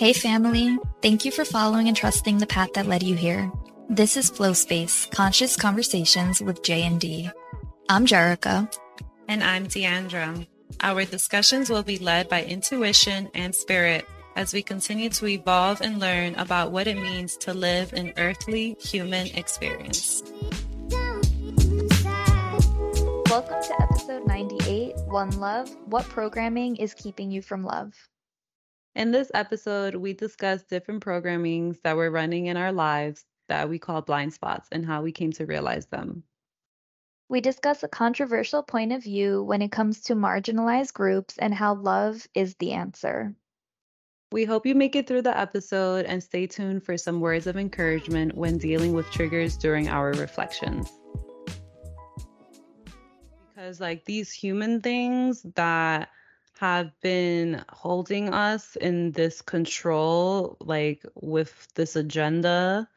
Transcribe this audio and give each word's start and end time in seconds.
Hey, 0.00 0.14
family. 0.14 0.78
Thank 1.02 1.26
you 1.26 1.30
for 1.30 1.44
following 1.44 1.86
and 1.86 1.94
trusting 1.94 2.38
the 2.38 2.46
path 2.46 2.72
that 2.72 2.86
led 2.86 3.02
you 3.02 3.14
here. 3.14 3.52
This 3.90 4.16
is 4.16 4.30
Flow 4.30 4.54
Space 4.54 5.06
Conscious 5.12 5.56
Conversations 5.56 6.40
with 6.40 6.62
J 6.62 6.84
and 6.84 6.98
D. 6.98 7.30
I'm 7.90 8.06
Jerica. 8.06 8.74
And 9.28 9.44
I'm 9.44 9.66
Deandra. 9.66 10.46
Our 10.80 11.04
discussions 11.04 11.68
will 11.68 11.82
be 11.82 11.98
led 11.98 12.30
by 12.30 12.44
intuition 12.44 13.28
and 13.34 13.54
spirit 13.54 14.08
as 14.36 14.54
we 14.54 14.62
continue 14.62 15.10
to 15.10 15.26
evolve 15.26 15.82
and 15.82 16.00
learn 16.00 16.34
about 16.36 16.72
what 16.72 16.86
it 16.86 16.96
means 16.96 17.36
to 17.36 17.52
live 17.52 17.92
an 17.92 18.14
earthly 18.16 18.78
human 18.80 19.26
experience. 19.26 20.22
Welcome 23.30 23.62
to 23.62 23.80
episode 23.80 24.26
98 24.26 24.96
One 25.06 25.30
Love 25.38 25.70
What 25.84 26.04
Programming 26.08 26.74
is 26.74 26.94
Keeping 26.94 27.30
You 27.30 27.42
from 27.42 27.62
Love? 27.62 27.94
In 28.96 29.12
this 29.12 29.30
episode, 29.32 29.94
we 29.94 30.14
discuss 30.14 30.64
different 30.64 31.04
programmings 31.04 31.80
that 31.82 31.96
we're 31.96 32.10
running 32.10 32.46
in 32.46 32.56
our 32.56 32.72
lives 32.72 33.24
that 33.48 33.68
we 33.68 33.78
call 33.78 34.02
blind 34.02 34.34
spots 34.34 34.68
and 34.72 34.84
how 34.84 35.02
we 35.02 35.12
came 35.12 35.30
to 35.34 35.46
realize 35.46 35.86
them. 35.86 36.24
We 37.28 37.40
discuss 37.40 37.84
a 37.84 37.88
controversial 37.88 38.64
point 38.64 38.90
of 38.90 39.04
view 39.04 39.44
when 39.44 39.62
it 39.62 39.70
comes 39.70 40.00
to 40.02 40.16
marginalized 40.16 40.94
groups 40.94 41.38
and 41.38 41.54
how 41.54 41.76
love 41.76 42.26
is 42.34 42.56
the 42.56 42.72
answer. 42.72 43.32
We 44.32 44.44
hope 44.44 44.66
you 44.66 44.74
make 44.74 44.96
it 44.96 45.06
through 45.06 45.22
the 45.22 45.38
episode 45.38 46.04
and 46.04 46.20
stay 46.20 46.48
tuned 46.48 46.82
for 46.82 46.98
some 46.98 47.20
words 47.20 47.46
of 47.46 47.56
encouragement 47.56 48.34
when 48.34 48.58
dealing 48.58 48.92
with 48.92 49.08
triggers 49.12 49.56
during 49.56 49.88
our 49.88 50.14
reflections. 50.14 50.90
Because, 53.60 53.78
like, 53.78 54.06
these 54.06 54.32
human 54.32 54.80
things 54.80 55.42
that 55.54 56.08
have 56.60 56.98
been 57.02 57.62
holding 57.68 58.32
us 58.32 58.74
in 58.74 59.12
this 59.12 59.42
control, 59.42 60.56
like 60.60 61.04
with 61.14 61.68
this 61.74 61.94
agenda, 61.94 62.88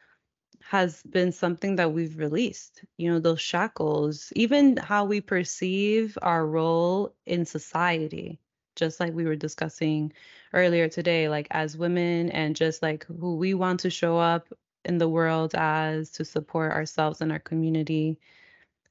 has 0.61 1.03
been 1.03 1.33
something 1.33 1.75
that 1.75 1.91
we've 1.91 2.17
released. 2.17 2.81
You 2.95 3.11
know, 3.11 3.19
those 3.19 3.41
shackles, 3.41 4.31
even 4.37 4.77
how 4.77 5.03
we 5.03 5.19
perceive 5.19 6.17
our 6.21 6.47
role 6.47 7.13
in 7.25 7.45
society, 7.45 8.39
just 8.77 9.01
like 9.01 9.13
we 9.13 9.25
were 9.25 9.35
discussing 9.35 10.13
earlier 10.53 10.87
today, 10.87 11.27
like 11.27 11.47
as 11.51 11.75
women 11.75 12.29
and 12.29 12.55
just 12.55 12.81
like 12.81 13.05
who 13.07 13.35
we 13.35 13.53
want 13.53 13.81
to 13.81 13.89
show 13.89 14.17
up 14.17 14.47
in 14.85 14.97
the 14.97 15.09
world 15.09 15.55
as 15.55 16.11
to 16.11 16.23
support 16.23 16.71
ourselves 16.71 17.19
and 17.19 17.33
our 17.33 17.39
community. 17.39 18.17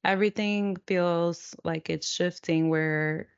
Everything 0.05 0.77
feels 0.87 1.55
like 1.65 1.91
it's 1.91 2.09
shifting 2.09 2.69
where 2.69 3.29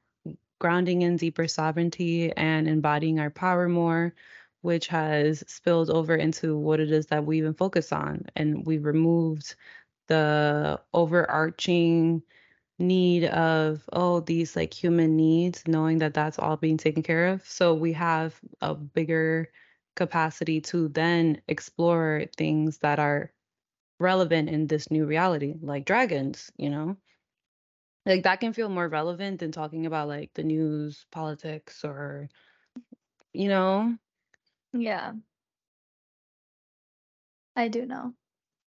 grounding 0.59 1.03
in 1.03 1.17
deeper 1.17 1.47
sovereignty 1.49 2.33
and 2.33 2.69
embodying 2.69 3.21
our 3.21 3.31
power 3.31 3.69
more, 3.69 4.15
which 4.63 4.89
has 4.89 5.45
spilled 5.47 5.91
over 5.91 6.15
into 6.17 6.57
what 6.57 6.81
it 6.81 6.91
is 6.91 7.07
that 7.07 7.27
we 7.27 7.39
even 7.39 7.55
focus 7.55 7.93
on. 7.93 8.27
And 8.37 8.65
we 8.67 8.79
removed 8.79 9.55
the 10.09 10.81
overarching 10.93 12.23
need 12.79 13.25
of 13.27 13.89
oh 13.93 14.21
these 14.21 14.57
like 14.57 14.75
human 14.75 15.17
needs 15.17 15.63
knowing 15.69 15.99
that 15.99 16.15
that's 16.15 16.39
all 16.39 16.57
being 16.57 16.77
taken 16.77 17.03
care 17.03 17.29
of 17.29 17.47
so 17.49 17.73
we 17.75 17.93
have 17.93 18.39
a 18.61 18.75
bigger 18.75 19.49
capacity 19.95 20.61
to 20.61 20.89
then 20.89 21.41
explore 21.47 22.25
things 22.37 22.79
that 22.79 22.99
are 22.99 23.33
relevant 23.99 24.49
in 24.49 24.67
this 24.67 24.91
new 24.91 25.05
reality 25.07 25.55
like 25.63 25.85
dragons 25.85 26.51
you 26.57 26.69
know 26.71 26.97
like 28.07 28.23
that 28.25 28.41
can 28.41 28.53
feel 28.53 28.69
more 28.69 28.89
relevant 28.89 29.41
than 29.41 29.53
talking 29.53 29.87
about 29.87 30.09
like 30.09 30.33
the 30.35 30.43
news, 30.43 31.07
politics, 31.11 31.85
or 31.85 32.29
you 33.33 33.49
know, 33.49 33.97
Yeah, 34.73 35.15
I 37.57 37.69
do 37.69 37.85
know. 37.87 38.15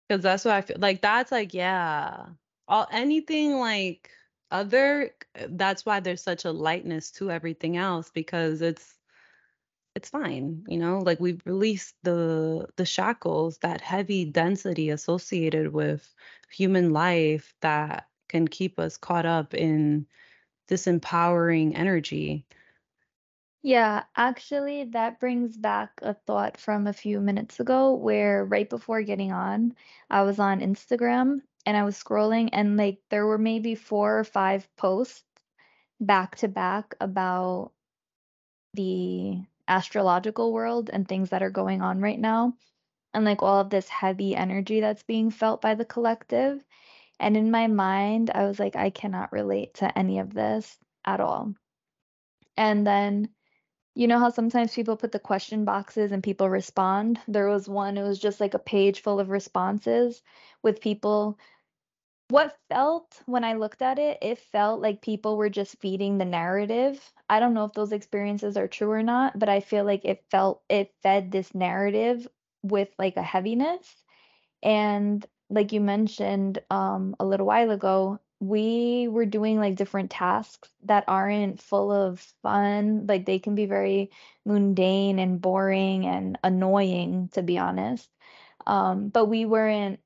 because 0.08 0.24
that's 0.24 0.46
what 0.46 0.56
I 0.56 0.62
feel 0.62 0.78
like. 0.80 1.02
That's 1.02 1.32
like 1.32 1.54
yeah, 1.54 2.28
all 2.68 2.88
anything 2.92 3.58
like 3.60 4.12
other. 4.52 5.12
That's 5.50 5.86
why 5.86 6.00
there's 6.00 6.24
such 6.24 6.46
a 6.46 6.52
lightness 6.52 7.12
to 7.14 7.32
everything 7.32 7.78
else 7.78 8.10
because 8.12 8.62
it's 8.62 8.97
it's 9.98 10.10
fine, 10.10 10.64
you 10.68 10.78
know. 10.78 11.00
Like 11.00 11.20
we've 11.20 11.42
released 11.46 11.96
the 12.04 12.68
the 12.78 12.86
shackles, 12.86 13.58
that 13.60 13.82
heavy 13.82 14.26
density 14.26 14.90
associated 14.92 15.74
with 15.74 16.14
human 16.52 16.94
life 16.94 17.54
that 17.62 18.08
can 18.30 18.48
keep 18.48 18.80
us 18.80 18.98
caught 18.98 19.26
up 19.26 19.54
in 19.54 20.08
this 20.68 20.88
empowering 20.88 21.76
energy. 21.76 22.46
Yeah, 23.64 24.04
actually, 24.16 24.86
that 24.86 25.20
brings 25.20 25.58
back 25.58 26.00
a 26.02 26.14
thought 26.14 26.58
from 26.58 26.88
a 26.88 26.94
few 26.94 27.20
minutes 27.20 27.60
ago 27.60 27.94
where 27.96 28.46
right 28.46 28.70
before 28.70 29.02
getting 29.04 29.32
on, 29.32 29.76
I 30.10 30.24
was 30.24 30.40
on 30.40 30.62
Instagram 30.62 31.42
and 31.66 31.76
I 31.78 31.84
was 31.84 32.02
scrolling, 32.02 32.50
and 32.54 32.78
like 32.78 33.00
there 33.10 33.26
were 33.26 33.38
maybe 33.38 33.76
four 33.76 34.20
or 34.20 34.24
five 34.24 34.68
posts 34.78 35.24
back 36.00 36.38
to 36.38 36.48
back 36.48 36.96
about 37.02 37.74
the 38.74 39.44
astrological 39.68 40.54
world 40.54 40.90
and 40.92 41.08
things 41.08 41.30
that 41.30 41.44
are 41.44 41.50
going 41.50 41.82
on 41.82 42.00
right 42.00 42.20
now, 42.20 42.54
and 43.14 43.26
like 43.26 43.42
all 43.42 43.60
of 43.60 43.70
this 43.70 43.90
heavy 43.90 44.36
energy 44.36 44.82
that's 44.82 45.04
being 45.04 45.32
felt 45.32 45.62
by 45.62 45.76
the 45.76 45.86
collective. 45.86 46.64
And 47.20 47.36
in 47.36 47.52
my 47.52 47.68
mind, 47.68 48.32
I 48.34 48.46
was 48.46 48.60
like, 48.60 48.76
I 48.76 48.90
cannot 48.92 49.32
relate 49.32 49.76
to 49.76 49.98
any 49.98 50.20
of 50.20 50.34
this 50.34 50.78
at 51.04 51.20
all. 51.20 51.54
And 52.56 52.86
then, 52.86 53.30
you 53.96 54.08
know 54.08 54.20
how 54.20 54.30
sometimes 54.30 54.76
people 54.76 54.98
put 54.98 55.12
the 55.12 55.20
question 55.20 55.66
boxes 55.66 56.12
and 56.12 56.22
people 56.22 56.50
respond? 56.50 57.20
There 57.28 57.48
was 57.48 57.68
one, 57.68 57.98
it 57.98 58.04
was 58.04 58.20
just 58.20 58.40
like 58.40 58.54
a 58.54 58.60
page 58.60 59.02
full 59.02 59.20
of 59.20 59.30
responses 59.30 60.22
with 60.62 60.82
people. 60.82 61.40
What 62.30 62.58
felt 62.70 63.22
when 63.26 63.44
I 63.46 63.54
looked 63.54 63.82
at 63.82 64.00
it, 64.00 64.18
it 64.22 64.38
felt 64.40 64.82
like 64.82 65.02
people 65.02 65.38
were 65.38 65.50
just 65.50 65.80
feeding 65.80 66.18
the 66.18 66.26
narrative. 66.26 67.14
I 67.30 67.40
don't 67.40 67.54
know 67.54 67.64
if 67.66 67.74
those 67.74 67.94
experiences 67.94 68.58
are 68.58 68.68
true 68.68 68.92
or 68.92 69.04
not, 69.04 69.40
but 69.40 69.48
I 69.50 69.62
feel 69.62 69.86
like 69.86 70.04
it 70.04 70.26
felt 70.30 70.62
it 70.70 70.94
fed 71.04 71.32
this 71.32 71.56
narrative 71.56 72.28
with 72.64 72.90
like 73.00 73.16
a 73.18 73.22
heaviness. 73.24 74.04
And 74.64 75.26
like 75.50 75.72
you 75.74 75.82
mentioned 75.82 76.60
um, 76.70 77.16
a 77.20 77.26
little 77.26 77.46
while 77.48 77.72
ago, 77.72 78.20
we 78.40 79.08
were 79.10 79.26
doing 79.26 79.58
like 79.60 79.76
different 79.76 80.12
tasks 80.12 80.70
that 80.84 81.06
aren't 81.08 81.62
full 81.62 81.92
of 81.92 82.20
fun. 82.44 83.08
Like 83.08 83.26
they 83.26 83.40
can 83.40 83.56
be 83.56 83.66
very 83.66 84.12
mundane 84.46 85.20
and 85.20 85.42
boring 85.42 86.06
and 86.08 86.38
annoying, 86.44 87.30
to 87.34 87.44
be 87.44 87.58
honest. 87.58 88.10
Um, 88.66 89.10
but 89.10 89.26
we 89.28 89.46
weren't, 89.46 90.00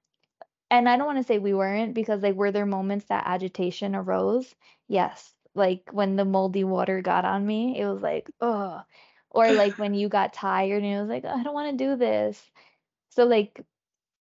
and 0.72 0.90
I 0.90 0.98
don't 0.98 1.08
want 1.08 1.20
to 1.20 1.26
say 1.26 1.40
we 1.40 1.54
weren't 1.54 1.94
because 1.96 2.24
like 2.24 2.36
were 2.36 2.52
there 2.52 2.66
moments 2.66 3.06
that 3.08 3.26
agitation 3.28 3.96
arose? 3.96 4.56
Yes. 4.90 5.34
Like 5.56 5.90
when 5.94 6.16
the 6.18 6.26
moldy 6.26 6.64
water 6.64 7.02
got 7.04 7.26
on 7.26 7.46
me, 7.46 7.80
it 7.80 7.86
was 7.88 8.02
like, 8.02 8.32
oh. 8.42 8.82
Or 9.32 9.54
like 9.54 9.80
when 9.80 9.94
you 9.96 10.10
got 10.10 10.34
tired 10.34 10.84
and 10.84 10.94
it 10.94 11.02
was 11.02 11.10
like, 11.10 11.26
I 11.26 11.44
don't 11.44 11.54
want 11.54 11.78
to 11.78 11.86
do 11.86 11.96
this. 11.98 12.42
So 13.12 13.26
like 13.26 13.62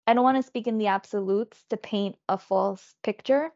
I 0.07 0.13
don't 0.13 0.23
want 0.23 0.37
to 0.37 0.43
speak 0.43 0.67
in 0.67 0.77
the 0.79 0.87
absolutes 0.87 1.63
to 1.69 1.77
paint 1.77 2.17
a 2.29 2.37
false 2.37 2.95
picture, 3.03 3.51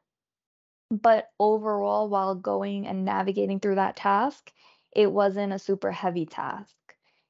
but 0.92 1.32
overall, 1.40 2.10
while 2.10 2.36
going 2.36 2.88
and 2.88 3.06
navigating 3.06 3.60
through 3.60 3.76
that 3.76 3.96
task, 3.98 4.52
it 4.96 5.12
wasn't 5.12 5.54
a 5.54 5.60
super 5.60 5.92
heavy 5.92 6.26
task. 6.28 6.76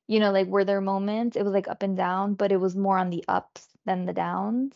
You 0.07 0.19
know, 0.19 0.31
like 0.31 0.47
were 0.47 0.65
there 0.65 0.81
moments 0.81 1.37
it 1.37 1.43
was 1.43 1.53
like 1.53 1.67
up 1.69 1.83
and 1.83 1.97
down, 1.97 2.35
but 2.35 2.51
it 2.51 2.57
was 2.59 2.75
more 2.75 2.97
on 2.97 3.09
the 3.11 3.25
ups 3.27 3.67
than 3.85 4.05
the 4.05 4.13
downs. 4.13 4.75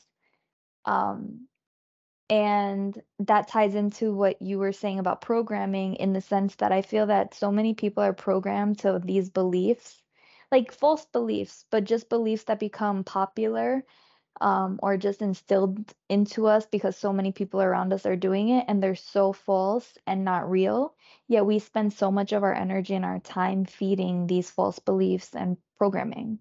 Um, 0.85 1.47
and 2.29 3.01
that 3.19 3.47
ties 3.47 3.75
into 3.75 4.13
what 4.13 4.41
you 4.41 4.57
were 4.59 4.71
saying 4.71 4.99
about 4.99 5.21
programming 5.21 5.95
in 5.95 6.13
the 6.13 6.21
sense 6.21 6.55
that 6.55 6.71
I 6.71 6.81
feel 6.81 7.07
that 7.07 7.33
so 7.35 7.51
many 7.51 7.73
people 7.73 8.03
are 8.03 8.13
programmed 8.13 8.79
to 8.79 8.99
these 9.03 9.29
beliefs, 9.29 10.01
like 10.51 10.71
false 10.71 11.05
beliefs, 11.05 11.65
but 11.69 11.83
just 11.83 12.09
beliefs 12.09 12.45
that 12.45 12.59
become 12.59 13.03
popular 13.03 13.83
um, 14.41 14.79
or 14.81 14.97
just 14.97 15.21
instilled 15.21 15.93
into 16.09 16.47
us 16.47 16.65
because 16.65 16.97
so 16.97 17.13
many 17.13 17.31
people 17.31 17.61
around 17.61 17.93
us 17.93 18.05
are 18.05 18.15
doing 18.15 18.49
it 18.49 18.65
and 18.67 18.81
they're 18.81 18.95
so 18.95 19.33
false 19.33 19.97
and 20.07 20.25
not 20.25 20.49
real. 20.49 20.95
Yet 21.27 21.45
we 21.45 21.59
spend 21.59 21.93
so 21.93 22.11
much 22.11 22.33
of 22.33 22.43
our 22.43 22.53
energy 22.53 22.95
and 22.95 23.05
our 23.05 23.19
time 23.19 23.65
feeding 23.65 24.27
these 24.27 24.49
false 24.49 24.79
beliefs 24.79 25.35
and 25.35 25.57
programming. 25.77 26.39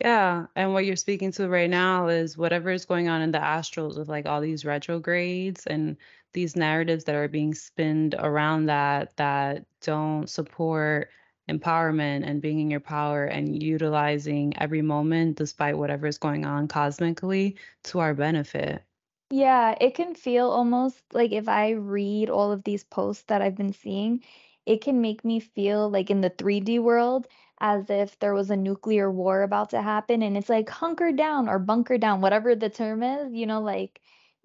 Yeah, 0.00 0.46
and 0.54 0.72
what 0.72 0.84
you're 0.84 0.96
speaking 0.96 1.32
to 1.32 1.48
right 1.48 1.70
now 1.70 2.08
is 2.08 2.36
whatever 2.36 2.70
is 2.70 2.84
going 2.84 3.08
on 3.08 3.22
in 3.22 3.30
the 3.32 3.38
astrals 3.38 3.96
with 3.98 4.08
like 4.08 4.26
all 4.26 4.40
these 4.40 4.64
retrogrades 4.64 5.66
and 5.66 5.96
these 6.32 6.54
narratives 6.56 7.04
that 7.04 7.14
are 7.14 7.28
being 7.28 7.54
spinned 7.54 8.14
around 8.18 8.66
that 8.66 9.16
that 9.16 9.64
don't 9.80 10.28
support 10.28 11.10
empowerment 11.48 12.28
and 12.28 12.42
being 12.42 12.60
in 12.60 12.70
your 12.70 12.80
power 12.80 13.24
and 13.24 13.62
utilizing 13.62 14.56
every 14.58 14.82
moment 14.82 15.36
despite 15.38 15.78
whatever 15.78 16.06
is 16.06 16.18
going 16.18 16.44
on 16.44 16.68
cosmically 16.68 17.56
to 17.84 17.98
our 18.00 18.12
benefit. 18.14 18.82
Yeah, 19.30 19.74
it 19.80 19.94
can 19.94 20.14
feel 20.14 20.50
almost 20.50 21.02
like 21.12 21.32
if 21.32 21.48
I 21.48 21.70
read 21.70 22.30
all 22.30 22.52
of 22.52 22.62
these 22.64 22.84
posts 22.84 23.24
that 23.24 23.42
I've 23.42 23.56
been 23.56 23.72
seeing, 23.72 24.22
it 24.66 24.82
can 24.82 25.00
make 25.00 25.24
me 25.24 25.40
feel 25.40 25.88
like 25.90 26.10
in 26.10 26.20
the 26.20 26.30
3D 26.30 26.78
world 26.78 27.26
as 27.60 27.90
if 27.90 28.18
there 28.20 28.34
was 28.34 28.50
a 28.50 28.56
nuclear 28.56 29.10
war 29.10 29.42
about 29.42 29.70
to 29.70 29.82
happen 29.82 30.22
and 30.22 30.36
it's 30.36 30.48
like 30.50 30.68
hunker 30.68 31.12
down 31.12 31.48
or 31.48 31.58
bunker 31.58 31.98
down, 31.98 32.20
whatever 32.20 32.54
the 32.56 32.70
term 32.70 33.02
is, 33.02 33.32
you 33.34 33.46
know, 33.46 33.60
like 33.62 34.00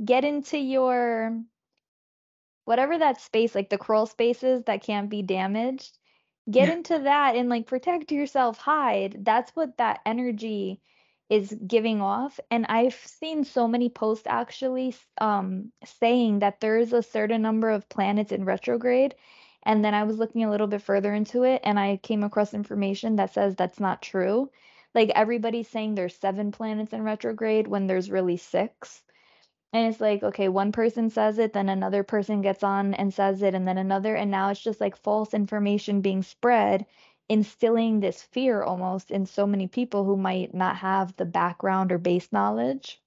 get 0.06 0.24
into 0.26 0.58
your 0.58 1.42
whatever 2.66 2.98
that 2.98 3.20
space, 3.22 3.56
like 3.56 3.70
the 3.70 3.78
crawl 3.78 4.06
spaces 4.06 4.64
that 4.66 4.82
can't 4.84 5.10
be 5.10 5.22
damaged, 5.22 5.98
get 6.50 6.70
Yeah. 6.70 6.72
into 6.72 7.00
that 7.00 7.36
and 7.36 7.50
like 7.50 7.68
protect 7.68 8.12
yourself, 8.12 8.58
hide. 8.58 9.24
That's 9.26 9.52
what 9.56 9.78
that 9.78 10.02
energy 10.06 10.82
is 11.30 11.54
giving 11.66 12.02
off. 12.02 12.40
And 12.52 12.66
I've 12.68 12.94
seen 12.96 13.44
so 13.44 13.68
many 13.68 13.90
posts 13.90 14.28
actually 14.28 14.96
um 15.20 15.72
saying 15.84 16.40
that 16.40 16.60
there 16.62 16.78
is 16.78 16.94
a 16.94 17.04
certain 17.04 17.42
number 17.42 17.70
of 17.70 17.90
planets 17.90 18.32
in 18.32 18.46
retrograde. 18.46 19.16
And 19.64 19.84
then 19.84 19.94
I 19.94 20.04
was 20.04 20.18
looking 20.18 20.44
a 20.44 20.50
little 20.50 20.68
bit 20.68 20.82
further 20.82 21.14
into 21.14 21.44
it 21.44 21.62
and 21.64 21.80
I 21.80 21.98
came 21.98 22.24
across 22.24 22.54
information 22.54 23.16
that 23.18 23.34
says 23.34 23.56
that's 23.56 23.80
not 23.80 24.02
true. 24.02 24.52
Like 24.94 25.10
everybody's 25.16 25.70
saying 25.70 25.96
there's 25.96 26.16
seven 26.16 26.52
planets 26.52 26.94
in 26.94 27.04
retrograde 27.04 27.68
when 27.68 27.88
there's 27.88 28.12
really 28.12 28.38
six. 28.38 29.04
And 29.74 29.88
it's 29.88 30.02
like, 30.02 30.24
okay, 30.24 30.50
one 30.50 30.72
person 30.72 31.10
says 31.10 31.38
it, 31.38 31.54
then 31.54 31.70
another 31.70 32.04
person 32.04 32.42
gets 32.42 32.64
on 32.64 32.94
and 32.94 33.14
says 33.14 33.42
it, 33.42 33.54
and 33.54 33.68
then 33.68 33.78
another, 33.78 34.16
and 34.16 34.32
now 34.32 34.50
it's 34.50 34.62
just 34.62 34.82
like 34.82 34.96
false 34.98 35.34
information 35.34 36.02
being 36.02 36.24
spread, 36.24 36.86
instilling 37.30 38.00
this 38.00 38.22
fear 38.22 38.64
almost 38.64 39.12
in 39.12 39.26
so 39.26 39.48
many 39.48 39.68
people 39.68 40.04
who 40.06 40.18
might 40.18 40.54
not 40.54 40.78
have 40.78 41.16
the 41.16 41.26
background 41.26 41.92
or 41.92 41.98
base 41.98 42.32
knowledge. 42.34 43.02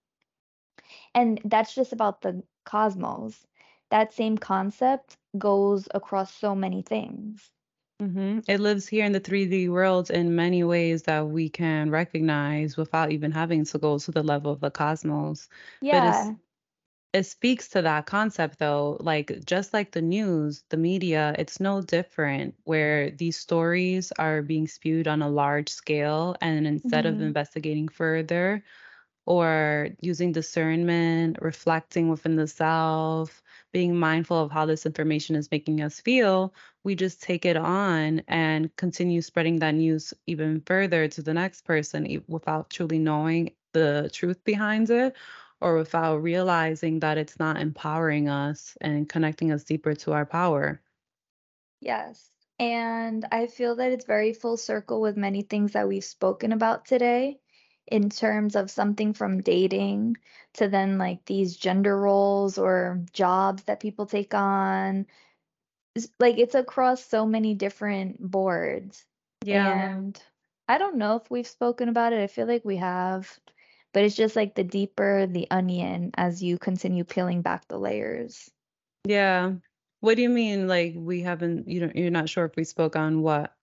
And 1.14 1.40
that's 1.44 1.74
just 1.74 1.92
about 1.92 2.22
the 2.22 2.42
cosmos. 2.64 3.46
That 3.94 4.12
same 4.12 4.38
concept 4.38 5.18
goes 5.38 5.88
across 5.94 6.34
so 6.34 6.54
many 6.54 6.82
things. 6.82 7.52
hmm 8.00 8.40
It 8.48 8.60
lives 8.60 8.88
here 8.88 9.04
in 9.04 9.12
the 9.12 9.20
3D 9.20 9.68
world 9.68 10.10
in 10.10 10.34
many 10.36 10.64
ways 10.64 11.04
that 11.04 11.28
we 11.28 11.48
can 11.50 11.90
recognize 11.90 12.76
without 12.76 13.12
even 13.12 13.32
having 13.32 13.64
to 13.66 13.78
go 13.78 13.98
to 13.98 14.12
the 14.12 14.22
level 14.22 14.52
of 14.52 14.60
the 14.60 14.70
cosmos. 14.70 15.48
But 15.90 16.04
Yeah. 16.04 16.36
it 17.14 17.24
speaks 17.24 17.68
to 17.70 17.82
that 17.82 18.06
concept 18.06 18.58
though, 18.58 18.98
like 19.00 19.44
just 19.46 19.72
like 19.74 19.92
the 19.92 20.02
news, 20.02 20.64
the 20.70 20.76
media, 20.78 21.34
it's 21.38 21.60
no 21.60 21.82
different 21.82 22.54
where 22.64 23.10
these 23.12 23.38
stories 23.38 24.12
are 24.18 24.42
being 24.42 24.68
spewed 24.68 25.08
on 25.08 25.22
a 25.22 25.30
large 25.30 25.70
scale 25.70 26.36
and 26.42 26.66
instead 26.66 27.06
of 27.06 27.20
hmm 27.20 27.22
investigating 27.22 27.88
further, 27.88 28.64
or 29.26 29.90
using 30.02 30.32
discernment, 30.32 31.38
reflecting 31.42 32.10
within 32.10 32.36
the 32.36 32.48
self, 32.48 33.43
being 33.74 33.96
mindful 33.96 34.38
of 34.38 34.52
how 34.52 34.64
this 34.64 34.86
information 34.86 35.36
is 35.36 35.50
making 35.50 35.82
us 35.82 36.00
feel, 36.00 36.54
we 36.84 36.94
just 36.94 37.20
take 37.20 37.44
it 37.44 37.56
on 37.56 38.22
and 38.28 38.74
continue 38.76 39.20
spreading 39.20 39.58
that 39.58 39.74
news 39.74 40.14
even 40.28 40.62
further 40.64 41.08
to 41.08 41.22
the 41.22 41.34
next 41.34 41.62
person 41.62 42.22
without 42.28 42.70
truly 42.70 43.00
knowing 43.00 43.52
the 43.72 44.08
truth 44.12 44.42
behind 44.44 44.88
it 44.90 45.16
or 45.60 45.76
without 45.76 46.22
realizing 46.22 47.00
that 47.00 47.18
it's 47.18 47.38
not 47.40 47.60
empowering 47.60 48.28
us 48.28 48.78
and 48.80 49.08
connecting 49.08 49.50
us 49.50 49.64
deeper 49.64 49.92
to 49.94 50.12
our 50.12 50.24
power. 50.24 50.80
Yes. 51.80 52.30
And 52.60 53.26
I 53.32 53.48
feel 53.48 53.74
that 53.76 53.90
it's 53.90 54.04
very 54.04 54.34
full 54.34 54.56
circle 54.56 55.00
with 55.00 55.16
many 55.16 55.42
things 55.42 55.72
that 55.72 55.88
we've 55.88 56.04
spoken 56.04 56.52
about 56.52 56.84
today 56.84 57.40
in 57.86 58.10
terms 58.10 58.56
of 58.56 58.70
something 58.70 59.12
from 59.12 59.42
dating 59.42 60.16
to 60.54 60.68
then 60.68 60.98
like 60.98 61.24
these 61.26 61.56
gender 61.56 61.98
roles 61.98 62.58
or 62.58 63.00
jobs 63.12 63.64
that 63.64 63.80
people 63.80 64.06
take 64.06 64.34
on. 64.34 65.06
Like 66.18 66.38
it's 66.38 66.54
across 66.54 67.04
so 67.04 67.26
many 67.26 67.54
different 67.54 68.20
boards. 68.20 69.04
Yeah. 69.44 69.94
And 69.94 70.20
I 70.68 70.78
don't 70.78 70.96
know 70.96 71.16
if 71.16 71.30
we've 71.30 71.46
spoken 71.46 71.88
about 71.88 72.12
it. 72.12 72.22
I 72.22 72.26
feel 72.26 72.46
like 72.46 72.64
we 72.64 72.76
have, 72.76 73.38
but 73.92 74.02
it's 74.02 74.16
just 74.16 74.34
like 74.34 74.54
the 74.54 74.64
deeper 74.64 75.26
the 75.26 75.48
onion 75.50 76.10
as 76.14 76.42
you 76.42 76.58
continue 76.58 77.04
peeling 77.04 77.42
back 77.42 77.68
the 77.68 77.78
layers. 77.78 78.50
Yeah. 79.04 79.52
What 80.00 80.16
do 80.16 80.22
you 80.22 80.30
mean 80.30 80.66
like 80.68 80.94
we 80.96 81.22
haven't 81.22 81.68
you 81.68 81.80
don't 81.80 81.96
you're 81.96 82.10
not 82.10 82.28
sure 82.28 82.44
if 82.44 82.56
we 82.56 82.64
spoke 82.64 82.96
on 82.96 83.22
what? 83.22 83.54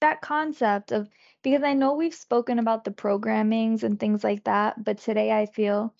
That 0.00 0.20
concept 0.20 0.92
of 0.92 1.08
because 1.42 1.62
I 1.62 1.74
know 1.74 1.94
we've 1.94 2.14
spoken 2.14 2.58
about 2.58 2.84
the 2.84 2.90
programmings 2.90 3.82
and 3.82 3.98
things 3.98 4.22
like 4.24 4.44
that, 4.44 4.82
but 4.82 4.98
today 4.98 5.32
I 5.32 5.46
feel 5.46 5.94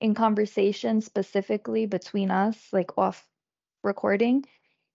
in 0.00 0.14
conversation 0.14 1.00
specifically 1.00 1.86
between 1.86 2.30
us, 2.30 2.58
like 2.72 2.98
off 2.98 3.26
recording, 3.82 4.44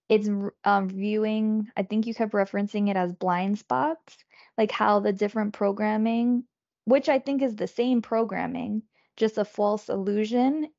it's 0.10 0.30
um, 0.64 0.90
viewing, 0.90 1.68
I 1.76 1.84
think 1.84 2.08
you 2.08 2.14
kept 2.14 2.34
referencing 2.34 2.90
it 2.90 2.96
as 2.98 3.14
blind 3.14 3.60
spots, 3.60 4.18
like 4.58 4.72
how 4.72 5.00
the 5.00 5.14
different 5.14 5.54
programming, 5.54 6.44
which 6.86 7.10
I 7.10 7.20
think 7.20 7.42
is 7.42 7.56
the 7.56 7.68
same 7.68 8.02
programming, 8.02 8.84
just 9.18 9.38
a 9.38 9.46
false 9.46 9.90
illusion, 9.90 10.70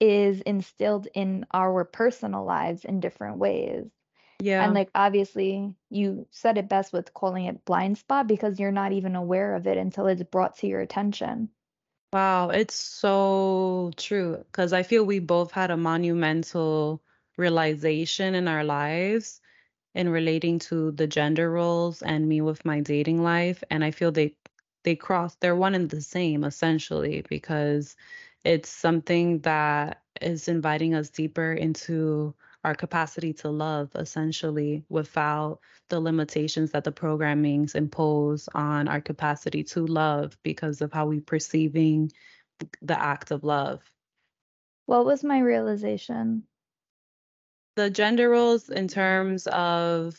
is 0.00 0.40
instilled 0.42 1.08
in 1.14 1.46
our 1.52 1.84
personal 1.84 2.44
lives 2.44 2.84
in 2.84 3.00
different 3.00 3.38
ways. 3.38 3.86
And 4.58 4.74
like 4.74 4.90
obviously 4.94 5.74
you 5.90 6.26
said 6.30 6.58
it 6.58 6.68
best 6.68 6.92
with 6.92 7.14
calling 7.14 7.44
it 7.46 7.64
blind 7.64 7.98
spot 7.98 8.26
because 8.26 8.58
you're 8.58 8.72
not 8.72 8.92
even 8.92 9.16
aware 9.16 9.54
of 9.54 9.66
it 9.66 9.76
until 9.78 10.06
it's 10.06 10.22
brought 10.22 10.56
to 10.58 10.66
your 10.66 10.80
attention. 10.80 11.50
Wow, 12.12 12.50
it's 12.50 12.74
so 12.74 13.90
true 13.96 14.38
because 14.46 14.72
I 14.72 14.82
feel 14.82 15.04
we 15.04 15.18
both 15.18 15.50
had 15.52 15.70
a 15.70 15.76
monumental 15.76 17.02
realization 17.36 18.34
in 18.34 18.48
our 18.48 18.64
lives 18.64 19.40
in 19.94 20.08
relating 20.08 20.58
to 20.60 20.92
the 20.92 21.06
gender 21.06 21.50
roles 21.50 22.02
and 22.02 22.28
me 22.28 22.40
with 22.40 22.64
my 22.64 22.80
dating 22.80 23.22
life. 23.22 23.62
And 23.70 23.84
I 23.84 23.90
feel 23.90 24.12
they 24.12 24.36
they 24.84 24.96
cross, 24.96 25.34
they're 25.36 25.56
one 25.56 25.74
and 25.74 25.90
the 25.90 26.00
same 26.02 26.44
essentially 26.44 27.22
because 27.28 27.96
it's 28.44 28.68
something 28.70 29.40
that 29.40 30.02
is 30.20 30.48
inviting 30.48 30.94
us 30.94 31.10
deeper 31.10 31.52
into 31.52 32.34
our 32.66 32.74
capacity 32.74 33.32
to 33.32 33.48
love 33.48 33.92
essentially 33.94 34.84
without 34.88 35.60
the 35.88 36.00
limitations 36.00 36.72
that 36.72 36.82
the 36.82 36.90
programmings 36.90 37.76
impose 37.76 38.48
on 38.54 38.88
our 38.88 39.00
capacity 39.00 39.62
to 39.62 39.86
love 39.86 40.36
because 40.42 40.80
of 40.80 40.92
how 40.92 41.06
we 41.06 41.20
perceiving 41.20 42.10
the 42.82 43.00
act 43.00 43.30
of 43.30 43.44
love. 43.44 43.80
What 44.86 45.06
was 45.06 45.22
my 45.22 45.38
realization? 45.38 46.42
The 47.76 47.88
gender 47.88 48.28
roles 48.28 48.68
in 48.68 48.88
terms 48.88 49.46
of 49.46 50.18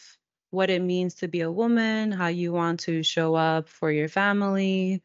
what 0.52 0.70
it 0.70 0.82
means 0.82 1.16
to 1.16 1.28
be 1.28 1.42
a 1.42 1.52
woman, 1.52 2.14
how 2.14 2.28
you 2.28 2.54
want 2.54 2.80
to 2.82 3.04
show 3.04 3.36
up 3.36 3.68
for 3.68 3.92
your 3.92 4.08
family, 4.08 5.04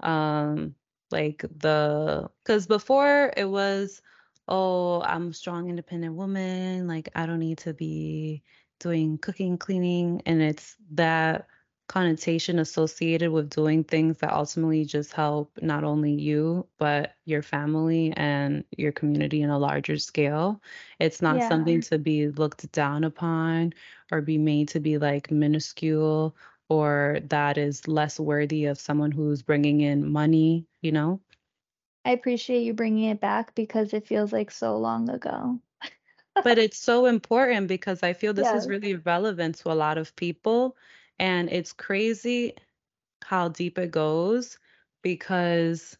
um 0.00 0.74
like 1.12 1.44
the 1.58 2.28
because 2.42 2.66
before 2.66 3.32
it 3.36 3.44
was 3.44 4.02
oh 4.48 5.00
i'm 5.02 5.28
a 5.30 5.32
strong 5.34 5.68
independent 5.68 6.14
woman 6.14 6.86
like 6.86 7.08
i 7.14 7.26
don't 7.26 7.38
need 7.40 7.58
to 7.58 7.72
be 7.74 8.42
doing 8.80 9.18
cooking 9.18 9.56
cleaning 9.58 10.20
and 10.26 10.42
it's 10.42 10.76
that 10.90 11.46
connotation 11.88 12.58
associated 12.58 13.30
with 13.30 13.50
doing 13.50 13.84
things 13.84 14.18
that 14.18 14.32
ultimately 14.32 14.84
just 14.84 15.12
help 15.12 15.50
not 15.62 15.84
only 15.84 16.12
you 16.12 16.66
but 16.78 17.12
your 17.24 17.42
family 17.42 18.12
and 18.16 18.64
your 18.76 18.92
community 18.92 19.42
in 19.42 19.50
a 19.50 19.58
larger 19.58 19.96
scale 19.98 20.60
it's 20.98 21.20
not 21.22 21.42
Yeah, 21.42 21.44
something 21.44 21.80
to 21.80 21.98
be 21.98 22.28
looked 22.28 22.70
down 22.72 23.04
upon 23.04 23.72
or 24.10 24.20
be 24.20 24.38
made 24.38 24.68
to 24.68 24.80
be 24.80 24.98
like 24.98 25.30
minuscule 25.30 26.36
or 26.68 27.18
that 27.24 27.58
is 27.58 27.86
less 27.88 28.18
worthy 28.18 28.64
of 28.66 28.78
someone 28.78 29.10
who's 29.12 29.42
bringing 29.42 29.80
in 29.80 30.10
money, 30.10 30.66
you 30.80 30.92
know? 30.92 31.20
I 32.04 32.10
appreciate 32.12 32.62
you 32.62 32.74
bringing 32.74 33.10
it 33.10 33.20
back 33.20 33.54
because 33.54 33.92
it 33.92 34.06
feels 34.06 34.32
like 34.32 34.50
so 34.50 34.76
long 34.78 35.08
ago. 35.10 35.60
But 36.42 36.58
it's 36.58 36.78
so 36.78 37.06
important 37.06 37.68
because 37.68 38.02
I 38.02 38.12
feel 38.12 38.32
this 38.34 38.54
is 38.54 38.68
really 38.68 38.96
relevant 38.96 39.56
to 39.58 39.72
a 39.72 39.74
lot 39.74 39.98
of 39.98 40.14
people. 40.16 40.76
And 41.18 41.50
it's 41.50 41.72
crazy 41.72 42.54
how 43.24 43.48
deep 43.48 43.78
it 43.78 43.90
goes 43.90 44.58
because 45.02 45.96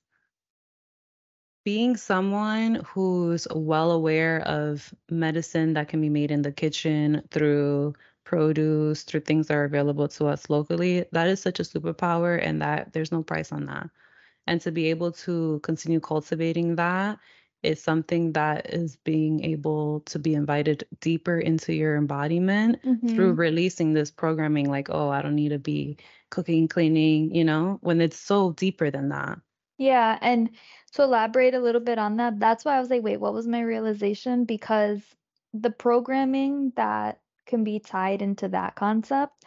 being 1.64 1.96
someone 1.96 2.76
who's 2.86 3.46
well 3.54 3.90
aware 3.92 4.40
of 4.42 4.94
medicine 5.10 5.74
that 5.74 5.88
can 5.88 6.00
be 6.00 6.08
made 6.08 6.30
in 6.30 6.42
the 6.42 6.52
kitchen 6.52 7.22
through 7.30 7.94
produce, 8.24 9.02
through 9.04 9.20
things 9.20 9.48
that 9.48 9.54
are 9.56 9.64
available 9.64 10.08
to 10.08 10.26
us 10.26 10.48
locally, 10.50 11.04
that 11.12 11.28
is 11.28 11.40
such 11.40 11.60
a 11.60 11.64
superpower 11.64 12.38
and 12.42 12.60
that 12.62 12.92
there's 12.92 13.12
no 13.12 13.22
price 13.22 13.52
on 13.52 13.66
that. 13.66 13.90
And 14.46 14.60
to 14.62 14.70
be 14.72 14.90
able 14.90 15.12
to 15.12 15.60
continue 15.62 16.00
cultivating 16.00 16.76
that 16.76 17.18
is 17.62 17.82
something 17.82 18.32
that 18.32 18.72
is 18.72 18.96
being 18.96 19.44
able 19.44 20.00
to 20.02 20.18
be 20.18 20.34
invited 20.34 20.86
deeper 21.00 21.38
into 21.38 21.72
your 21.74 21.96
embodiment 21.96 22.80
through 23.06 23.32
hmm 23.32 23.34
releasing 23.34 23.92
this 23.94 24.10
programming 24.10 24.68
like, 24.70 24.88
oh, 24.90 25.08
I 25.10 25.22
don't 25.22 25.34
need 25.36 25.50
to 25.50 25.58
be 25.58 25.98
cooking, 26.30 26.68
cleaning, 26.68 27.34
you 27.34 27.44
know, 27.44 27.78
when 27.82 28.00
it's 28.00 28.18
so 28.18 28.52
deeper 28.52 28.90
than 28.90 29.08
that. 29.10 29.40
Yeah, 29.78 30.18
and 30.22 30.50
to 30.92 31.02
elaborate 31.02 31.54
a 31.54 31.60
little 31.60 31.80
bit 31.80 31.98
on 31.98 32.16
that, 32.16 32.38
that's 32.38 32.64
why 32.64 32.76
I 32.76 32.80
was 32.80 32.90
like, 32.90 33.02
"Wait, 33.02 33.18
what 33.18 33.34
was 33.34 33.46
my 33.46 33.60
realization?" 33.60 34.44
Because 34.44 35.16
the 35.52 35.70
programming 35.70 36.70
that 36.76 37.20
can 37.46 37.64
be 37.64 37.78
tied 37.80 38.22
into 38.22 38.48
that 38.48 38.74
concept 38.76 39.44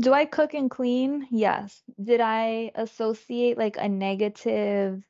do 0.00 0.12
I 0.12 0.24
cook 0.24 0.54
and 0.54 0.70
clean? 0.70 1.26
Yes. 1.30 1.82
Did 2.02 2.20
I 2.20 2.72
associate, 2.74 3.58
like, 3.58 3.76
a 3.76 3.88
negative 3.88 5.04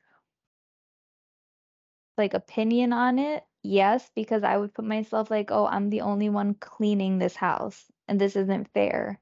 like, 2.17 2.33
opinion 2.33 2.93
on 2.93 3.19
it? 3.19 3.43
Yes, 3.63 4.09
because 4.15 4.43
I 4.43 4.57
would 4.57 4.73
put 4.73 4.85
myself 4.85 5.31
like, 5.31 5.49
"Oh, 5.51 5.65
I'm 5.65 5.89
the 5.89 6.01
only 6.01 6.29
one 6.29 6.53
cleaning 6.55 7.17
this 7.17 7.35
house, 7.35 7.91
and 8.07 8.19
this 8.21 8.35
isn't 8.35 8.69
fair." 8.73 9.19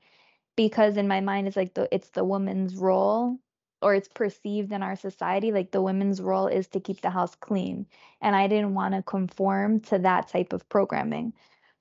Because 0.58 0.98
in 0.98 1.08
my 1.08 1.22
mind, 1.22 1.48
it's 1.48 1.58
like 1.58 1.74
the 1.75 1.88
it's 1.96 2.12
the 2.12 2.25
woman's 2.25 2.75
role, 2.77 3.39
or 3.82 3.96
it's 3.96 4.10
perceived 4.10 4.72
in 4.74 4.84
our 4.84 4.96
society, 4.98 5.51
like 5.53 5.72
the 5.72 5.82
women's 5.84 6.22
role 6.22 6.48
is 6.48 6.67
to 6.70 6.79
keep 6.82 7.01
the 7.01 7.12
house 7.12 7.36
clean, 7.36 7.88
and 8.22 8.36
I 8.36 8.48
didn't 8.48 8.75
wanna 8.75 9.03
conform 9.03 9.82
to 9.82 10.00
that 10.00 10.27
type 10.29 10.53
of 10.53 10.67
programming. 10.70 11.34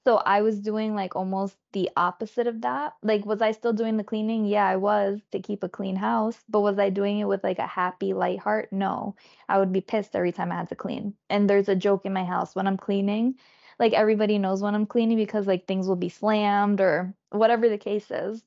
So 0.05 0.17
I 0.19 0.43
was 0.43 0.61
doing, 0.61 0.95
like, 0.97 1.15
almost 1.15 1.57
the 1.73 1.89
opposite 1.97 2.47
of 2.49 2.61
that. 2.63 2.95
Like, 3.03 3.25
was 3.25 3.41
I 3.41 3.53
still 3.53 3.73
doing 3.73 3.97
the 3.97 4.05
cleaning? 4.05 4.45
Yeah, 4.47 4.67
I 4.67 4.77
was, 4.77 5.21
to 5.31 5.41
keep 5.41 5.63
a 5.63 5.69
clean 5.69 5.95
house, 5.97 6.43
but 6.49 6.61
was 6.61 6.79
I 6.79 6.91
doing 6.91 7.21
it 7.21 7.27
with, 7.27 7.45
like, 7.45 7.59
a 7.61 7.67
happy, 7.69 8.13
light 8.13 8.41
heart? 8.41 8.73
No. 8.73 9.15
I 9.49 9.59
would 9.59 9.73
be 9.73 9.81
pissed 9.81 10.17
every 10.17 10.33
time 10.33 10.51
I 10.51 10.57
had 10.57 10.69
to 10.71 10.75
clean, 10.77 11.15
and 11.31 11.49
there's 11.49 11.69
a 11.69 11.77
joke 11.77 12.05
in 12.05 12.13
my 12.13 12.25
house 12.25 12.55
when 12.57 12.67
I'm 12.67 12.77
cleaning, 12.77 13.37
like, 13.79 13.93
everybody 13.93 14.39
knows 14.39 14.61
when 14.63 14.75
I'm 14.75 14.87
cleaning 14.87 15.17
because, 15.19 15.47
like, 15.47 15.67
things 15.67 15.87
will 15.87 15.97
be 15.97 16.09
slammed 16.09 16.81
or 16.81 17.15
whatever 17.31 17.69
the 17.69 17.79
case 17.79 18.11
is. 18.11 18.45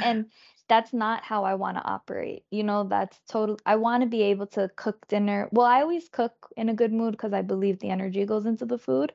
And 0.00 0.30
that's 0.68 0.92
not 0.92 1.22
how 1.24 1.44
I 1.44 1.54
wanna 1.54 1.82
operate, 1.84 2.44
you 2.50 2.62
know, 2.64 2.84
that's 2.84 3.20
total 3.28 3.58
I 3.66 3.76
wanna 3.76 4.06
be 4.06 4.22
able 4.22 4.46
to 4.48 4.70
cook 4.76 5.06
dinner 5.08 5.48
well, 5.52 5.66
I 5.66 5.82
always 5.82 6.08
cook 6.08 6.48
in 6.56 6.68
a 6.68 6.74
good 6.74 6.92
mood 6.92 7.12
because 7.12 7.32
I 7.32 7.42
believe 7.42 7.78
the 7.78 7.90
energy 7.90 8.24
goes 8.26 8.46
into 8.46 8.66
the 8.66 8.78
food, 8.78 9.12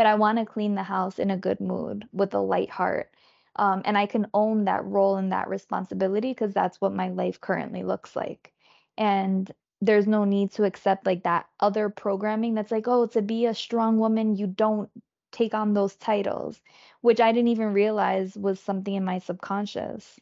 but 0.00 0.06
I 0.06 0.14
wanna 0.14 0.46
clean 0.46 0.76
the 0.76 0.82
house 0.82 1.18
in 1.18 1.30
a 1.30 1.36
good 1.36 1.60
mood 1.60 2.08
with 2.14 2.32
a 2.34 2.40
light 2.40 2.70
heart, 2.70 3.14
um, 3.56 3.82
and 3.84 3.98
I 3.98 4.06
can 4.06 4.28
own 4.32 4.64
that 4.64 4.82
role 4.86 5.16
and 5.16 5.30
that 5.32 5.48
responsibility 5.48 6.30
because 6.32 6.54
that's 6.54 6.80
what 6.80 6.94
my 6.94 7.10
life 7.10 7.38
currently 7.42 7.82
looks 7.82 8.16
like, 8.16 8.54
and 8.96 9.52
there's 9.82 10.06
no 10.06 10.24
need 10.24 10.52
to 10.52 10.64
accept, 10.64 11.04
like, 11.06 11.24
that 11.24 11.48
other 11.60 11.90
programming 11.90 12.54
that's 12.54 12.72
like, 12.72 12.88
"Oh, 12.88 13.06
to 13.08 13.20
be 13.22 13.44
a 13.46 13.54
strong 13.54 13.98
woman, 13.98 14.36
you 14.36 14.46
don't 14.46 14.90
take 15.32 15.52
on 15.54 15.74
those 15.74 15.96
titles," 15.96 16.62
which 17.02 17.20
I 17.20 17.32
didn't 17.32 17.48
even 17.48 17.74
realize 17.74 18.36
was 18.38 18.58
something 18.60 18.94
in 18.94 19.04
my 19.04 19.18
subconscious. 19.18 20.18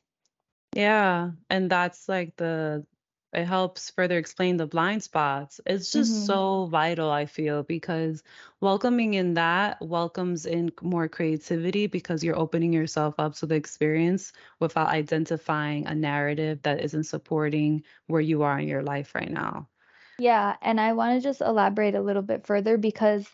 Yeah, 0.75 1.33
and 1.51 1.71
that's 1.71 2.09
like 2.09 2.37
the 2.37 2.85
it 3.33 3.45
helps 3.45 3.91
further 3.91 4.19
explain 4.19 4.57
the 4.57 4.67
blind 4.67 5.03
spots. 5.03 5.61
It's 5.67 5.93
just 5.93 6.15
Mhm. 6.15 6.25
so 6.25 6.67
vital, 6.67 7.11
I 7.11 7.27
feel, 7.27 7.63
because 7.63 8.23
welcoming 8.61 9.15
in 9.15 9.35
that 9.35 9.81
welcomes 9.81 10.47
in 10.47 10.71
more 10.83 11.09
creativity 11.09 11.87
because 11.87 12.23
you're 12.25 12.39
opening 12.39 12.73
yourself 12.73 13.15
up 13.19 13.35
to 13.37 13.47
the 13.47 13.55
experience 13.57 14.33
without 14.61 14.89
identifying 14.89 15.87
a 15.87 15.95
narrative 15.95 16.63
that 16.63 16.81
isn't 16.81 17.05
supporting 17.05 17.85
where 18.07 18.21
you 18.21 18.43
are 18.43 18.59
in 18.59 18.69
your 18.69 18.83
life 18.83 19.15
right 19.15 19.31
now. 19.31 19.69
Yeah, 20.19 20.57
and 20.63 20.81
I 20.81 20.93
wanna 20.93 21.21
just 21.21 21.41
elaborate 21.41 21.95
a 21.95 22.01
little 22.03 22.23
bit 22.23 22.47
further 22.47 22.77
because 22.77 23.29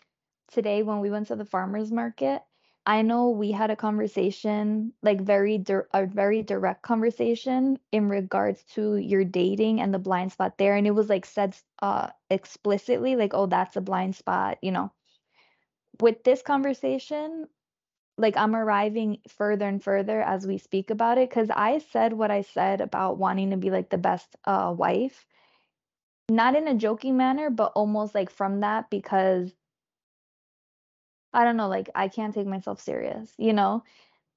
today 0.49 0.83
when 0.83 1.01
we 1.01 1.11
went 1.11 1.29
to 1.29 1.37
the 1.37 1.45
farmer's 1.45 1.91
market, 1.91 2.43
I 2.87 3.03
know 3.03 3.31
we 3.31 3.53
had 3.53 3.71
a 3.71 3.77
conversation, 3.77 4.93
like, 5.03 5.21
very 5.21 5.59
dir 5.59 5.89
a 5.95 6.07
very 6.07 6.43
direct 6.43 6.83
conversation 6.83 7.79
in 7.93 8.09
regards 8.09 8.65
to 8.75 8.97
your 8.97 9.25
dating 9.25 9.81
and 9.81 9.93
the 9.95 9.99
blind 9.99 10.33
spot 10.33 10.59
there, 10.59 10.75
and 10.77 10.87
it 10.87 10.91
was, 10.93 11.09
like, 11.11 11.25
said 11.27 11.57
uh, 11.83 12.11
explicitly, 12.31 13.17
like, 13.17 13.33
"Oh, 13.35 13.47
that's 13.47 13.77
a 13.77 13.81
blind 13.83 14.17
spot," 14.17 14.59
you 14.63 14.71
know? 14.73 14.93
With 16.01 16.23
this 16.25 16.41
conversation, 16.43 17.49
like, 18.19 18.37
I'm 18.37 18.57
arriving 18.57 19.23
further 19.29 19.69
and 19.69 19.83
further 19.83 20.23
as 20.23 20.47
we 20.47 20.59
speak 20.59 20.91
about 20.91 21.19
it, 21.19 21.31
because 21.31 21.51
I 21.51 21.79
said 21.79 22.15
what 22.15 22.31
I 22.31 22.43
said 22.43 22.81
about 22.81 23.19
wanting 23.19 23.51
to 23.51 23.57
be, 23.59 23.71
like, 23.71 23.91
the 23.91 23.99
best, 23.99 24.37
uh, 24.45 24.75
wife 24.77 25.27
not 26.29 26.57
in 26.57 26.67
a 26.69 26.75
joking 26.75 27.17
manner, 27.17 27.51
but 27.51 27.73
almost, 27.75 28.15
like, 28.15 28.31
from 28.31 28.61
that 28.61 28.89
because 28.91 29.53
I 31.35 31.45
don't 31.45 31.57
know, 31.59 31.69
like, 31.69 31.91
I 31.95 32.09
can't 32.09 32.35
take 32.35 32.47
myself 32.47 32.81
serious, 32.81 33.35
you 33.39 33.53
know? 33.53 33.85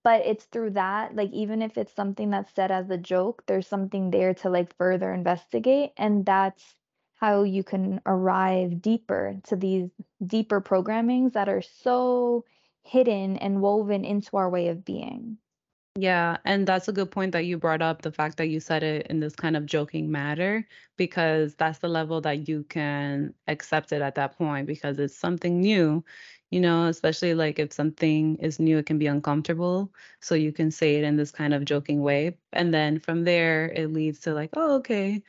But 0.04 0.25
it's 0.25 0.46
through 0.46 0.72
that, 0.72 1.16
like, 1.16 1.32
even 1.32 1.62
if 1.62 1.77
it's 1.77 1.94
something 1.94 2.30
that's 2.32 2.54
said 2.54 2.72
as 2.72 2.89
a 2.89 2.98
joke, 2.98 3.44
there's 3.48 3.68
something 3.68 4.12
there 4.12 4.34
to, 4.36 4.50
like, 4.50 4.75
further 4.77 5.13
investigate, 5.13 5.92
and 5.98 6.25
that's 6.25 6.75
how 7.16 7.44
you 7.44 7.63
can 7.63 8.01
arrive 8.06 8.82
deeper 8.82 9.38
to 9.46 9.56
these 9.56 9.89
deeper 10.25 10.62
programmings 10.62 11.34
that 11.34 11.50
are 11.50 11.62
so 11.62 12.46
hidden 12.84 13.38
and 13.38 13.62
woven 13.62 14.06
into 14.06 14.38
our 14.38 14.50
way 14.50 14.70
of 14.70 14.86
being. 14.86 15.38
Yeah, 16.00 16.38
and 16.46 16.68
that's 16.68 16.88
a 16.88 16.92
good 16.94 17.10
point 17.10 17.32
that 17.32 17.46
you 17.46 17.58
brought 17.58 17.82
up, 17.82 18.04
the 18.04 18.12
fact 18.12 18.38
that 18.38 18.50
you 18.50 18.60
said 18.60 18.84
it 18.84 19.08
in 19.08 19.20
this 19.20 19.36
kind 19.36 19.58
of 19.58 19.66
joking 19.66 20.12
matter, 20.12 20.68
because 20.96 21.56
that's 21.56 21.80
the 21.80 21.88
level 21.89 22.22
that 22.22 22.48
you 22.48 22.63
can 22.66 23.34
accept 23.48 23.92
it 23.92 24.01
at 24.04 24.13
that 24.16 24.38
point 24.38 24.68
because 24.68 25.00
it's 25.00 25.18
something 25.18 25.60
new, 25.60 26.06
you 26.51 26.60
know, 26.62 26.88
especially, 26.88 27.34
like, 27.34 27.60
if 27.60 27.74
something 27.74 28.38
is 28.38 28.60
new, 28.60 28.77
it 28.80 28.86
can 28.88 28.98
be 29.00 29.08
uncomfortable, 29.08 29.94
so 30.22 30.36
you 30.36 30.51
can 30.54 30.72
say 30.72 30.96
it 30.98 31.04
in 31.04 31.18
this 31.18 31.32
kind 31.32 31.54
of 31.54 31.66
joking 31.66 32.01
way, 32.01 32.38
and 32.54 32.74
then 32.74 33.00
from 33.00 33.24
there, 33.25 33.72
it 33.74 33.89
leads 33.94 34.20
to, 34.22 34.34
like, 34.34 34.51
"Oh, 34.56 34.75
okay. 34.77 35.24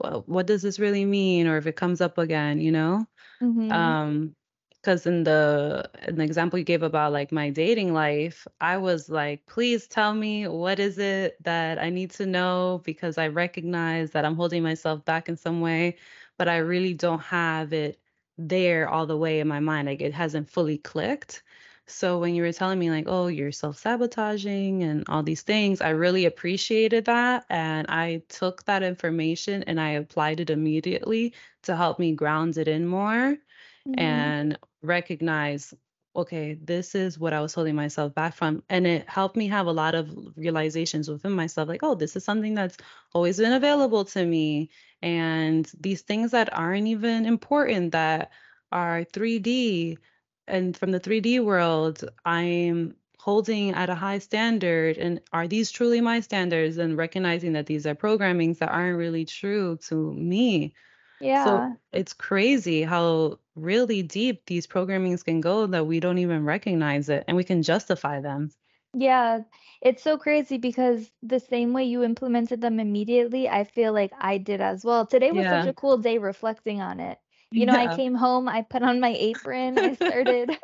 Well, 0.00 0.24
what 0.26 0.46
does 0.48 0.62
this 0.62 0.78
really 0.80 1.04
mean?" 1.06 1.46
Or 1.48 1.58
if 1.58 1.66
it 1.68 1.76
comes 1.76 2.00
up 2.02 2.18
again, 2.18 2.60
you 2.60 2.72
know? 2.72 3.06
Mhm. 3.40 3.96
Um, 3.96 4.36
'cause 4.84 5.06
in 5.06 5.24
the 5.24 5.90
in 6.08 6.16
the 6.16 6.24
example 6.24 6.58
you 6.58 6.64
gave 6.66 6.82
about, 6.84 7.12
like, 7.12 7.32
my 7.32 7.50
dating 7.50 7.92
life, 7.94 8.46
I 8.60 8.78
was 8.78 9.08
like, 9.10 9.46
"Please 9.46 9.88
tell 9.88 10.14
me 10.14 10.48
what 10.48 10.78
is 10.80 10.98
it 10.98 11.36
that 11.44 11.78
I 11.80 11.90
need 11.90 12.10
to 12.12 12.26
know 12.26 12.82
because 12.84 13.18
I 13.18 13.28
recognize 13.28 14.12
that 14.12 14.24
I'm 14.26 14.36
holding 14.36 14.62
myself 14.64 15.04
back 15.06 15.28
in 15.28 15.36
some 15.36 15.60
way," 15.62 15.96
but 16.38 16.48
I 16.48 16.58
really 16.58 16.94
don't 16.94 17.20
have 17.22 17.72
it 17.74 18.00
there 18.38 18.88
all 18.88 19.06
the 19.06 19.16
way 19.16 19.40
in 19.40 19.48
my 19.48 19.60
mind, 19.60 19.88
like, 19.88 20.00
it 20.00 20.12
hasn't 20.14 20.50
fully 20.50 20.78
clicked. 20.78 21.42
So 21.86 22.18
when 22.18 22.34
you 22.34 22.42
were 22.42 22.52
telling 22.52 22.78
me, 22.80 22.90
like, 22.90 23.04
"Oh, 23.06 23.28
you're 23.28 23.52
self-sabotaging 23.52 24.82
and 24.82 25.04
all 25.08 25.22
these 25.22 25.42
things," 25.42 25.80
I 25.80 25.90
really 25.90 26.24
appreciated 26.24 27.04
that, 27.06 27.46
and 27.50 27.86
I 27.88 28.22
took 28.28 28.64
that 28.64 28.82
information 28.82 29.62
and 29.64 29.80
I 29.80 29.90
applied 29.90 30.40
it 30.40 30.50
immediately 30.50 31.34
to 31.62 31.76
help 31.76 31.98
me 31.98 32.12
ground 32.12 32.56
it 32.58 32.68
in 32.68 32.86
more 32.86 33.38
Mhm. 33.84 34.34
and 34.34 34.58
recognize, 34.82 35.72
"Okay, 36.16 36.54
this 36.54 36.94
is 36.94 37.18
what 37.18 37.32
I 37.34 37.40
was 37.42 37.52
holding 37.54 37.74
myself 37.76 38.14
back 38.14 38.34
from," 38.34 38.62
and 38.70 38.86
it 38.86 39.08
helped 39.08 39.36
me 39.36 39.48
have 39.48 39.66
a 39.66 39.72
lot 39.72 39.94
of 39.94 40.08
realizations 40.36 41.08
within 41.10 41.32
myself, 41.32 41.68
like, 41.68 41.82
"Oh, 41.82 41.94
this 41.94 42.16
is 42.16 42.24
something 42.24 42.54
that's 42.54 42.76
always 43.14 43.36
been 43.38 43.52
available 43.52 44.04
to 44.06 44.24
me," 44.24 44.70
and 45.02 45.70
these 45.78 46.02
things 46.02 46.30
that 46.32 46.52
aren't 46.56 46.86
even 46.88 47.26
important 47.26 47.92
that 47.92 48.30
are 48.72 49.04
3D, 49.12 49.98
and 50.48 50.76
from 50.76 50.90
the 50.92 51.00
3D 51.00 51.38
world, 51.40 52.02
I'm 52.24 52.96
holding 53.18 53.72
at 53.72 53.90
a 53.90 53.94
high 53.94 54.18
standard, 54.18 54.96
and 54.98 55.20
are 55.32 55.46
these 55.48 55.70
truly 55.70 56.00
my 56.00 56.20
standards? 56.20 56.78
And 56.78 56.96
recognizing 56.96 57.52
that 57.54 57.66
these 57.66 57.86
are 57.86 57.94
programmings 57.94 58.58
that 58.58 58.70
aren't 58.70 58.98
really 58.98 59.24
true 59.26 59.76
to 59.88 60.12
me. 60.14 60.74
So, 61.34 61.66
it's 61.92 62.12
crazy 62.12 62.82
how 62.82 63.38
really 63.54 64.02
deep 64.02 64.46
these 64.46 64.66
programmings 64.66 65.24
can 65.24 65.40
go 65.40 65.66
that 65.66 65.86
we 65.86 66.00
don't 66.00 66.18
even 66.18 66.44
recognize 66.44 67.08
it, 67.08 67.24
and 67.28 67.36
we 67.36 67.44
can 67.44 67.62
justify 67.62 68.20
them. 68.20 68.50
Yeah, 68.94 69.42
it's 69.82 70.02
so 70.02 70.16
crazy 70.16 70.56
because 70.58 71.12
the 71.22 71.38
same 71.38 71.72
way 71.74 71.84
you 71.84 72.02
implemented 72.02 72.60
them 72.62 72.80
immediately, 72.80 73.48
I 73.48 73.64
feel 73.64 73.92
like 73.92 74.12
I 74.18 74.38
did 74.38 74.60
as 74.60 74.84
well. 74.84 75.06
Today 75.06 75.32
was 75.32 75.48
such 75.48 75.66
a 75.66 75.74
cool 75.74 75.98
day 75.98 76.18
reflecting 76.18 76.80
on 76.80 76.98
it. 77.00 77.18
You 77.54 77.66
know, 77.66 77.74
I 77.74 77.88
came 77.88 78.14
home, 78.14 78.48
I 78.48 78.62
put 78.62 78.82
on 78.82 79.00
my 79.00 79.14
apron, 79.18 79.78
I 79.78 79.94
started 79.94 80.56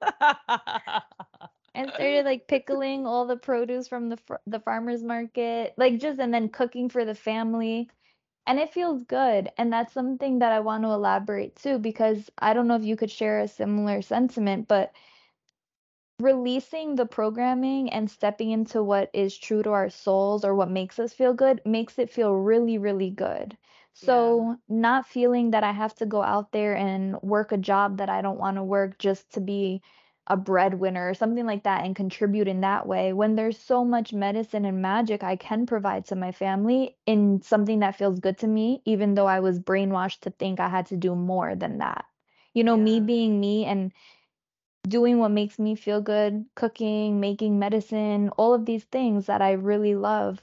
and 1.74 1.92
started, 1.92 2.24
like, 2.24 2.48
pickling 2.48 3.06
all 3.06 3.26
the 3.26 3.36
produce 3.36 3.88
from 3.88 4.08
the 4.08 4.16
far 4.16 4.40
the 4.46 4.60
farmer's 4.60 5.02
market, 5.02 5.74
like, 5.76 5.98
just 6.00 6.18
and 6.20 6.32
then 6.34 6.48
cooking 6.48 6.88
for 6.88 7.04
the 7.04 7.14
family, 7.14 7.90
and 8.48 8.58
it 8.58 8.72
feels 8.74 9.04
good, 9.04 9.52
and 9.58 9.72
that's 9.72 9.92
something 9.94 10.40
that 10.40 10.52
I 10.52 10.60
want 10.60 10.84
to 10.84 10.90
elaborate 10.90 11.56
too 11.56 11.78
because 11.78 12.30
I 12.38 12.54
don't 12.54 12.66
know 12.68 12.76
if 12.76 12.84
you 12.84 12.96
could 12.96 13.12
share 13.12 13.40
a 13.40 13.48
similar 13.48 14.02
sentiment, 14.02 14.68
but 14.68 14.92
releasing 16.20 16.96
the 16.96 17.06
programming 17.06 17.90
and 17.90 18.10
stepping 18.10 18.50
into 18.50 18.82
what 18.82 19.10
is 19.14 19.36
true 19.38 19.62
to 19.62 19.70
our 19.70 19.88
souls 19.90 20.44
or 20.44 20.54
what 20.54 20.70
makes 20.70 20.98
us 20.98 21.12
feel 21.12 21.34
good, 21.34 21.60
makes 21.64 21.98
it 21.98 22.10
feel 22.10 22.34
really, 22.34 22.78
really 22.78 23.10
good. 23.10 23.56
Yeah. 24.00 24.46
So, 24.46 24.58
not 24.68 25.06
feeling 25.06 25.50
that 25.52 25.64
I 25.64 25.72
have 25.72 25.94
to 25.96 26.06
go 26.06 26.22
out 26.22 26.52
there 26.52 26.76
and 26.76 27.20
work 27.22 27.52
a 27.52 27.58
job 27.58 27.98
that 27.98 28.08
I 28.10 28.22
don't 28.22 28.38
wanna 28.38 28.64
work 28.64 28.98
just 28.98 29.32
to 29.34 29.40
be 29.40 29.82
a 30.28 30.36
breadwinner 30.36 31.08
or 31.08 31.14
something 31.14 31.46
like 31.46 31.64
that 31.64 31.84
and 31.84 31.96
contribute 31.96 32.48
in 32.48 32.60
that 32.60 32.86
way 32.86 33.12
when 33.12 33.34
there's 33.34 33.58
so 33.58 33.84
much 33.84 34.12
medicine 34.12 34.64
and 34.66 34.82
magic 34.82 35.24
I 35.24 35.36
can 35.36 35.66
provide 35.66 36.04
to 36.06 36.16
my 36.16 36.32
family 36.32 36.96
in 37.06 37.40
something 37.42 37.80
that 37.80 37.96
feels 37.96 38.20
good 38.20 38.38
to 38.38 38.46
me, 38.46 38.82
even 38.84 39.14
though 39.14 39.26
I 39.26 39.40
was 39.40 39.58
brainwashed 39.58 40.20
to 40.20 40.30
think 40.30 40.60
I 40.60 40.68
had 40.68 40.86
to 40.86 40.96
do 40.96 41.14
more 41.14 41.54
than 41.56 41.78
that. 41.78 42.04
You 42.52 42.62
know, 42.64 42.76
me 42.76 43.00
being 43.00 43.40
me 43.40 43.64
and 43.64 43.92
doing 44.86 45.18
what 45.18 45.30
makes 45.30 45.58
me 45.58 45.74
feel 45.74 46.00
good, 46.00 46.44
cooking, 46.54 47.20
making 47.20 47.58
medicine, 47.58 48.28
all 48.36 48.54
of 48.54 48.66
these 48.66 48.84
things 48.84 49.26
that 49.26 49.42
I 49.42 49.52
really 49.52 49.94
love. 49.94 50.42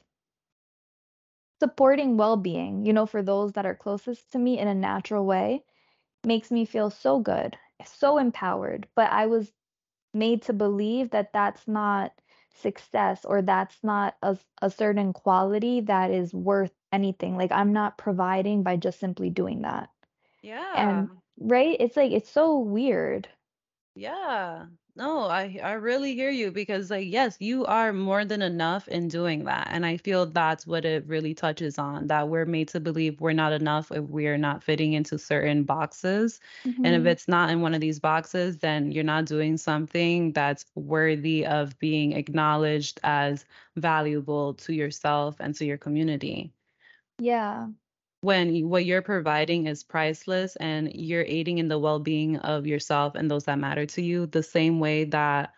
Supporting 1.62 2.18
well-being, 2.18 2.86
you 2.86 2.94
know, 2.94 3.06
for 3.06 3.24
those 3.24 3.54
that 3.54 3.66
are 3.66 3.76
closest 3.76 4.32
to 4.32 4.40
me 4.40 4.60
in 4.60 4.68
a 4.68 4.76
natural 4.76 5.26
way 5.26 5.64
makes 6.26 6.52
me 6.52 6.66
feel 6.66 6.90
so 6.90 7.20
good, 7.20 7.58
so 7.86 8.18
empowered, 8.18 8.88
but 8.96 9.12
I 9.12 9.28
was 9.28 9.52
made 10.16 10.44
to 10.44 10.54
believe 10.54 11.12
that 11.12 11.34
that's 11.34 11.68
not 11.68 12.14
success 12.54 13.26
or 13.26 13.42
that's 13.42 13.84
not 13.84 14.16
a 14.62 14.70
certain 14.72 15.14
quality 15.14 15.82
that 15.82 16.12
is 16.12 16.34
worth 16.34 16.74
anything, 16.92 17.38
like, 17.38 17.52
I'm 17.52 17.74
not 17.74 17.98
providing 17.98 18.64
by 18.64 18.78
just 18.78 19.00
simply 19.00 19.30
doing 19.30 19.62
that. 19.64 19.90
Yeah. 20.42 21.04
And 21.04 21.10
right? 21.40 21.78
It's 21.80 21.98
like 21.98 22.12
it's 22.12 22.30
so 22.30 22.60
weird. 22.60 23.28
Yeah. 23.96 24.68
No, 24.98 25.24
I 25.26 25.60
I 25.62 25.74
really 25.74 26.14
hear 26.16 26.30
you 26.30 26.52
because 26.52 26.90
like 26.90 27.08
yes, 27.10 27.36
you 27.42 27.66
are 27.66 27.92
more 27.92 28.24
than 28.24 28.42
enough 28.42 28.88
in 28.88 29.10
doing 29.10 29.44
that. 29.44 29.68
And 29.70 29.86
I 29.86 29.98
feel 29.98 30.26
that's 30.26 30.66
what 30.66 30.86
it 30.86 31.06
really 31.06 31.34
touches 31.34 31.78
on, 31.78 32.08
that 32.08 32.30
we're 32.30 32.46
made 32.46 32.70
to 32.70 32.80
believe 32.80 33.20
we're 33.20 33.34
not 33.34 33.52
enough 33.52 33.92
if 33.92 34.06
we're 34.06 34.38
not 34.38 34.64
fitting 34.64 34.94
into 34.94 35.18
certain 35.20 35.64
boxes. 35.66 36.40
And 36.84 36.96
if 36.96 37.06
Mhm. 37.06 37.12
it's 37.12 37.28
not 37.28 37.50
in 37.50 37.60
one 37.62 37.74
of 37.74 37.82
these 37.82 38.00
boxes, 38.00 38.60
then 38.60 38.92
you're 38.92 39.04
not 39.04 39.26
doing 39.26 39.58
something 39.58 40.32
that's 40.32 40.66
worthy 40.76 41.46
of 41.46 41.78
being 41.80 42.14
acknowledged 42.14 43.00
as 43.04 43.46
valuable 43.76 44.54
to 44.56 44.74
yourself 44.74 45.36
and 45.42 45.54
to 45.56 45.66
your 45.66 45.78
community. 45.78 46.54
Yeah. 47.18 47.68
When 48.26 48.70
what 48.70 48.86
you're 48.86 49.04
providing 49.04 49.68
is 49.68 49.84
priceless 49.84 50.56
and 50.56 50.92
you're 50.92 51.24
aiding 51.28 51.60
in 51.60 51.68
the 51.68 51.78
well-being 51.78 52.38
of 52.38 52.66
yourself 52.66 53.14
and 53.14 53.30
those 53.30 53.46
that 53.46 53.60
matter 53.60 53.86
to 53.86 54.02
you, 54.02 54.26
the 54.26 54.42
same 54.42 54.80
way 54.80 55.04
that 55.06 55.54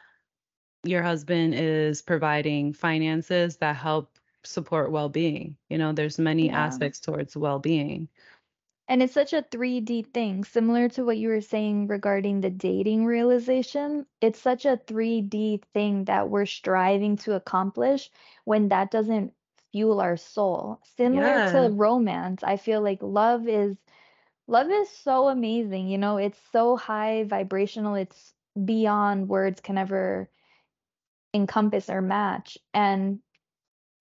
your 0.83 1.01
husband 1.01 1.55
is 1.55 2.01
providing 2.01 2.73
finances 2.73 3.55
that 3.57 3.77
help 3.77 4.19
support 4.43 4.91
well-being. 4.91 5.55
You 5.69 5.77
know, 5.77 5.93
there's 5.93 6.19
many 6.19 6.49
Yeah. 6.49 6.65
aspects 6.67 6.99
towards 6.99 7.37
well-being. 7.37 8.09
And 8.89 9.01
it's 9.01 9.13
such 9.13 9.31
a 9.33 9.43
3D 9.43 10.01
thing, 10.13 10.43
similar 10.43 10.89
to 10.89 11.05
what 11.05 11.17
you 11.17 11.29
were 11.29 11.41
saying 11.41 11.87
regarding 11.87 12.41
the 12.41 12.49
dating 12.49 13.05
realization. 13.05 14.05
It's 14.19 14.39
such 14.41 14.65
a 14.65 14.75
3D 14.77 15.61
thing 15.73 16.03
that 16.05 16.29
we're 16.29 16.45
striving 16.45 17.15
to 17.17 17.35
accomplish 17.35 18.11
when 18.43 18.69
that 18.69 18.91
doesn't 18.91 19.33
fuel 19.77 20.01
our 20.01 20.17
soul. 20.17 20.81
Similar 20.97 21.41
to 21.51 21.69
romance, 21.69 22.43
I 22.43 22.57
feel 22.57 22.81
like 22.81 22.99
love 23.03 23.47
is 23.47 23.77
love 24.47 24.71
is 24.71 24.89
so 24.89 25.27
amazing, 25.29 25.87
you 25.87 25.97
know, 25.99 26.17
it's 26.17 26.39
so 26.51 26.77
high 26.77 27.25
vibrational, 27.25 27.95
it's 27.95 28.33
beyond 28.65 29.29
words 29.29 29.61
can 29.61 29.77
ever 29.77 30.29
encompass 31.33 31.89
or 31.89 32.01
match, 32.01 32.57
and 32.73 33.19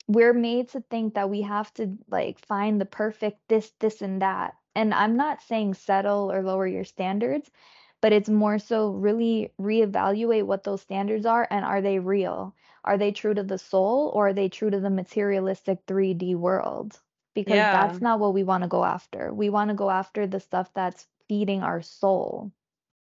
we're 0.09 0.33
made 0.33 0.69
to 0.71 0.81
think 0.91 1.15
that 1.15 1.31
we 1.31 1.43
have 1.43 1.73
to, 1.75 1.97
like, 2.09 2.39
find 2.47 2.81
the 2.81 2.87
perfect 2.87 3.39
this, 3.49 3.73
this, 3.81 4.03
and 4.03 4.23
that. 4.23 4.55
And 4.75 4.95
I'm 4.95 5.17
not 5.17 5.43
saying 5.43 5.75
settle 5.75 6.33
or 6.33 6.43
lower 6.43 6.67
your 6.67 6.85
standards, 6.85 7.51
but 8.01 8.13
it's 8.13 8.29
more 8.29 8.59
so 8.59 8.91
really 8.91 9.53
reevaluate 9.61 10.47
what 10.47 10.65
those 10.65 10.83
standards 10.83 11.27
are 11.27 11.47
and 11.51 11.65
are 11.65 11.83
they 11.83 11.99
real? 11.99 12.55
Are 12.87 12.97
they 12.99 13.13
true 13.13 13.35
to 13.35 13.43
the 13.43 13.59
soul 13.59 14.11
or 14.15 14.29
are 14.29 14.33
they 14.33 14.49
true 14.49 14.71
to 14.71 14.81
the 14.81 14.91
materialistic 14.91 15.85
3D 15.87 16.35
world? 16.35 17.01
Because 17.35 17.69
Yeah. 17.69 17.69
that's 17.69 18.01
not 18.01 18.21
what 18.21 18.35
we 18.35 18.45
wanna 18.45 18.69
go 18.69 18.85
after. 18.85 19.35
We 19.35 19.51
wanna 19.51 19.75
go 19.75 19.91
after 19.91 20.27
the 20.27 20.41
stuff 20.41 20.73
that's 20.73 21.09
feeding 21.29 21.63
our 21.63 21.83
soul. 21.83 22.53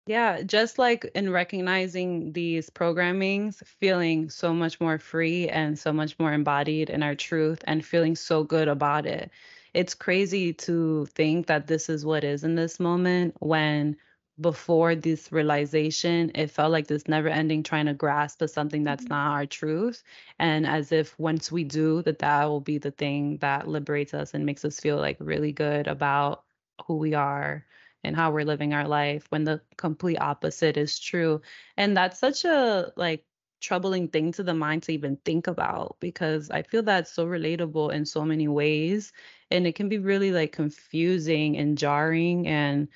Yeah, 0.07 0.43
just 0.43 0.79
like 0.79 1.05
in 1.15 1.31
recognizing 1.31 2.33
these 2.33 2.71
programmings, 2.71 3.65
feeling 3.67 4.31
so 4.31 4.53
much 4.55 4.81
more 4.81 4.99
free 4.99 5.49
and 5.49 5.77
so 5.79 5.93
much 5.93 6.19
more 6.19 6.33
embodied 6.33 6.91
in 6.91 7.03
our 7.03 7.15
truth 7.17 7.63
and 7.67 7.85
feeling 7.85 8.15
so 8.15 8.45
good 8.45 8.69
about 8.69 9.05
it. 9.07 9.31
It's 9.75 9.95
crazy 9.95 10.53
to 10.55 11.07
think 11.07 11.47
that 11.49 11.67
this 11.67 11.89
is 11.89 12.05
what 12.05 12.23
is 12.25 12.45
in 12.45 12.55
this 12.55 12.79
moment 12.81 13.35
when 13.41 13.97
before 14.41 14.95
this 14.95 15.33
realization, 15.33 16.31
it 16.35 16.51
felt 16.51 16.73
like 16.73 16.87
this 16.87 17.09
never 17.09 17.29
ending 17.29 17.63
trying 17.63 17.87
to 17.87 17.95
grasp 17.95 18.39
to 18.41 18.49
something 18.49 18.85
that's 18.85 19.07
Mhm. 19.07 19.11
not 19.11 19.33
our 19.33 19.47
truth. 19.47 20.03
And 20.39 20.67
as 20.67 20.93
if 20.93 21.19
once 21.19 21.51
we 21.51 21.65
do, 21.65 22.03
that 22.03 22.19
that 22.21 22.45
will 22.47 22.61
be 22.61 22.79
the 22.79 22.91
thing 22.91 23.39
that 23.39 23.69
liberates 23.69 24.15
us 24.15 24.35
and 24.35 24.45
makes 24.47 24.65
us 24.65 24.81
feel 24.81 24.97
like 24.99 25.17
really 25.21 25.53
good 25.53 25.87
about 25.89 26.45
who 26.87 26.97
we 26.97 27.15
are 27.15 27.65
and 28.05 28.15
how 28.17 28.31
we're 28.31 28.45
living 28.45 28.73
our 28.75 28.87
life 28.87 29.27
when 29.31 29.45
the 29.45 29.61
complete 29.77 30.19
opposite 30.19 30.77
is 30.77 30.99
true. 30.99 31.41
And 31.77 31.97
that's 31.97 32.19
such 32.19 32.45
a 32.45 32.93
like 32.97 33.25
troubling 33.61 34.09
thing 34.09 34.33
to 34.33 34.43
the 34.43 34.55
mind 34.55 34.83
to 34.85 34.93
even 34.93 35.17
think 35.25 35.47
about 35.47 35.97
because 36.01 36.51
I 36.51 36.63
feel 36.63 36.83
that's 36.83 37.11
so 37.13 37.27
relatable 37.27 37.93
in 37.93 38.05
so 38.05 38.25
many 38.25 38.49
ways. 38.49 39.13
And 39.51 39.67
it 39.67 39.75
can 39.75 39.89
be 39.89 39.99
really 39.99 40.31
like 40.33 40.53
confusing 40.53 41.57
and 41.57 41.79
jarring 41.79 42.47
and 42.47 42.89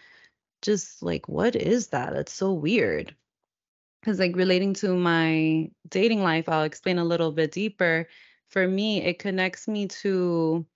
just 0.63 1.03
like, 1.03 1.29
what 1.29 1.57
is 1.57 1.89
that? 1.89 2.15
It's 2.15 2.33
so 2.33 2.53
weird. 2.53 3.15
Because 4.01 4.19
like 4.19 4.37
relating 4.37 4.75
to 4.75 4.97
my 4.97 5.71
dating 5.89 6.23
life, 6.23 6.49
I'll 6.49 6.65
explain 6.65 6.99
a 6.99 7.05
little 7.05 7.33
bit 7.33 7.53
deeper. 7.53 8.09
For 8.49 8.67
me, 8.67 9.03
it 9.03 9.19
connects 9.19 9.69
me 9.69 9.89
to 9.89 10.67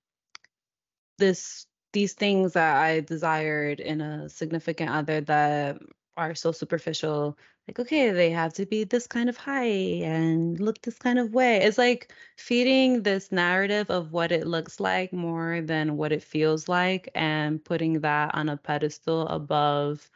this 1.18 1.66
these 1.92 2.14
things 2.14 2.54
that 2.54 2.76
I 2.76 3.00
desired 3.00 3.80
in 3.80 4.00
a 4.00 4.28
significant 4.28 4.90
other 4.90 5.20
that 5.22 5.78
are 6.16 6.34
so 6.34 6.52
superficial. 6.52 7.38
Like, 7.66 7.79
okay, 7.79 8.11
they 8.11 8.31
have 8.31 8.53
to 8.55 8.66
be 8.66 8.85
this 8.85 9.07
kind 9.07 9.29
of 9.29 9.37
height 9.38 10.03
and 10.03 10.61
look 10.61 10.83
this 10.83 10.98
kind 10.98 11.18
of 11.18 11.33
way. 11.33 11.57
It's 11.62 11.79
like 11.79 12.12
feeding 12.37 13.03
this 13.03 13.33
narrative 13.33 13.90
of 13.90 14.12
what 14.12 14.33
it 14.33 14.46
looks 14.46 14.81
like 14.81 15.12
more 15.14 15.62
than 15.62 15.96
what 15.96 16.12
it 16.12 16.22
feels 16.22 16.68
like 16.68 17.09
and 17.14 17.64
putting 17.64 18.00
that 18.00 18.35
on 18.35 18.48
a 18.50 18.57
pedestal 18.59 19.27
above 19.29 20.11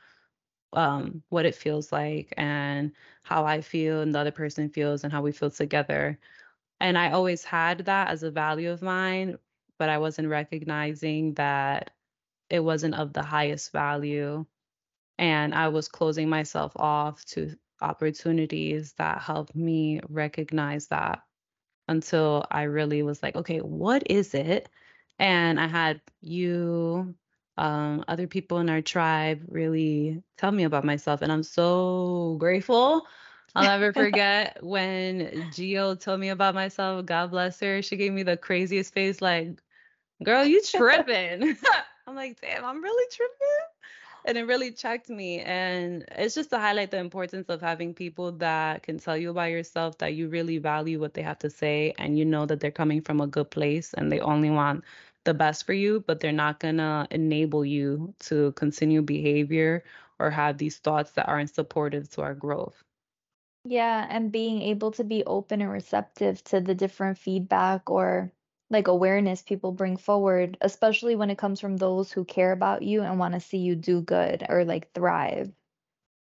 um 0.74 1.22
what 1.30 1.46
it 1.46 1.54
feels 1.54 1.92
like 1.92 2.34
and 2.38 2.92
how 3.22 3.44
I 3.46 3.62
feel 3.62 4.02
and 4.02 4.14
the 4.14 4.20
other 4.20 4.32
person 4.32 4.68
feels 4.70 5.04
and 5.04 5.12
how 5.12 5.22
we 5.22 5.32
feel 5.32 5.50
together. 5.50 6.18
And 6.80 6.98
I 6.98 7.12
always 7.12 7.44
had 7.44 7.86
that 7.86 8.08
as 8.10 8.22
a 8.24 8.30
value 8.32 8.70
of 8.72 8.82
mine, 8.82 9.38
but 9.78 9.90
I 9.90 9.98
wasn't 9.98 10.28
recognizing 10.28 11.34
that 11.34 11.92
it 12.50 12.60
wasn't 12.60 12.94
of 12.96 13.12
the 13.14 13.22
highest 13.24 13.72
value. 13.72 14.46
And 15.18 15.54
I 15.54 15.68
was 15.68 15.88
closing 15.88 16.28
myself 16.28 16.72
off 16.76 17.24
to 17.26 17.56
opportunities 17.80 18.92
that 18.98 19.20
helped 19.20 19.54
me 19.54 20.00
recognize 20.08 20.88
that 20.88 21.22
until 21.88 22.44
I 22.50 22.62
really 22.64 23.02
was 23.02 23.22
like, 23.22 23.34
okay, 23.36 23.58
what 23.58 24.10
is 24.10 24.34
it? 24.34 24.68
And 25.18 25.58
I 25.58 25.66
had 25.66 26.00
you, 26.20 27.14
um, 27.56 28.04
other 28.06 28.26
people 28.28 28.58
in 28.58 28.68
our 28.68 28.82
tribe 28.82 29.42
really 29.48 30.22
tell 30.36 30.52
me 30.52 30.64
about 30.64 30.84
myself. 30.84 31.22
And 31.22 31.32
I'm 31.32 31.42
so 31.42 32.36
grateful. 32.38 33.06
I'll 33.56 33.64
never 33.64 33.92
forget 33.94 34.58
when 34.62 35.50
Geo 35.52 35.94
told 35.96 36.20
me 36.20 36.28
about 36.28 36.54
myself. 36.54 37.04
God 37.06 37.30
bless 37.30 37.58
her. 37.60 37.82
She 37.82 37.96
gave 37.96 38.12
me 38.12 38.22
the 38.22 38.36
craziest 38.36 38.94
face, 38.94 39.20
like, 39.20 39.60
girl, 40.22 40.44
you 40.44 40.62
tripping. 40.70 41.56
I'm 42.06 42.14
like, 42.14 42.40
damn, 42.40 42.64
I'm 42.64 42.82
really 42.82 43.06
tripping. 43.10 43.77
And 44.28 44.38
it 44.38 44.44
really 44.44 44.72
checked 44.72 45.08
me. 45.08 45.40
And 45.40 46.04
it's 46.12 46.34
just 46.34 46.50
to 46.50 46.58
highlight 46.58 46.90
the 46.92 46.98
importance 46.98 47.48
of 47.48 47.62
having 47.62 47.94
people 47.94 48.32
that 48.32 48.82
can 48.82 48.98
tell 48.98 49.16
you 49.16 49.30
about 49.30 49.50
yourself 49.50 49.98
that 49.98 50.14
you 50.14 50.28
really 50.28 50.58
value 50.58 51.00
what 51.00 51.14
they 51.14 51.22
have 51.22 51.38
to 51.40 51.50
say 51.50 51.94
and 51.98 52.18
you 52.18 52.26
know 52.26 52.46
that 52.46 52.60
they're 52.60 52.70
coming 52.70 53.00
from 53.00 53.22
a 53.22 53.26
good 53.26 53.50
place 53.50 53.94
and 53.94 54.12
they 54.12 54.20
only 54.20 54.50
want 54.50 54.84
the 55.24 55.34
best 55.34 55.64
for 55.66 55.72
you, 55.72 56.04
but 56.06 56.20
they're 56.20 56.32
not 56.32 56.60
gonna 56.60 57.08
enable 57.10 57.64
you 57.64 58.14
to 58.20 58.52
continue 58.52 59.02
behavior 59.02 59.84
or 60.18 60.30
have 60.30 60.58
these 60.58 60.78
thoughts 60.78 61.12
that 61.12 61.28
aren't 61.28 61.54
supportive 61.54 62.10
to 62.10 62.22
our 62.22 62.34
growth. 62.34 62.84
Yeah, 63.64 64.06
and 64.10 64.32
being 64.32 64.62
able 64.62 64.90
to 64.92 65.04
be 65.04 65.24
open 65.24 65.60
and 65.62 65.70
receptive 65.70 66.42
to 66.44 66.60
the 66.60 66.74
different 66.74 67.18
feedback 67.18 67.90
or 67.90 68.32
like 68.70 68.88
awareness 68.88 69.42
people 69.42 69.72
bring 69.72 69.96
forward, 69.96 70.56
especially 70.60 71.16
when 71.16 71.30
it 71.30 71.38
comes 71.38 71.60
from 71.60 71.76
those 71.76 72.12
who 72.12 72.24
care 72.24 72.52
about 72.52 72.82
you 72.82 73.02
and 73.02 73.18
want 73.18 73.34
to 73.34 73.40
see 73.40 73.58
you 73.58 73.76
do 73.76 74.00
good 74.02 74.44
or 74.48 74.64
like 74.64 74.92
thrive. 74.92 75.52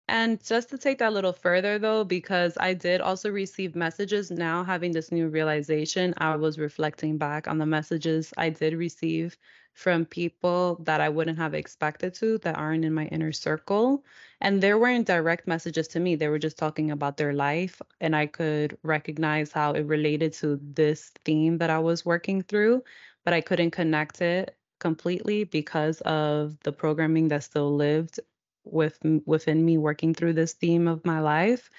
And 0.08 0.42
just 0.42 0.70
to 0.70 0.78
take 0.78 0.98
that 0.98 1.10
a 1.10 1.14
little 1.14 1.32
further 1.32 1.78
though, 1.78 2.02
because 2.04 2.56
I 2.58 2.74
did 2.74 3.00
also 3.00 3.30
receive 3.30 3.76
messages 3.76 4.30
now 4.30 4.64
having 4.64 4.92
this 4.92 5.12
new 5.12 5.28
realization, 5.28 6.14
I 6.18 6.36
was 6.36 6.58
reflecting 6.58 7.18
back 7.18 7.46
on 7.46 7.58
the 7.58 7.66
messages 7.66 8.32
I 8.36 8.48
did 8.50 8.74
receive 8.74 9.36
from 9.74 10.04
people 10.06 10.76
that 10.84 11.00
I 11.00 11.08
wouldn't 11.10 11.38
have 11.38 11.54
expected 11.54 12.14
to 12.14 12.38
that 12.38 12.56
aren't 12.56 12.84
in 12.84 12.94
my 12.94 13.06
inner 13.06 13.32
circle. 13.32 14.04
And 14.40 14.62
there 14.62 14.78
weren't 14.78 15.06
direct 15.06 15.46
messages 15.48 15.88
to 15.88 16.00
me. 16.00 16.14
They 16.14 16.28
were 16.28 16.38
just 16.38 16.58
talking 16.58 16.90
about 16.90 17.16
their 17.16 17.32
life. 17.32 17.82
And 18.00 18.14
I 18.14 18.26
could 18.26 18.78
recognize 18.82 19.52
how 19.52 19.72
it 19.72 19.82
related 19.86 20.32
to 20.34 20.60
this 20.62 21.10
theme 21.24 21.58
that 21.58 21.70
I 21.70 21.78
was 21.80 22.04
working 22.06 22.42
through, 22.42 22.84
but 23.24 23.34
I 23.34 23.40
couldn't 23.40 23.72
connect 23.72 24.20
it 24.20 24.56
completely 24.80 25.44
because 25.44 26.00
of 26.02 26.56
the 26.62 26.72
programming 26.72 27.28
that 27.28 27.42
still 27.44 27.74
lived 27.74 28.20
with 28.64 28.98
within 29.26 29.64
me 29.64 29.78
working 29.78 30.14
through 30.14 30.34
this 30.34 30.52
theme 30.52 30.86
of 30.88 31.04
my 31.04 31.20
life 31.20 31.70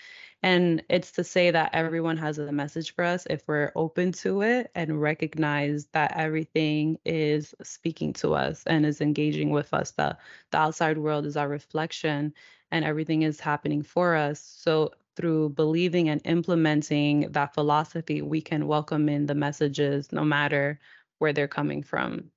and 0.43 0.83
it's 0.89 1.11
to 1.13 1.23
say 1.23 1.51
that 1.51 1.73
everyone 1.73 2.17
has 2.17 2.37
a 2.39 2.45
message 2.45 2.89
for 2.89 2.99
us 2.99 3.21
if 3.25 3.41
we're 3.41 3.65
open 3.69 4.07
to 4.11 4.41
it 4.41 4.69
and 4.75 5.01
recognize 5.01 5.85
that 5.87 6.13
everything 6.15 6.97
is 7.05 7.53
speaking 7.61 8.13
to 8.13 8.33
us 8.33 8.63
and 8.65 8.85
is 8.85 9.01
engaging 9.01 9.49
with 9.51 9.73
us. 9.73 9.91
The, 9.91 10.17
the 10.51 10.57
outside 10.57 10.97
world 10.97 11.25
is 11.25 11.37
our 11.37 11.47
reflection 11.49 12.33
and 12.71 12.85
everything 12.85 13.21
is 13.23 13.39
happening 13.39 13.81
for 13.83 14.15
us. 14.15 14.39
So 14.39 14.91
through 15.15 15.49
believing 15.49 16.09
and 16.09 16.21
implementing 16.25 17.31
that 17.31 17.53
philosophy, 17.53 18.21
we 18.21 18.41
can 18.41 18.67
welcome 18.67 19.09
in 19.09 19.25
the 19.27 19.35
messages 19.35 20.11
no 20.11 20.23
matter 20.23 20.79
where 21.19 21.33
they're 21.33 21.47
coming 21.47 21.83
from. 21.83 22.31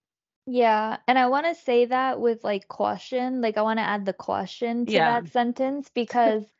Yeah, 0.47 0.99
and 1.07 1.19
I 1.19 1.27
want 1.29 1.47
to 1.47 1.55
say 1.55 1.87
that 1.87 2.21
with 2.21 2.45
like 2.45 2.69
caution. 2.69 3.41
Like 3.41 3.57
I 3.57 3.63
want 3.63 3.79
to 3.79 3.83
add 3.85 4.05
the 4.07 4.13
caution 4.13 4.87
to 4.87 5.01
Yeah. 5.01 5.03
that 5.03 5.29
sentence 5.29 5.89
because 5.91 6.53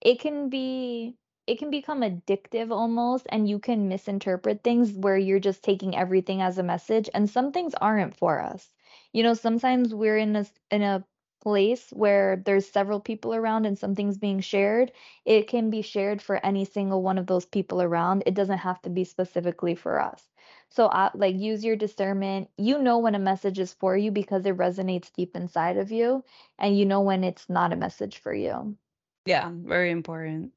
it 0.00 0.20
can 0.20 0.48
be 0.50 1.16
it 1.46 1.58
can 1.58 1.70
become 1.70 2.00
addictive 2.02 2.70
almost 2.70 3.26
and 3.30 3.48
you 3.48 3.58
can 3.58 3.88
misinterpret 3.88 4.62
things 4.62 4.92
where 4.92 5.16
you're 5.16 5.40
just 5.40 5.64
taking 5.64 5.96
everything 5.96 6.42
as 6.42 6.58
a 6.58 6.62
message 6.62 7.08
and 7.14 7.28
some 7.30 7.50
things 7.52 7.74
aren't 7.80 8.16
for 8.16 8.40
us. 8.40 8.72
You 9.12 9.22
know, 9.22 9.34
sometimes 9.34 9.94
we're 9.94 10.18
in 10.18 10.36
a 10.36 10.46
in 10.70 10.82
a 10.82 11.04
place 11.42 11.90
where 11.92 12.36
there's 12.44 12.68
several 12.68 13.00
people 13.00 13.34
around 13.34 13.64
and 13.66 13.78
something's 13.78 14.18
being 14.18 14.40
shared. 14.40 14.92
It 15.24 15.48
can 15.48 15.70
be 15.70 15.82
shared 15.82 16.20
for 16.22 16.44
any 16.44 16.64
single 16.64 17.02
one 17.02 17.18
of 17.18 17.26
those 17.26 17.46
people 17.46 17.80
around. 17.82 18.22
It 18.26 18.34
doesn't 18.34 18.58
have 18.58 18.80
to 18.82 18.90
be 18.90 19.04
specifically 19.04 19.74
for 19.74 20.00
us. 20.00 20.30
So, 20.68 20.86
uh, 20.86 21.10
like, 21.14 21.36
use 21.36 21.64
your 21.64 21.76
discernment. 21.76 22.50
You 22.56 22.78
know 22.82 22.98
when 22.98 23.14
a 23.14 23.18
message 23.18 23.58
is 23.58 23.72
for 23.72 23.96
you 23.96 24.10
because 24.10 24.44
it 24.46 24.56
resonates 24.56 25.12
deep 25.12 25.34
inside 25.36 25.76
of 25.78 25.90
you, 25.90 26.24
and 26.58 26.76
you 26.78 26.84
know 26.86 27.00
when 27.00 27.24
it's 27.24 27.48
not 27.48 27.72
a 27.72 27.76
message 27.76 28.18
for 28.18 28.32
you. 28.34 28.76
Yeah, 29.24 29.46
um, 29.46 29.64
very 29.66 29.90
important. 29.90 30.52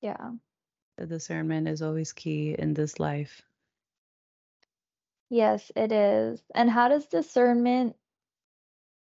Yeah. 0.00 0.32
The 0.98 1.06
discernment 1.06 1.68
is 1.68 1.82
always 1.82 2.12
key 2.12 2.54
in 2.58 2.74
this 2.74 3.00
life. 3.00 3.42
Yes, 5.30 5.72
it 5.74 5.90
is. 5.92 6.42
And 6.54 6.70
how 6.70 6.88
does 6.88 7.06
discernment, 7.06 7.96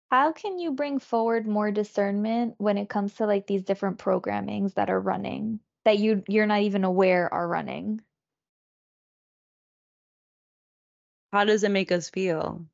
how 0.09 0.31
can 0.31 0.57
you 0.57 0.71
bring 0.71 0.97
forward 0.99 1.45
more 1.47 1.71
discernment 1.71 2.55
when 2.57 2.77
it 2.79 2.89
comes 2.89 3.13
to 3.15 3.27
like 3.27 3.45
these 3.47 3.63
different 3.63 3.99
programmings 3.99 4.73
that 4.75 4.89
are 4.89 4.99
running 4.99 5.59
that 5.83 5.99
you 5.99 6.23
you're 6.27 6.47
not 6.47 6.61
even 6.61 6.83
aware 6.83 7.31
are 7.33 7.47
running? 7.47 8.01
How 11.31 11.45
does 11.45 11.63
it 11.63 11.69
make 11.69 11.91
us 11.91 12.09
feel? 12.09 12.65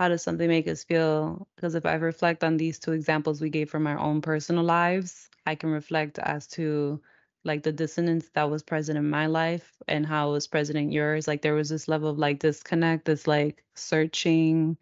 How 0.00 0.08
does 0.08 0.22
something 0.22 0.48
make 0.48 0.66
us 0.66 0.84
feel? 0.84 1.46
Because 1.56 1.74
if 1.76 1.84
I 1.86 1.94
reflect 1.96 2.42
on 2.42 2.56
these 2.56 2.78
two 2.80 2.92
examples 2.92 3.42
we 3.42 3.50
gave 3.50 3.70
from 3.70 3.86
our 3.86 3.98
own 3.98 4.22
personal 4.22 4.64
lives, 4.64 5.28
I 5.46 5.56
can 5.56 5.70
reflect 5.70 6.18
as 6.18 6.46
to 6.48 7.02
like 7.44 7.62
the 7.64 7.72
dissonance 7.72 8.30
that 8.34 8.50
was 8.50 8.62
present 8.62 8.98
in 8.98 9.10
my 9.10 9.26
life 9.26 9.76
and 9.88 10.06
how 10.06 10.30
it 10.30 10.32
was 10.32 10.46
present 10.48 10.78
in 10.78 10.90
yours. 10.90 11.28
Like 11.28 11.42
there 11.42 11.54
was 11.54 11.68
this 11.68 11.88
level 11.88 12.08
of 12.10 12.18
like 12.18 12.38
disconnect, 12.38 13.04
this 13.04 13.26
like 13.26 13.62
searching 13.74 14.78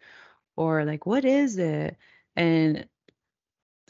or 0.57 0.85
like 0.85 1.05
what 1.05 1.25
is 1.25 1.57
it? 1.57 1.97
And 2.37 2.87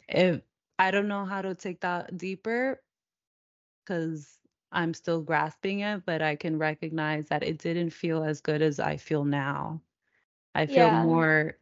if 0.08 0.42
I 0.80 0.90
don't 0.90 1.08
know 1.08 1.24
how 1.26 1.42
to 1.42 1.54
take 1.54 1.80
that 1.82 2.16
deeper 2.18 2.82
because 3.84 4.38
I'm 4.72 4.94
still 4.94 5.22
grasping 5.22 5.80
it, 5.80 6.04
but 6.06 6.22
I 6.22 6.36
can 6.36 6.58
recognize 6.58 7.28
that 7.28 7.44
it 7.44 7.58
didn't 7.58 7.90
feel 7.90 8.24
as 8.24 8.40
good 8.40 8.62
as 8.62 8.80
I 8.80 8.96
feel 8.96 9.24
now. 9.24 9.80
I 10.54 10.66
feel 10.66 10.90
Yeah. 10.90 10.92
more 10.92 11.58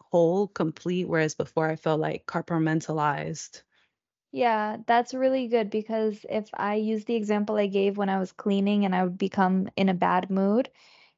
whole, 0.00 0.48
complete, 0.48 1.06
whereas 1.08 1.34
before 1.34 1.68
I 1.70 1.76
felt 1.76 2.00
like 2.00 2.26
compartmentalized. 2.26 3.62
Yeah, 4.30 4.78
that's 4.86 5.14
really 5.14 5.48
good 5.48 5.70
because 5.70 6.26
if 6.28 6.50
I 6.54 6.74
use 6.74 7.04
the 7.04 7.14
example 7.16 7.56
I 7.56 7.66
gave 7.66 7.96
when 7.96 8.08
I 8.10 8.18
was 8.18 8.32
cleaning 8.32 8.84
and 8.84 8.94
I 8.94 9.04
would 9.04 9.16
become 9.18 9.68
in 9.76 9.88
a 9.88 9.94
bad 9.94 10.30
mood, 10.30 10.70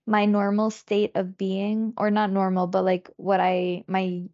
my 0.06 0.26
normal 0.26 0.70
state 0.70 1.12
of 1.16 1.36
being, 1.36 1.94
or 1.98 2.10
not 2.10 2.30
normal, 2.30 2.66
but 2.68 2.84
like 2.84 3.10
what 3.16 3.40
I, 3.40 3.84
my 3.88 4.28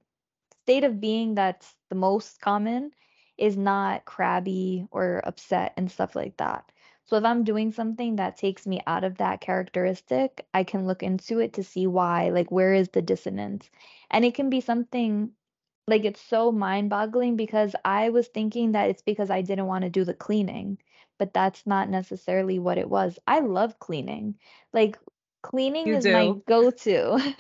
state 0.65 0.85
of 0.85 1.01
being 1.01 1.35
that's 1.37 1.77
the 1.91 1.97
most 1.97 2.41
common 2.41 2.93
is 3.39 3.57
not 3.57 4.05
crabby 4.07 4.87
or 4.91 5.23
upset 5.25 5.75
and 5.77 5.91
stuff 5.91 6.15
like 6.17 6.37
that. 6.39 6.73
So 7.07 7.17
if 7.17 7.25
I'm 7.25 7.45
doing 7.45 7.73
something 7.73 8.17
that 8.17 8.37
takes 8.37 8.67
me 8.67 8.83
out 8.87 9.05
of 9.05 9.19
that 9.19 9.41
characteristic, 9.41 10.47
I 10.55 10.65
can 10.65 10.87
look 10.87 11.03
into 11.03 11.41
it 11.41 11.55
to 11.55 11.63
see 11.65 11.87
why, 11.87 12.31
like 12.31 12.51
where 12.51 12.75
is 12.75 12.89
the 12.89 13.03
dissonance? 13.03 13.71
And 14.11 14.25
it 14.25 14.35
can 14.35 14.51
be 14.51 14.61
something 14.61 15.33
like 15.89 16.05
it's 16.05 16.21
so 16.21 16.51
mind-boggling 16.51 17.37
because 17.37 17.75
I 17.85 18.11
was 18.11 18.27
thinking 18.29 18.73
that 18.73 18.91
it's 18.91 19.03
because 19.03 19.31
I 19.31 19.43
didn't 19.43 19.67
want 19.67 19.85
to 19.85 19.91
do 19.91 20.05
the 20.05 20.15
cleaning, 20.15 20.79
but 21.19 21.33
that's 21.33 21.65
not 21.67 21.89
necessarily 21.89 22.59
what 22.59 22.79
it 22.79 22.91
was. 22.91 23.19
I 23.27 23.39
love 23.41 23.79
cleaning. 23.79 24.37
Like 24.73 24.99
cleaning 25.43 25.87
You 25.89 25.97
is 25.97 26.07
my 26.07 26.33
go-to. 26.49 27.35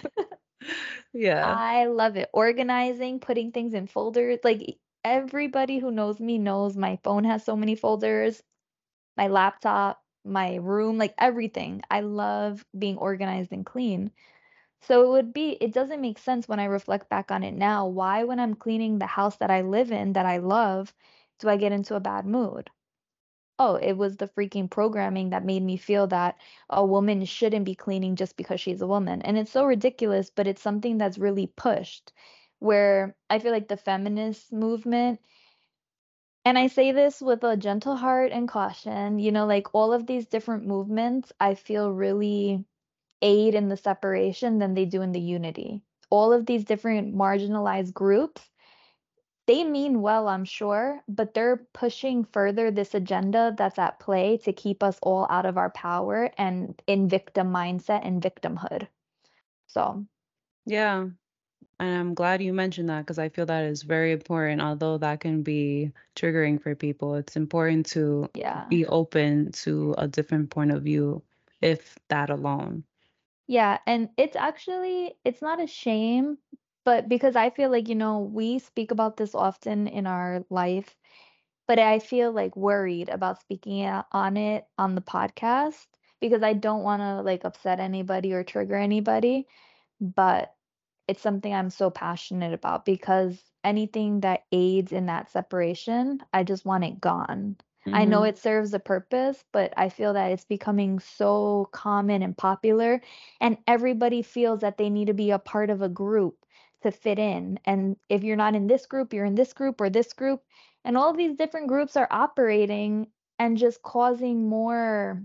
Yeah. 1.12 1.58
I 1.58 1.86
love 1.86 2.16
it. 2.16 2.30
Organizing, 2.32 3.20
putting 3.20 3.52
things 3.52 3.74
in 3.74 3.86
folders. 3.88 4.38
Like 4.44 4.78
everybody 5.04 5.78
who 5.78 5.90
knows 5.90 6.20
me 6.20 6.38
knows 6.38 6.76
my 6.76 6.98
phone 7.02 7.24
has 7.24 7.44
so 7.44 7.56
many 7.56 7.74
folders, 7.74 8.42
my 9.16 9.28
laptop, 9.28 10.02
my 10.24 10.56
room, 10.56 10.98
like 10.98 11.14
everything. 11.18 11.82
I 11.90 12.00
love 12.00 12.64
being 12.78 12.96
organized 12.98 13.52
and 13.52 13.64
clean. 13.66 14.10
So 14.82 15.02
it 15.04 15.08
would 15.10 15.32
be, 15.34 15.50
it 15.60 15.72
doesn't 15.72 16.00
make 16.00 16.18
sense 16.18 16.48
when 16.48 16.60
I 16.60 16.64
reflect 16.66 17.08
back 17.10 17.30
on 17.30 17.42
it 17.42 17.54
now. 17.54 17.86
Why, 17.88 18.24
when 18.24 18.40
I'm 18.40 18.54
cleaning 18.54 18.98
the 18.98 19.06
house 19.06 19.36
that 19.38 19.50
I 19.50 19.62
live 19.62 19.92
in, 19.92 20.14
that 20.14 20.26
I 20.26 20.38
love, 20.38 20.94
do 21.40 21.48
I 21.48 21.56
get 21.58 21.72
into 21.72 21.94
a 21.94 22.00
bad 22.00 22.26
mood? 22.26 22.70
Oh, 23.58 23.74
it 23.76 23.92
was 23.94 24.16
the 24.16 24.28
freaking 24.28 24.70
programming 24.70 25.30
that 25.30 25.44
made 25.44 25.62
me 25.62 25.76
feel 25.76 26.06
that 26.08 26.38
a 26.70 26.84
woman 26.86 27.24
shouldn't 27.26 27.64
be 27.66 27.74
cleaning 27.74 28.16
just 28.16 28.36
because 28.36 28.60
she's 28.62 28.80
a 28.82 28.86
woman. 28.86 29.20
And 29.22 29.36
it's 29.38 29.50
so 29.50 29.64
ridiculous, 29.66 30.30
but 30.30 30.46
it's 30.46 30.62
something 30.62 30.96
that's 30.98 31.18
really 31.18 31.46
pushed 31.48 32.12
where 32.60 33.14
I 33.30 33.38
feel 33.38 33.52
like 33.52 33.68
the 33.68 33.76
feminist 33.76 34.52
movement, 34.52 35.20
and 36.46 36.58
I 36.58 36.68
say 36.68 36.92
this 36.92 37.20
with 37.22 37.44
a 37.44 37.58
gentle 37.58 37.96
heart 37.96 38.32
and 38.32 38.48
caution, 38.48 39.18
you 39.20 39.32
know, 39.32 39.46
like 39.46 39.74
all 39.74 39.92
of 39.92 40.06
these 40.06 40.26
different 40.26 40.66
movements, 40.66 41.32
I 41.40 41.56
feel 41.56 41.92
really 41.92 42.64
aid 43.22 43.54
in 43.54 43.68
the 43.68 43.76
separation 43.76 44.58
than 44.58 44.74
they 44.74 44.86
do 44.86 45.02
in 45.02 45.12
the 45.12 45.20
unity. 45.20 45.82
All 46.10 46.32
of 46.32 46.46
these 46.46 46.64
different 46.64 47.14
marginalized 47.14 47.94
groups 47.94 48.50
they 49.46 49.64
mean 49.64 50.02
well, 50.02 50.28
I'm 50.28 50.44
sure, 50.44 51.02
but 51.08 51.34
they're 51.34 51.66
pushing 51.72 52.24
further 52.24 52.70
this 52.70 52.94
agenda 52.94 53.54
that's 53.58 53.78
at 53.78 53.98
play 54.00 54.38
to 54.38 54.52
keep 54.52 54.82
us 54.84 54.98
all 55.02 55.26
out 55.30 55.46
of 55.46 55.58
our 55.58 55.70
power 55.70 56.30
and 56.38 56.80
in 56.86 57.08
victim 57.08 57.52
mindset 57.52 58.06
and 58.06 58.22
victimhood. 58.22 58.88
So, 59.68 60.06
Yeah. 60.66 61.08
And 61.78 61.98
I'm 61.98 62.14
glad 62.14 62.42
you 62.42 62.54
mentioned 62.54 62.88
that 62.88 63.00
because 63.00 63.18
I 63.18 63.28
feel 63.28 63.46
that 63.46 63.64
is 63.64 63.82
very 63.82 64.12
important. 64.12 64.62
Although 64.62 64.98
that 64.98 65.20
can 65.20 65.42
be 65.42 65.92
triggering 66.14 66.60
for 66.62 66.74
people, 66.74 67.14
it's 67.16 67.36
important 67.36 67.86
to 67.86 68.30
yeah. 68.34 68.64
be 68.70 68.86
open 68.86 69.52
to 69.52 69.94
a 69.98 70.08
different 70.08 70.50
point 70.50 70.72
of 70.72 70.82
view, 70.82 71.22
if 71.60 71.98
that 72.08 72.30
alone. 72.30 72.84
Yeah, 73.46 73.78
and 73.86 74.08
it's 74.16 74.36
actually 74.36 75.16
it's 75.24 75.42
not 75.42 75.62
a 75.62 75.66
shame, 75.66 76.38
but 76.84 77.08
because 77.08 77.36
I 77.36 77.50
feel 77.50 77.70
like, 77.70 77.88
you 77.88 77.94
know, 77.94 78.20
we 78.20 78.58
speak 78.58 78.90
about 78.90 79.16
this 79.16 79.34
often 79.34 79.86
in 79.86 80.06
our 80.06 80.44
life, 80.50 80.96
but 81.68 81.78
I 81.78 81.98
feel 81.98 82.32
like 82.32 82.56
worried 82.56 83.08
about 83.10 83.40
speaking 83.40 83.84
on 84.12 84.36
it 84.36 84.66
on 84.78 84.94
the 84.94 85.02
podcast 85.02 85.86
because 86.20 86.42
I 86.42 86.54
don't 86.54 86.82
want 86.82 87.02
to 87.02 87.22
like 87.22 87.44
upset 87.44 87.80
anybody 87.80 88.32
or 88.32 88.44
trigger 88.44 88.76
anybody. 88.76 89.46
But 90.00 90.55
it's 91.08 91.22
something 91.22 91.52
I'm 91.54 91.70
so 91.70 91.90
passionate 91.90 92.52
about 92.52 92.84
because 92.84 93.50
anything 93.64 94.20
that 94.20 94.44
aids 94.52 94.92
in 94.92 95.06
that 95.06 95.30
separation, 95.30 96.20
I 96.32 96.42
just 96.44 96.64
want 96.64 96.84
it 96.84 97.00
gone. 97.00 97.56
I 97.92 98.04
know 98.04 98.22
hmm 98.22 98.24
it 98.24 98.36
serves 98.38 98.74
a 98.74 98.78
purpose, 98.80 99.44
but 99.52 99.72
I 99.76 99.88
feel 99.88 100.12
that 100.14 100.30
it's 100.32 100.44
becoming 100.44 100.98
so 100.98 101.68
common 101.72 102.22
and 102.22 102.36
popular, 102.36 103.00
and 103.40 103.58
everybody 103.66 104.22
feels 104.22 104.60
that 104.60 104.76
they 104.78 104.90
need 104.90 105.06
to 105.06 105.14
be 105.14 105.30
a 105.30 105.38
part 105.38 105.70
of 105.70 105.82
a 105.82 105.88
group 105.88 106.44
to 106.82 106.90
fit 106.90 107.18
in. 107.18 107.58
And 107.64 107.96
if 108.08 108.22
you're 108.24 108.36
not 108.36 108.54
in 108.54 108.66
this 108.66 108.86
group, 108.86 109.12
you're 109.12 109.24
in 109.24 109.34
this 109.36 109.52
group 109.52 109.80
or 109.80 109.88
this 109.90 110.12
group. 110.12 110.42
And 110.84 110.96
all 110.96 111.12
these 111.12 111.34
different 111.36 111.68
groups 111.68 111.96
are 111.96 112.08
operating 112.10 113.08
and 113.38 113.56
just 113.56 113.82
causing 113.82 114.48
more 114.48 115.24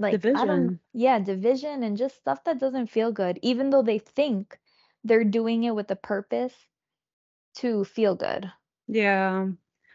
Like, 0.00 0.12
Division. 0.12 0.80
yeah, 0.94 1.20
division 1.20 1.84
and 1.84 1.96
just 1.96 2.16
stuff 2.16 2.42
that 2.44 2.58
doesn't 2.58 2.88
feel 2.88 3.12
good, 3.12 3.38
even 3.42 3.70
though 3.70 3.82
they 3.84 4.00
think 4.00 4.60
they're 5.04 5.24
doing 5.24 5.64
it 5.64 5.76
with 5.76 5.90
a 5.92 5.96
purpose 5.96 6.68
to 7.56 7.84
feel 7.84 8.14
good. 8.16 8.52
Yeah. 8.88 9.50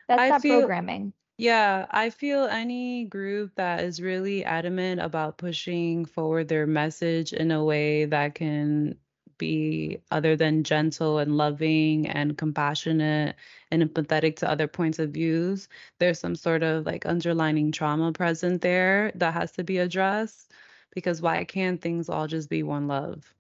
That's 0.08 0.20
I 0.22 0.30
that 0.30 0.42
feel 0.42 0.62
programming. 0.62 1.14
Yeah, 1.38 1.88
I 1.92 2.12
feel 2.12 2.46
any 2.46 3.06
group 3.06 3.56
that 3.56 3.84
is 3.84 4.02
really 4.02 4.46
adamant 4.46 5.02
about 5.02 5.38
pushing 5.38 6.06
forward 6.06 6.48
their 6.50 6.68
message 6.68 7.34
in 7.34 7.52
a 7.52 7.64
way 7.66 8.06
that 8.06 8.36
can 8.36 9.00
be 9.38 10.00
other 10.12 10.36
than 10.36 10.64
gentle 10.64 11.18
and 11.20 11.38
loving 11.38 12.08
and 12.08 12.38
compassionate 12.38 13.36
and 13.72 13.84
empathetic 13.84 14.38
to 14.38 14.50
other 14.50 14.68
points 14.68 15.00
of 15.00 15.12
views, 15.12 15.68
there's 16.00 16.20
some 16.20 16.36
sort 16.36 16.64
of 16.64 16.86
like 16.86 17.06
underlining 17.06 17.72
trauma 17.72 18.12
present 18.14 18.62
there 18.62 19.12
that 19.16 19.34
has 19.34 19.52
to 19.54 19.64
be 19.64 19.78
addressed 19.80 20.52
because 20.94 21.22
why 21.22 21.44
can't 21.44 21.82
things 21.82 22.10
all 22.10 22.28
just 22.28 22.50
be 22.50 22.64
one 22.64 22.88
love? 22.88 23.34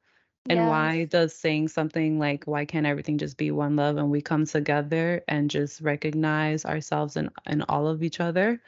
And 0.49 0.65
Yes. 0.65 0.65
why 0.67 1.05
does 1.05 1.33
saying 1.35 1.69
something 1.69 2.19
like, 2.19 2.45
"Why 2.45 2.65
can't 2.65 2.85
everything 2.87 3.17
just 3.19 3.37
be 3.37 3.51
one 3.51 3.75
love?" 3.75 3.97
and 3.97 4.11
we 4.11 4.21
come 4.21 4.45
together 4.45 5.23
and 5.27 5.49
just 5.51 5.81
recognize 5.81 6.65
ourselves 6.65 7.15
and, 7.17 7.29
in 7.47 7.61
all 7.63 7.87
of 7.87 8.03
each 8.03 8.19
other, 8.19 8.61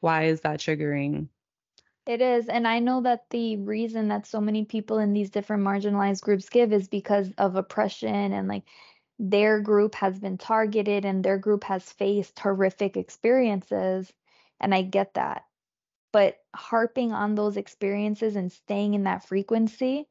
why 0.00 0.24
is 0.24 0.42
that 0.42 0.60
triggering? 0.60 1.28
It 2.06 2.20
is, 2.20 2.48
and 2.48 2.66
I 2.68 2.78
know 2.80 3.02
that 3.02 3.30
the 3.30 3.56
reason 3.56 4.08
that 4.08 4.26
so 4.26 4.40
many 4.40 4.64
people 4.64 4.98
in 4.98 5.12
these 5.12 5.30
different 5.30 5.62
marginalized 5.62 6.22
groups 6.22 6.48
give 6.48 6.72
is 6.72 6.88
because 6.88 7.32
of 7.38 7.56
oppression 7.56 8.32
and 8.32 8.48
like 8.48 8.64
their 9.18 9.60
group 9.60 9.94
has 9.96 10.18
been 10.18 10.38
targeted 10.38 11.04
and 11.04 11.24
their 11.24 11.38
group 11.38 11.64
has 11.64 11.92
faced 11.92 12.38
horrific 12.38 12.96
experiences, 12.96 14.12
and 14.60 14.74
I 14.74 14.82
get 14.82 15.14
that. 15.14 15.44
But 16.12 16.38
harping 16.54 17.12
on 17.12 17.34
those 17.34 17.56
experiences 17.56 18.36
and 18.36 18.52
staying 18.52 18.94
in 18.94 19.04
that 19.04 19.24
frequency 19.26 20.08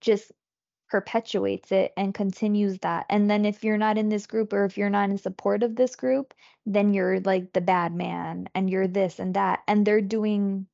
just 0.00 0.32
perpetuates 0.90 1.72
it 1.72 1.92
and 1.96 2.14
continues 2.14 2.78
that. 2.80 3.06
And 3.10 3.30
then 3.30 3.44
if 3.46 3.64
you're 3.64 3.78
not 3.78 3.98
in 3.98 4.08
this 4.10 4.26
group 4.26 4.52
or 4.52 4.64
if 4.66 4.78
you're 4.78 4.90
not 4.90 5.10
in 5.10 5.18
support 5.18 5.62
of 5.62 5.76
this 5.76 5.96
group, 5.96 6.34
then 6.66 6.94
you're 6.94 7.20
like 7.20 7.52
the 7.52 7.60
bad 7.62 7.94
man 7.94 8.48
and 8.54 8.70
you're 8.70 8.88
this 8.88 9.18
and 9.18 9.34
that. 9.34 9.60
And 9.68 9.86
they're 9.86 10.00
doing 10.02 10.66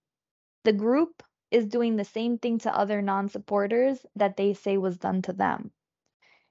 the 0.69 0.75
group 0.75 1.25
is 1.51 1.67
doing 1.67 1.97
the 1.97 2.05
same 2.05 2.39
thing 2.39 2.59
to 2.61 2.77
other 2.77 3.03
non-supporters 3.03 4.07
that 4.17 4.37
they 4.37 4.55
say 4.55 4.79
was 4.79 4.99
done 4.99 5.23
to 5.23 5.33
them. 5.33 5.73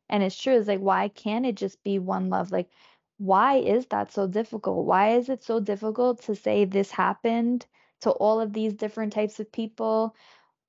And 0.10 0.24
it's 0.24 0.42
true. 0.42 0.58
It's 0.58 0.68
like, 0.68 0.80
why 0.82 1.10
can't 1.10 1.46
it 1.46 1.56
just 1.56 1.84
be 1.84 2.00
one 2.00 2.30
love? 2.30 2.52
Like, 2.52 2.70
why 3.18 3.58
is 3.58 3.88
that 3.88 4.12
so 4.12 4.28
difficult? 4.28 4.86
Why 4.86 5.16
is 5.18 5.30
it 5.30 5.44
so 5.44 5.60
difficult 5.60 6.22
to 6.24 6.36
say 6.36 6.66
this 6.66 6.92
happened 6.92 7.68
to 8.02 8.12
all 8.12 8.42
of 8.42 8.54
these 8.54 8.74
different 8.74 9.14
types 9.14 9.40
of 9.40 9.52
people? 9.52 10.16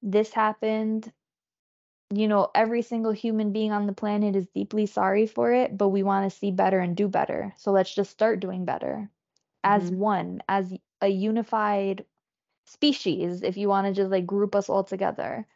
This 0.02 0.32
happened. 0.34 1.12
You 2.14 2.28
know, 2.28 2.50
every 2.54 2.82
single 2.82 3.12
human 3.12 3.52
being 3.52 3.72
on 3.72 3.86
the 3.86 3.92
planet 3.94 4.36
is 4.36 4.48
deeply 4.48 4.86
sorry 4.86 5.26
for 5.26 5.52
it, 5.52 5.76
but 5.76 5.88
we 5.88 6.02
want 6.02 6.30
to 6.30 6.38
see 6.38 6.50
better 6.50 6.80
and 6.80 6.96
do 6.96 7.08
better. 7.08 7.54
So 7.58 7.72
let's 7.72 7.94
just 7.94 8.10
start 8.10 8.40
doing 8.40 8.66
better 8.66 9.10
as 9.64 9.90
Mhm. 9.90 9.96
one, 9.98 10.42
as 10.48 10.74
a 11.02 11.08
unified 11.08 12.06
species, 12.68 13.42
if 13.42 13.56
you 13.56 13.68
want 13.68 13.86
to 13.86 13.92
just 13.92 14.10
like 14.10 14.26
group 14.26 14.54
us 14.54 14.68
all 14.68 14.84
together. 14.84 15.46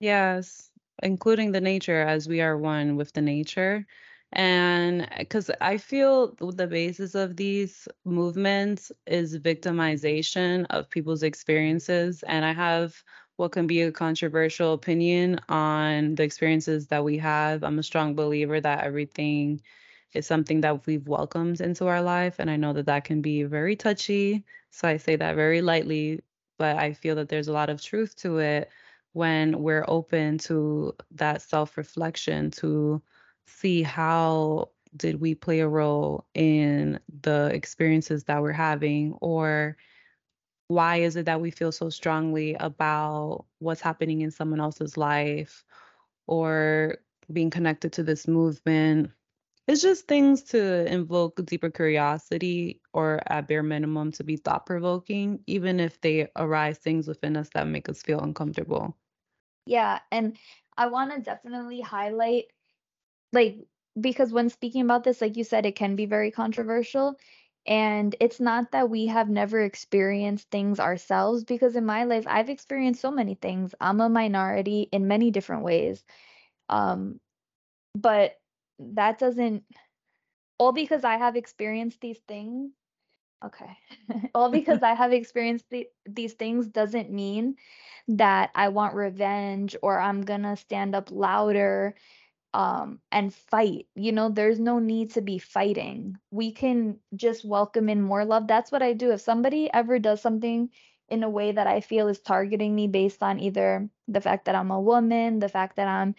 Yes, 0.00 0.70
including 1.02 1.52
the 1.52 1.60
nature 1.60 2.02
as 2.02 2.28
we 2.28 2.40
are 2.40 2.56
one 2.58 2.96
with 2.96 3.12
the 3.12 3.22
nature. 3.22 3.86
And 4.32 5.02
uh, 5.02 5.06
because 5.18 5.50
I 5.60 5.78
feel 5.78 6.34
the 6.36 6.66
basis 6.66 7.14
of 7.14 7.36
these 7.36 7.88
movements 8.04 8.92
is 9.06 9.38
victimization 9.38 10.66
of 10.70 10.90
people's 10.90 11.22
experiences. 11.22 12.22
And 12.24 12.44
I 12.44 12.52
have 12.52 13.02
what 13.36 13.52
can 13.52 13.66
be 13.66 13.82
a 13.82 13.92
controversial 13.92 14.74
opinion 14.74 15.40
on 15.48 16.14
the 16.14 16.22
experiences 16.22 16.86
that 16.88 17.04
we 17.04 17.18
have. 17.18 17.64
I'm 17.64 17.78
a 17.78 17.82
strong 17.82 18.14
believer 18.14 18.60
that 18.60 18.84
everything 18.84 19.62
is 20.12 20.26
something 20.26 20.60
that 20.62 20.86
we've 20.86 21.08
welcomed 21.08 21.60
into 21.60 21.86
our 21.86 22.02
life. 22.02 22.36
And 22.38 22.50
I 22.50 22.56
know 22.56 22.72
that 22.74 22.86
that 22.86 23.04
can 23.04 23.22
be 23.22 23.44
very 23.44 23.76
touchy. 23.76 24.44
So 24.70 24.88
I 24.88 24.96
say 24.98 25.16
that 25.16 25.36
very 25.36 25.62
lightly, 25.62 26.20
but 26.60 26.76
I 26.76 26.92
feel 26.92 27.14
that 27.14 27.30
there's 27.30 27.48
a 27.48 27.54
lot 27.54 27.70
of 27.70 27.80
truth 27.80 28.14
to 28.16 28.36
it 28.36 28.68
when 29.14 29.62
we're 29.62 29.86
open 29.88 30.36
to 30.40 30.94
that 31.12 31.40
self-reflection 31.40 32.50
to 32.50 33.00
see 33.46 33.82
how 33.82 34.68
did 34.94 35.22
we 35.22 35.34
play 35.34 35.60
a 35.60 35.68
role 35.68 36.26
in 36.34 37.00
the 37.22 37.46
experiences 37.54 38.24
that 38.24 38.42
we're 38.42 38.52
having 38.52 39.14
or 39.22 39.78
why 40.68 40.96
is 40.96 41.16
it 41.16 41.24
that 41.24 41.40
we 41.40 41.50
feel 41.50 41.72
so 41.72 41.88
strongly 41.88 42.54
about 42.60 43.46
what's 43.58 43.80
happening 43.80 44.20
in 44.20 44.30
someone 44.30 44.60
else's 44.60 44.98
life 44.98 45.64
or 46.26 46.98
being 47.32 47.48
connected 47.48 47.90
to 47.94 48.02
this 48.02 48.28
movement 48.28 49.10
it's 49.70 49.82
just 49.82 50.08
things 50.08 50.42
to 50.44 50.86
invoke 50.92 51.44
deeper 51.46 51.70
curiosity 51.70 52.82
or 52.94 53.20
at 53.28 53.48
bare 53.48 53.62
minimum 53.62 54.12
to 54.12 54.24
be 54.24 54.36
thought 54.36 54.66
provoking 54.66 55.42
even 55.46 55.80
if 55.80 56.00
they 56.02 56.28
arise 56.36 56.78
things 56.78 57.08
within 57.08 57.36
us 57.36 57.50
that 57.54 57.66
make 57.68 57.88
us 57.88 58.02
feel 58.02 58.20
uncomfortable 58.20 58.98
Yeah, 59.66 60.00
and 60.10 60.36
I 60.76 60.88
want 60.88 61.12
to 61.14 61.20
definitely 61.20 61.80
highlight 61.80 62.46
like 63.32 63.58
because 64.00 64.32
when 64.32 64.50
speaking 64.50 64.82
about 64.82 65.04
this, 65.04 65.22
like 65.22 65.36
you 65.36 65.44
said, 65.44 65.66
it 65.66 65.76
can 65.76 65.96
be 65.96 66.06
very 66.06 66.32
controversial. 66.32 67.18
And 67.66 68.16
it's 68.20 68.40
not 68.40 68.72
that 68.72 68.90
we 68.90 69.06
have 69.08 69.30
never 69.30 69.60
experienced 69.62 70.50
things 70.50 70.80
ourselves, 70.80 71.44
because 71.44 71.76
in 71.76 71.86
my 71.86 72.04
life, 72.04 72.26
I've 72.28 72.50
experienced 72.50 73.02
so 73.02 73.12
many 73.12 73.36
things. 73.36 73.74
I'm 73.80 74.00
a 74.00 74.08
minority 74.10 74.88
in 74.92 75.08
many 75.08 75.30
different 75.32 75.64
ways. 75.64 76.04
Um, 76.70 77.20
but 77.94 78.39
that 78.94 79.18
doesn't, 79.18 79.64
all 80.58 80.72
because 80.72 81.04
I 81.04 81.16
have 81.16 81.36
experienced 81.36 82.00
these 82.00 82.20
things. 82.26 82.72
Okay. 83.44 83.76
all 84.34 84.50
because 84.58 84.82
I 84.82 84.94
have 84.94 85.12
experienced 85.12 85.66
the, 85.70 85.86
these 86.08 86.34
things 86.34 86.66
doesn't 86.66 87.10
mean 87.10 87.56
that 88.08 88.50
I 88.54 88.68
want 88.68 88.94
revenge 88.94 89.76
or 89.82 89.98
I'm 89.98 90.22
gonna 90.22 90.56
stand 90.56 90.94
up 90.94 91.10
louder 91.10 91.94
um 92.52 92.98
and 93.12 93.32
fight 93.32 93.86
you 93.94 94.10
know 94.12 94.28
there's 94.28 94.58
no 94.58 94.78
need 94.80 95.12
to 95.12 95.20
be 95.20 95.38
fighting 95.38 96.16
we 96.32 96.50
can 96.50 96.98
just 97.14 97.44
welcome 97.44 97.88
in 97.88 98.02
more 98.02 98.24
love 98.24 98.48
that's 98.48 98.72
what 98.72 98.82
i 98.82 98.92
do 98.92 99.12
if 99.12 99.20
somebody 99.20 99.70
ever 99.72 100.00
does 100.00 100.20
something 100.20 100.68
in 101.08 101.22
a 101.22 101.30
way 101.30 101.52
that 101.52 101.68
i 101.68 101.80
feel 101.80 102.08
is 102.08 102.20
targeting 102.20 102.74
me 102.74 102.88
based 102.88 103.22
on 103.22 103.38
either 103.38 103.88
the 104.08 104.20
fact 104.20 104.46
that 104.46 104.56
i'm 104.56 104.72
a 104.72 104.80
woman 104.80 105.38
the 105.38 105.48
fact 105.48 105.76
that 105.76 105.86
i'm 105.86 106.14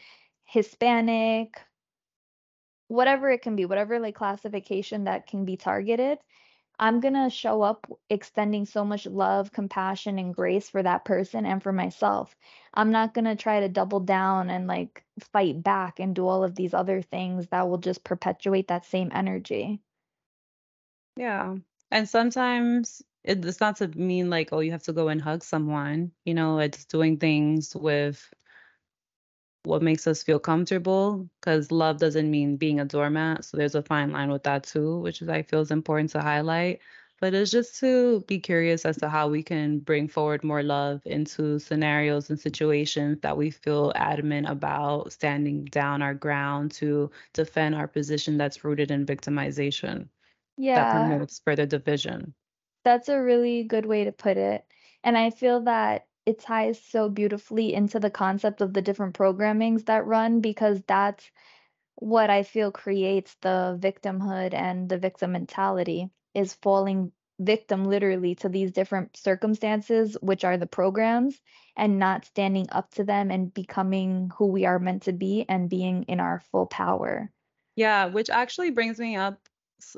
hispanic 0.45 1.59
whatever 2.91 3.29
it 3.29 3.41
can 3.41 3.55
be 3.55 3.65
whatever 3.65 3.99
like 3.99 4.15
classification 4.15 5.05
that 5.05 5.27
can 5.27 5.45
be 5.45 5.57
targeted 5.57 6.17
i'm 6.79 6.99
going 6.99 7.13
to 7.13 7.29
show 7.29 7.61
up 7.61 7.87
extending 8.09 8.65
so 8.65 8.83
much 8.85 9.05
love 9.05 9.51
compassion 9.51 10.19
and 10.19 10.33
grace 10.35 10.69
for 10.69 10.83
that 10.83 11.05
person 11.05 11.45
and 11.45 11.63
for 11.63 11.71
myself 11.71 12.35
i'm 12.73 12.91
not 12.91 13.13
going 13.13 13.25
to 13.25 13.35
try 13.35 13.59
to 13.61 13.69
double 13.69 13.99
down 14.01 14.49
and 14.49 14.67
like 14.67 15.03
fight 15.19 15.61
back 15.63 15.99
and 15.99 16.15
do 16.15 16.27
all 16.27 16.43
of 16.43 16.55
these 16.55 16.73
other 16.73 17.01
things 17.01 17.47
that 17.49 17.67
will 17.69 17.77
just 17.77 18.03
perpetuate 18.03 18.67
that 18.67 18.85
same 18.85 19.09
energy 19.13 19.81
Yeah. 21.15 21.57
And 21.91 22.07
sometimes 22.09 23.01
it, 23.23 23.43
it's 23.45 23.59
not 23.61 23.77
to 23.77 23.87
mean 23.89 24.29
like, 24.29 24.49
oh, 24.51 24.59
you 24.59 24.71
have 24.71 24.83
to 24.83 24.93
go 24.93 25.09
and 25.09 25.21
hug 25.21 25.43
someone. 25.43 26.11
You 26.25 26.33
know, 26.33 26.59
it's 26.59 26.85
doing 26.85 27.17
things 27.17 27.75
with 27.75 28.33
what 29.63 29.81
makes 29.81 30.07
us 30.07 30.23
feel 30.23 30.39
comfortable 30.39 31.29
because 31.39 31.71
love 31.71 31.97
doesn't 31.99 32.29
mean 32.29 32.57
being 32.57 32.79
a 32.79 32.85
doormat. 32.85 33.45
So 33.45 33.57
there's 33.57 33.75
a 33.75 33.81
fine 33.83 34.11
line 34.11 34.31
with 34.31 34.43
that 34.43 34.63
too, 34.63 34.99
which 34.99 35.21
is 35.21 35.29
I 35.29 35.41
feel 35.43 35.61
is 35.61 35.71
important 35.71 36.09
to 36.11 36.21
highlight. 36.21 36.79
But 37.19 37.33
it's 37.33 37.51
just 37.51 37.79
to 37.79 38.21
be 38.27 38.39
curious 38.39 38.85
as 38.85 38.97
to 38.97 39.09
how 39.09 39.29
we 39.29 39.43
can 39.43 39.79
bring 39.79 40.07
forward 40.07 40.43
more 40.43 40.63
love 40.63 41.01
into 41.05 41.59
scenarios 41.59 42.29
and 42.29 42.39
situations 42.39 43.19
that 43.21 43.37
we 43.37 43.49
feel 43.51 43.91
adamant 43.95 44.47
about 44.49 45.11
standing 45.13 45.65
down 45.65 46.01
our 46.01 46.13
ground 46.15 46.71
to 46.73 47.11
defend 47.33 47.75
our 47.75 47.87
position 47.87 48.37
that's 48.37 48.63
rooted 48.63 48.91
in 48.91 49.05
victimization 49.05 50.09
Yeah. 50.57 50.69
that 50.73 50.89
promotes 50.89 51.39
further 51.45 51.65
division. 51.65 52.33
That's 52.83 53.09
a 53.09 53.21
really 53.21 53.63
good 53.63 53.85
way 53.85 54.05
to 54.05 54.11
put 54.11 54.37
it. 54.37 54.65
And 55.03 55.17
I 55.17 55.29
feel 55.31 55.61
that 55.61 56.07
it 56.25 56.39
ties 56.39 56.81
so 56.81 57.09
beautifully 57.09 57.73
into 57.73 57.99
the 57.99 58.11
concept 58.11 58.61
of 58.61 58.73
the 58.73 58.81
different 58.81 59.15
programmings 59.15 59.85
that 59.85 60.05
run 60.05 60.41
because 60.41 60.81
that's 60.87 61.29
what 61.95 62.29
I 62.29 62.43
feel 62.43 62.71
creates 62.71 63.35
the 63.41 63.77
victimhood 63.79 64.53
and 64.53 64.89
the 64.89 64.97
victim 64.97 65.33
mentality 65.33 66.09
is 66.33 66.53
falling 66.53 67.11
victim 67.39 67.85
literally 67.85 68.35
to 68.35 68.49
these 68.49 68.71
different 68.71 69.17
circumstances, 69.17 70.15
which 70.21 70.43
are 70.43 70.57
the 70.57 70.67
programs, 70.67 71.39
and 71.75 71.99
not 71.99 72.25
standing 72.25 72.67
up 72.71 72.91
to 72.91 73.03
them 73.03 73.31
and 73.31 73.53
becoming 73.53 74.31
who 74.37 74.47
we 74.47 74.65
are 74.65 74.79
meant 74.79 75.03
to 75.03 75.13
be 75.13 75.45
and 75.49 75.69
being 75.69 76.03
in 76.03 76.19
our 76.19 76.39
full 76.51 76.67
power. 76.67 77.31
Yeah, 77.75 78.05
which 78.05 78.29
actually 78.29 78.71
brings 78.71 78.99
me 78.99 79.15
up 79.15 79.39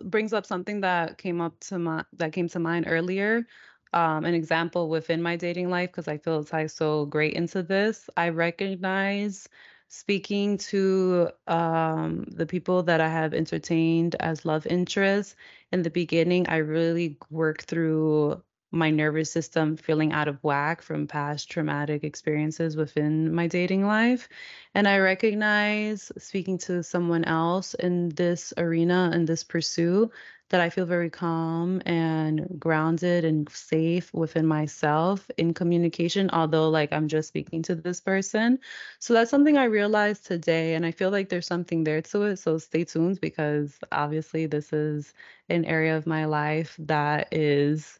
brings 0.06 0.32
up 0.32 0.46
something 0.46 0.82
that 0.82 1.18
came 1.18 1.42
up 1.42 1.60
to 1.60 1.78
my 1.78 2.06
that 2.14 2.32
came 2.32 2.48
to 2.50 2.60
mind 2.60 2.86
earlier. 2.88 3.46
Um, 3.94 4.26
an 4.26 4.34
example 4.34 4.90
within 4.90 5.22
my 5.22 5.36
dating 5.36 5.70
life 5.70 5.92
because 5.92 6.08
I 6.08 6.18
feel 6.18 6.42
it 6.42 6.48
ties 6.48 6.74
so 6.74 7.06
great 7.06 7.34
into 7.34 7.64
this. 7.64 8.10
I 8.18 8.30
recognize 8.30 9.48
speaking 9.88 10.58
to 10.58 11.30
um, 11.48 12.26
the 12.32 12.48
people 12.48 12.84
that 12.84 13.00
I 13.00 13.10
have 13.10 13.34
entertained 13.34 14.16
as 14.20 14.46
love 14.46 14.66
interests. 14.66 15.36
In 15.72 15.84
the 15.84 15.92
beginning, 15.92 16.48
I 16.50 16.58
really 16.58 17.18
worked 17.30 17.66
through 17.66 18.42
my 18.72 18.90
nervous 18.90 19.32
system 19.32 19.78
feeling 19.78 20.12
out 20.12 20.28
of 20.28 20.44
whack 20.44 20.82
from 20.82 21.06
past 21.06 21.52
traumatic 21.52 22.04
experiences 22.04 22.76
within 22.76 23.34
my 23.34 23.46
dating 23.46 23.86
life. 23.86 24.28
And 24.74 24.88
I 24.88 24.98
recognize 24.98 26.12
speaking 26.18 26.58
to 26.60 26.82
someone 26.82 27.24
else 27.24 27.76
in 27.76 28.10
this 28.10 28.52
arena, 28.58 29.12
in 29.14 29.26
this 29.26 29.44
pursuit, 29.44 30.12
that 30.54 30.62
I 30.62 30.70
feel 30.70 30.86
very 30.86 31.10
calm 31.10 31.82
and 31.88 32.48
grounded 32.60 33.26
and 33.26 33.50
safe 33.50 34.13
within 34.13 34.46
myself 34.46 35.28
in 35.36 35.56
communication, 35.56 36.30
although 36.32 36.70
like 36.70 36.94
I'm 36.94 37.08
just 37.08 37.30
speaking 37.30 37.63
to 37.63 37.76
this 37.76 38.00
person. 38.00 38.60
So 39.00 39.16
that's 39.16 39.32
something 39.32 39.58
I 39.58 39.63
realized 39.63 40.28
today. 40.28 40.76
And 40.76 40.86
I 40.86 40.92
feel 40.92 41.10
like 41.10 41.30
there's 41.30 41.48
something 41.48 41.84
there 41.84 42.04
to 42.04 42.22
it. 42.26 42.38
So 42.38 42.60
stay 42.60 42.84
tuned 42.84 43.20
because 43.20 43.80
obviously 43.92 44.46
this 44.46 44.72
is 44.72 45.16
an 45.50 45.66
area 45.66 45.98
of 45.98 46.06
my 46.06 46.26
life 46.26 46.76
that 46.82 47.30
is 47.32 48.00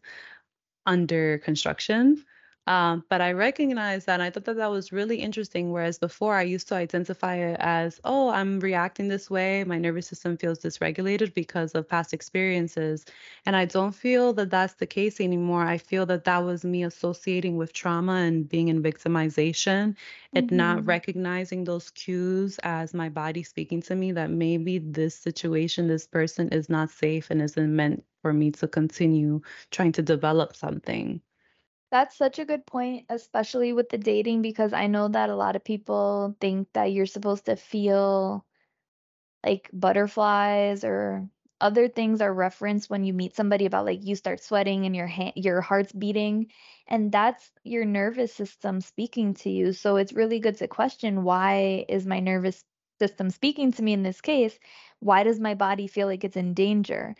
under 0.86 1.40
construction. 1.40 2.24
Um, 2.66 3.04
but 3.10 3.22
I 3.22 3.34
recognized 3.34 4.06
that 4.08 4.14
and 4.16 4.24
I 4.24 4.30
thought 4.30 4.46
that 4.46 4.56
that 4.58 4.72
was 4.72 4.92
really 4.94 5.18
interesting. 5.18 5.72
Whereas 5.72 6.00
before 6.00 6.36
I 6.36 6.44
used 6.44 6.68
to 6.70 6.76
identify 6.76 7.36
it 7.36 7.58
as, 7.60 8.00
oh, 8.06 8.30
I'm 8.30 8.60
reacting 8.62 9.10
this 9.10 9.30
way. 9.30 9.64
My 9.66 9.78
nervous 9.78 10.08
system 10.08 10.38
feels 10.38 10.60
dysregulated 10.60 11.34
because 11.34 11.74
of 11.76 11.88
past 11.90 12.14
experiences. 12.14 13.06
And 13.46 13.56
I 13.56 13.66
don't 13.66 13.92
feel 13.94 14.34
that 14.34 14.50
that's 14.50 14.76
the 14.76 14.86
case 14.86 15.20
anymore. 15.20 15.64
I 15.66 15.78
feel 15.78 16.06
that 16.08 16.24
that 16.26 16.40
was 16.40 16.64
me 16.64 16.84
associating 16.84 17.58
with 17.58 17.74
trauma 17.74 18.14
and 18.14 18.48
being 18.48 18.70
in 18.70 18.82
victimization 18.84 19.96
and 20.36 20.46
not 20.52 20.86
Mm-hmm. 20.86 20.88
recognizing 20.88 21.64
those 21.66 21.90
cues 21.92 22.60
as 22.64 22.94
my 22.94 23.10
body 23.10 23.44
speaking 23.44 23.82
to 23.84 23.96
me 23.96 24.12
that 24.14 24.30
maybe 24.30 24.80
this 24.80 25.16
situation, 25.16 25.88
this 25.88 26.08
person 26.08 26.50
is 26.50 26.70
not 26.70 26.90
safe 26.92 27.30
and 27.30 27.42
isn't 27.42 27.76
meant 27.76 28.06
for 28.22 28.34
me 28.34 28.52
to 28.52 28.68
continue 28.68 29.42
trying 29.72 29.92
to 29.94 30.02
develop 30.02 30.56
something. 30.56 31.22
That's 31.94 32.18
such 32.18 32.40
a 32.40 32.46
good 32.46 32.66
point, 32.66 33.06
especially 33.10 33.72
with 33.72 33.88
the 33.88 33.98
dating, 34.00 34.42
because 34.42 34.74
I 34.74 34.88
know 34.88 35.08
that 35.08 35.30
a 35.30 35.36
lot 35.36 35.56
of 35.56 35.64
people 35.64 36.36
think 36.42 36.68
that 36.74 36.92
you're 36.92 37.06
supposed 37.06 37.46
to 37.46 37.56
feel 37.56 38.46
like 39.46 39.70
butterflies 39.74 40.84
or 40.84 41.30
other 41.62 41.88
things 41.88 42.22
are 42.22 42.34
referenced 42.34 42.90
when 42.90 43.06
you 43.06 43.14
meet 43.14 43.36
somebody 43.36 43.66
about 43.66 43.86
like 43.86 44.04
you 44.04 44.16
start 44.16 44.42
sweating 44.44 44.86
and 44.86 44.96
your 44.96 45.08
hand 45.08 45.34
your 45.36 45.62
heart's 45.62 45.94
beating 45.94 46.52
and 46.88 47.12
that's 47.12 47.52
your 47.64 47.86
nervous 47.86 48.34
system 48.34 48.82
speaking 48.82 49.34
to 49.36 49.50
you. 49.50 49.72
So 49.74 49.96
it's 49.98 50.14
really 50.14 50.40
good 50.40 50.58
to 50.58 50.68
question 50.68 51.24
why 51.24 51.86
is 51.88 52.06
my 52.06 52.20
nervous 52.20 52.66
system 53.00 53.30
speaking 53.30 53.72
to 53.74 53.84
me 53.84 53.94
in 53.94 54.04
this 54.04 54.22
case? 54.22 54.58
Why 55.00 55.24
does 55.24 55.40
my 55.40 55.56
body 55.56 55.88
feel 55.88 56.08
like 56.08 56.24
it's 56.26 56.38
in 56.38 56.54
danger? 56.54 57.16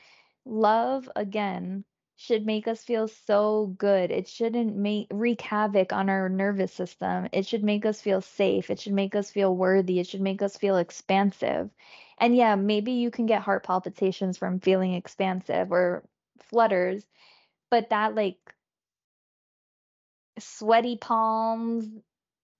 Love 0.46 1.10
again 1.16 1.86
should 2.16 2.46
make 2.46 2.68
us 2.68 2.84
feel 2.84 3.08
so 3.08 3.74
good. 3.78 4.12
It 4.12 4.28
shouldn't 4.28 4.76
make 4.76 5.08
wreak 5.12 5.42
havoc 5.42 5.92
on 5.94 6.10
our 6.10 6.30
nervous 6.30 6.72
system. 6.74 7.28
It 7.32 7.46
should 7.46 7.64
make 7.64 7.86
us 7.86 8.02
feel 8.02 8.22
safe. 8.22 8.70
It 8.70 8.80
should 8.80 8.94
make 8.94 9.16
us 9.16 9.32
feel 9.32 9.56
worthy. 9.56 10.00
It 10.00 10.08
should 10.08 10.22
make 10.22 10.42
us 10.42 10.58
feel 10.58 10.78
expansive. 10.78 11.70
And 12.18 12.36
yeah, 12.36 12.56
maybe 12.56 12.94
you 12.94 13.12
can 13.12 13.26
get 13.26 13.42
heart 13.42 13.64
palpitations 13.66 14.38
from 14.38 14.60
feeling 14.60 14.94
expansive 14.94 15.72
or 15.72 16.04
flutters, 16.40 17.06
but 17.70 17.90
that 17.90 18.16
like 18.16 18.38
sweaty 20.40 20.98
palms, 20.98 21.88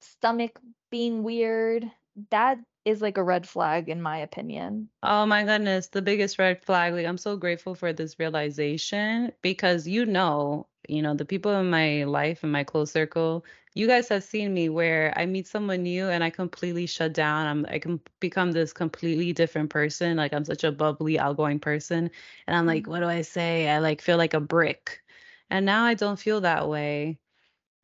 stomach 0.02 0.60
being 0.90 1.24
weird, 1.24 1.90
that 2.32 2.60
is 2.86 3.02
like 3.02 3.18
a 3.18 3.24
red 3.24 3.48
flag 3.48 3.90
in 3.90 4.02
my 4.02 4.18
opinion. 4.20 4.90
Oh 5.04 5.26
my 5.26 5.44
goodness, 5.44 5.88
the 5.88 6.02
biggest 6.02 6.40
red 6.40 6.64
flag. 6.64 6.94
Like, 6.94 7.06
I'm 7.06 7.18
so 7.18 7.36
grateful 7.36 7.76
for 7.76 7.92
this 7.94 8.18
realization 8.20 9.32
because 9.42 9.86
you 9.88 10.06
know, 10.06 10.68
you 10.88 11.02
know, 11.02 11.14
the 11.14 11.26
people 11.26 11.52
in 11.60 11.70
my 11.70 12.04
life, 12.06 12.44
in 12.44 12.52
my 12.52 12.64
close 12.64 12.92
circle, 12.92 13.46
you 13.76 13.86
guys 13.88 14.08
have 14.10 14.24
seen 14.24 14.54
me 14.54 14.70
where 14.70 15.14
I 15.18 15.26
meet 15.26 15.48
someone 15.48 15.84
new 15.84 16.08
and 16.10 16.24
I 16.24 16.30
completely 16.30 16.86
shut 16.86 17.14
down. 17.14 17.48
I'm 17.48 17.66
I 17.70 17.80
can 17.80 18.00
become 18.22 18.52
this 18.54 18.72
completely 18.74 19.34
different 19.34 19.70
person. 19.70 20.18
Like 20.18 20.34
I'm 20.34 20.46
such 20.46 20.64
a 20.64 20.72
bubbly, 20.72 21.20
outgoing 21.20 21.60
person. 21.60 22.10
And 22.48 22.56
I'm 22.56 22.66
like, 22.66 22.86
Mhm. 22.86 22.88
what 22.88 23.00
do 23.02 23.08
I 23.08 23.22
say? 23.24 23.70
I 23.70 23.80
like 23.80 24.02
feel 24.02 24.18
like 24.18 24.34
a 24.34 24.40
brick. 24.40 25.04
And 25.50 25.66
now 25.66 25.84
I 25.86 25.94
don't 25.96 26.20
feel 26.20 26.42
that 26.42 26.70
way. 26.70 27.20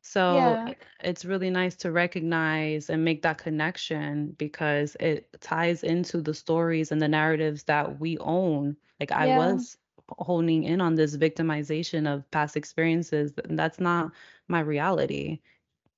So 0.02 0.58
Yeah, 0.58 0.74
it's 1.04 1.24
really 1.24 1.50
nice 1.50 1.76
to 1.76 1.92
recognize 1.92 2.90
and 2.90 3.04
make 3.04 3.22
that 3.22 3.38
connection 3.38 4.32
because 4.32 4.96
it 5.00 5.28
ties 5.40 5.84
into 5.84 6.20
the 6.22 6.34
stories 6.34 6.90
and 6.92 7.00
the 7.02 7.08
narratives 7.08 7.64
that 7.64 8.00
we 8.00 8.18
own. 8.18 8.76
Like 8.98 9.12
I 9.12 9.26
yeah. 9.26 9.28
was 9.28 9.76
honing 10.18 10.64
in 10.64 10.80
on 10.80 10.94
this 10.96 11.16
victimization 11.16 12.06
of 12.12 12.28
past 12.30 12.56
experiences, 12.56 13.34
and 13.44 13.58
that's 13.58 13.80
not 13.80 14.12
my 14.48 14.60
reality. 14.60 15.40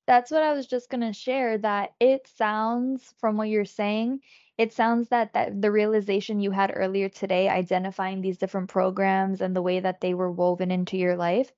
That's 0.06 0.30
what 0.30 0.42
I 0.42 0.52
was 0.52 0.66
just 0.66 0.90
gonna 0.90 1.12
share, 1.12 1.58
that 1.58 1.94
it 2.00 2.26
sounds 2.26 3.14
from 3.18 3.36
what 3.36 3.48
you're 3.48 3.64
saying, 3.64 4.22
it 4.58 4.72
sounds 4.72 5.08
that 5.08 5.32
that 5.32 5.60
the 5.62 5.70
realization 5.72 6.40
you 6.40 6.50
had 6.52 6.72
earlier 6.74 7.08
today, 7.08 7.48
identifying 7.48 8.20
these 8.20 8.38
different 8.38 8.68
programs 8.68 9.40
and 9.40 9.54
the 9.56 9.62
way 9.62 9.80
that 9.80 10.00
they 10.00 10.14
were 10.14 10.30
woven 10.30 10.70
into 10.70 10.96
your 10.96 11.16
life, 11.16 11.52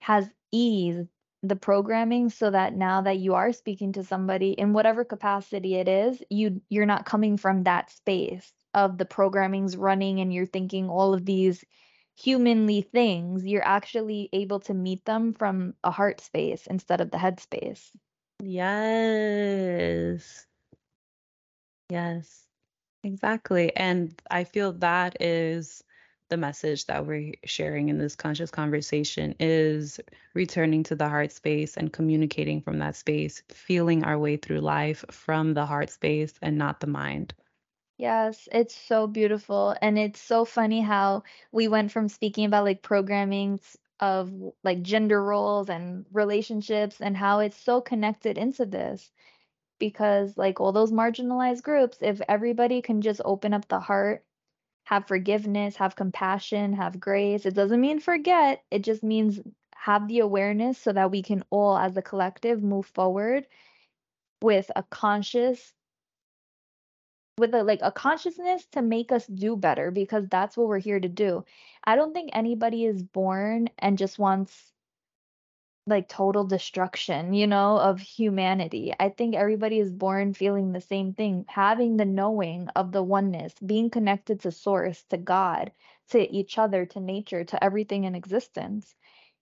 has 0.00 0.32
eased 0.52 1.08
the 1.42 1.56
programming 1.56 2.30
so 2.30 2.50
that 2.50 2.74
now 2.74 3.02
that 3.02 3.18
you 3.18 3.34
are 3.34 3.52
speaking 3.52 3.92
to 3.92 4.04
somebody 4.04 4.52
in 4.52 4.72
whatever 4.72 5.04
capacity 5.04 5.76
it 5.76 5.88
is, 5.88 6.22
you 6.30 6.60
you're 6.68 6.86
not 6.86 7.06
coming 7.06 7.36
from 7.36 7.64
that 7.64 7.90
space 7.90 8.52
of 8.74 8.98
the 8.98 9.04
programming's 9.04 9.76
running 9.76 10.20
and 10.20 10.32
you're 10.32 10.46
thinking 10.46 10.88
all 10.88 11.14
of 11.14 11.24
these 11.24 11.64
humanly 12.16 12.82
things. 12.82 13.46
You're 13.46 13.66
actually 13.66 14.28
able 14.32 14.60
to 14.60 14.74
meet 14.74 15.04
them 15.04 15.34
from 15.34 15.74
a 15.84 15.90
heart 15.90 16.20
space 16.20 16.66
instead 16.66 17.00
of 17.00 17.10
the 17.10 17.18
head 17.18 17.40
space. 17.40 17.92
Yes. 18.40 20.46
Yes. 21.88 22.44
Exactly. 23.04 23.74
And 23.76 24.20
I 24.30 24.44
feel 24.44 24.72
that 24.74 25.16
is 25.20 25.82
the 26.28 26.36
message 26.36 26.86
that 26.86 27.06
we're 27.06 27.34
sharing 27.44 27.88
in 27.88 27.98
this 27.98 28.16
conscious 28.16 28.50
conversation 28.50 29.34
is 29.40 30.00
returning 30.34 30.82
to 30.84 30.94
the 30.96 31.08
heart 31.08 31.32
space 31.32 31.76
and 31.76 31.92
communicating 31.92 32.60
from 32.60 32.78
that 32.78 32.96
space, 32.96 33.42
feeling 33.50 34.04
our 34.04 34.18
way 34.18 34.36
through 34.36 34.60
life 34.60 35.04
from 35.10 35.54
the 35.54 35.66
heart 35.66 35.90
space 35.90 36.34
and 36.42 36.58
not 36.58 36.80
the 36.80 36.86
mind. 36.86 37.34
Yes, 37.98 38.48
it's 38.52 38.74
so 38.74 39.06
beautiful. 39.06 39.76
And 39.82 39.98
it's 39.98 40.20
so 40.20 40.44
funny 40.46 40.80
how 40.80 41.24
we 41.52 41.68
went 41.68 41.92
from 41.92 42.08
speaking 42.08 42.44
about 42.46 42.64
like 42.64 42.80
programming 42.82 43.60
of 44.00 44.32
like 44.64 44.82
gender 44.82 45.22
roles 45.22 45.68
and 45.68 46.06
relationships 46.12 47.00
and 47.00 47.16
how 47.16 47.40
it's 47.40 47.56
so 47.60 47.80
connected 47.80 48.38
into 48.38 48.64
this. 48.66 49.10
Because 49.78 50.36
like 50.38 50.60
all 50.60 50.72
those 50.72 50.92
marginalized 50.92 51.62
groups, 51.62 51.98
if 52.02 52.20
everybody 52.28 52.82
can 52.82 53.02
just 53.02 53.20
open 53.24 53.54
up 53.54 53.68
the 53.68 53.80
heart, 53.80 54.24
have 54.88 55.06
forgiveness, 55.06 55.76
have 55.76 55.96
compassion, 55.96 56.72
have 56.72 56.98
grace, 56.98 57.44
it 57.44 57.52
doesn't 57.52 57.80
mean 57.80 58.00
forget. 58.00 58.64
It 58.70 58.82
just 58.82 59.02
means 59.02 59.38
have 59.76 60.08
the 60.08 60.20
awareness 60.20 60.78
so 60.78 60.94
that 60.94 61.10
we 61.10 61.22
can 61.22 61.44
all 61.50 61.76
as 61.76 61.94
a 61.98 62.02
collective 62.02 62.62
move 62.62 62.86
forward 62.86 63.46
with 64.40 64.70
a 64.74 64.82
conscious 64.84 65.74
with 67.36 67.54
a 67.54 67.62
like 67.62 67.80
a 67.82 67.92
consciousness 67.92 68.66
to 68.72 68.80
make 68.80 69.12
us 69.12 69.26
do 69.26 69.56
better 69.56 69.90
because 69.90 70.26
that's 70.28 70.56
what 70.56 70.68
we're 70.68 70.78
here 70.78 70.98
to 70.98 71.08
do. 71.08 71.44
I 71.84 71.94
don't 71.94 72.14
think 72.14 72.30
anybody 72.32 72.86
is 72.86 73.02
born 73.02 73.68
and 73.78 73.98
just 73.98 74.18
wants 74.18 74.72
like 75.88 76.08
total 76.08 76.44
destruction, 76.44 77.34
you 77.34 77.46
know, 77.46 77.78
of 77.78 78.00
humanity. 78.00 78.94
I 79.00 79.08
think 79.10 79.34
everybody 79.34 79.78
is 79.80 79.90
born 79.90 80.34
feeling 80.34 80.72
the 80.72 80.80
same 80.80 81.14
thing, 81.14 81.44
having 81.48 81.96
the 81.96 82.04
knowing 82.04 82.68
of 82.76 82.92
the 82.92 83.02
oneness, 83.02 83.54
being 83.64 83.90
connected 83.90 84.40
to 84.40 84.52
source, 84.52 85.02
to 85.10 85.16
God, 85.18 85.72
to 86.10 86.20
each 86.32 86.58
other, 86.58 86.86
to 86.86 87.00
nature, 87.00 87.44
to 87.44 87.64
everything 87.64 88.04
in 88.04 88.14
existence. 88.14 88.94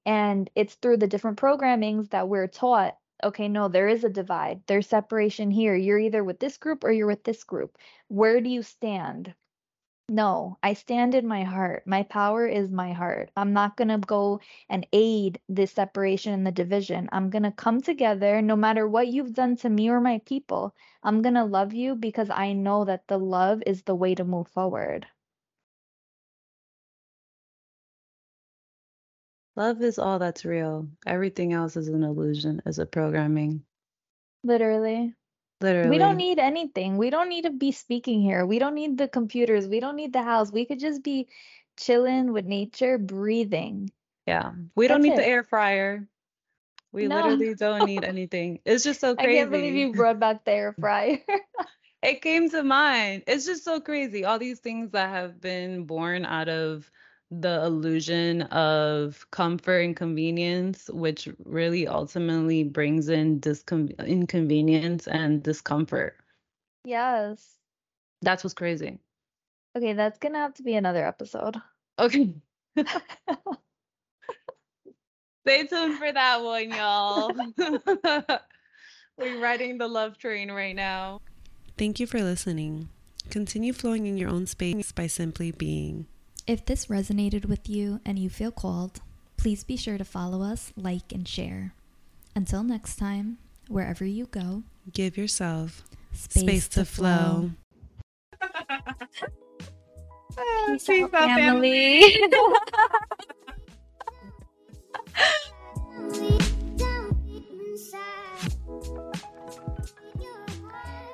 And 0.06 0.50
it's 0.54 0.74
through 0.76 0.98
the 0.98 1.08
different 1.08 1.38
programmings 1.38 2.10
that 2.10 2.28
we're 2.28 2.48
taught, 2.48 2.96
okay, 3.24 3.48
no, 3.48 3.68
there 3.68 3.88
is 3.88 4.04
a 4.04 4.10
divide. 4.10 4.62
There's 4.66 4.86
separation 4.88 5.50
here. 5.50 5.74
You're 5.74 5.98
either 5.98 6.22
with 6.24 6.38
this 6.38 6.56
group 6.58 6.84
or 6.84 6.92
you're 6.92 7.06
with 7.06 7.24
this 7.24 7.44
group. 7.44 7.76
Where 8.08 8.40
do 8.40 8.48
you 8.48 8.62
stand? 8.62 9.34
No, 10.08 10.58
I 10.64 10.72
stand 10.74 11.14
in 11.14 11.28
my 11.28 11.44
heart. 11.44 11.86
My 11.86 12.02
power 12.02 12.46
is 12.46 12.70
my 12.72 12.92
heart. 12.92 13.30
I'm 13.36 13.52
not 13.52 13.76
going 13.76 13.88
to 13.88 13.98
go 13.98 14.40
and 14.68 14.84
aid 14.92 15.40
this 15.48 15.70
separation 15.72 16.32
and 16.32 16.44
the 16.44 16.50
division. 16.50 17.08
I'm 17.12 17.30
going 17.30 17.44
to 17.44 17.52
come 17.52 17.80
together 17.80 18.42
no 18.42 18.56
matter 18.56 18.88
what 18.88 19.06
you've 19.08 19.32
done 19.32 19.54
to 19.58 19.70
me 19.70 19.88
or 19.88 20.00
my 20.00 20.18
people. 20.26 20.74
I'm 21.04 21.22
going 21.22 21.34
to 21.34 21.44
love 21.44 21.72
you 21.72 21.94
because 21.94 22.30
I 22.30 22.52
know 22.52 22.84
that 22.84 23.06
the 23.06 23.18
love 23.18 23.62
is 23.64 23.82
the 23.82 23.94
way 23.94 24.14
to 24.16 24.24
move 24.24 24.48
forward. 24.48 25.06
Love 29.56 29.82
is 29.82 29.98
all 29.98 30.18
that's 30.18 30.44
real. 30.46 30.88
Everything 31.06 31.52
else 31.52 31.76
is 31.76 31.88
an 31.88 32.04
illusion, 32.04 32.62
is 32.64 32.78
a 32.78 32.86
programming. 32.86 33.64
Literally. 34.42 35.14
Literally. 35.60 35.90
We 35.90 35.98
don't 35.98 36.16
need 36.16 36.38
anything. 36.38 36.96
We 36.98 37.10
don't 37.10 37.28
need 37.28 37.42
to 37.42 37.50
be 37.50 37.72
speaking 37.72 38.20
here. 38.20 38.44
We 38.46 38.58
don't 38.58 38.74
need 38.74 38.98
the 38.98 39.08
computers. 39.08 39.68
We 39.68 39.80
don't 39.80 39.96
need 39.96 40.12
the 40.12 40.22
house. 40.22 40.52
We 40.52 40.64
could 40.66 40.78
just 40.80 41.02
be 41.02 41.28
chilling 41.76 42.32
with 42.32 42.44
nature, 42.46 42.98
breathing. 42.98 43.90
Yeah. 44.26 44.52
We 44.74 44.88
don't 44.88 45.02
That's 45.02 45.04
need 45.04 45.16
the 45.16 45.26
air 45.26 45.42
fryer. 45.42 46.06
We 46.92 47.08
No. 47.08 47.16
literally 47.16 47.54
don't 47.54 47.84
need 47.84 48.04
anything. 48.04 48.60
It's 48.64 48.84
just 48.84 49.00
so 49.00 49.16
crazy. 49.16 49.38
I 49.40 49.42
can't 49.42 49.50
believe 49.50 49.74
you 49.74 49.92
brought 49.94 50.18
back 50.20 50.44
the 50.44 50.52
air 50.52 50.72
fryer. 50.72 51.18
It 52.02 52.22
came 52.22 52.48
to 52.50 52.62
mind. 52.62 53.24
It's 53.26 53.46
just 53.46 53.64
so 53.64 53.80
crazy. 53.80 54.24
All 54.24 54.38
these 54.38 54.60
things 54.60 54.90
that 54.92 55.08
have 55.10 55.40
been 55.40 55.84
born 55.84 56.24
out 56.24 56.48
of 56.48 56.90
the 57.30 57.64
illusion 57.64 58.42
of 58.42 59.26
comfort 59.30 59.80
and 59.80 59.96
convenience, 59.96 60.88
which 60.92 61.28
really 61.44 61.88
ultimately 61.88 62.62
brings 62.64 63.08
in 63.08 63.40
discon 63.40 63.96
inconvenience 64.06 65.08
and 65.08 65.42
discomfort. 65.42 66.16
Yes. 66.84 67.56
That's 68.22 68.44
what's 68.44 68.54
crazy. 68.54 68.98
Okay, 69.76 69.92
that's 69.92 70.18
gonna 70.18 70.38
have 70.38 70.54
to 70.54 70.62
be 70.62 70.74
another 70.74 71.04
episode. 71.06 71.56
Okay. 71.98 72.32
Stay 75.46 75.66
tuned 75.66 75.98
for 75.98 76.12
that 76.12 76.42
one, 76.42 76.70
y'all. 76.70 77.34
We're 79.18 79.40
riding 79.40 79.78
the 79.78 79.88
love 79.88 80.18
train 80.18 80.50
right 80.50 80.74
now. 80.74 81.20
Thank 81.78 82.00
you 82.00 82.06
for 82.06 82.22
listening. 82.22 82.88
Continue 83.30 83.72
flowing 83.72 84.06
in 84.06 84.16
your 84.16 84.30
own 84.30 84.46
space 84.46 84.92
by 84.92 85.06
simply 85.06 85.50
being. 85.52 86.06
If 86.46 86.64
this 86.64 86.86
resonated 86.86 87.46
with 87.46 87.68
you 87.68 88.00
and 88.04 88.20
you 88.20 88.30
feel 88.30 88.52
called, 88.52 89.00
please 89.36 89.64
be 89.64 89.76
sure 89.76 89.98
to 89.98 90.04
follow 90.04 90.42
us, 90.42 90.72
like, 90.76 91.10
and 91.12 91.26
share. 91.26 91.74
Until 92.36 92.62
next 92.62 92.96
time, 92.96 93.38
wherever 93.66 94.04
you 94.04 94.26
go, 94.26 94.62
Give 94.92 95.16
yourself 95.16 95.82
space, 96.12 96.42
space, 96.42 96.68
to 96.68 96.84
flow. 96.84 97.50
Peace 100.68 100.88
out, 100.90 101.10
family. 101.10 102.02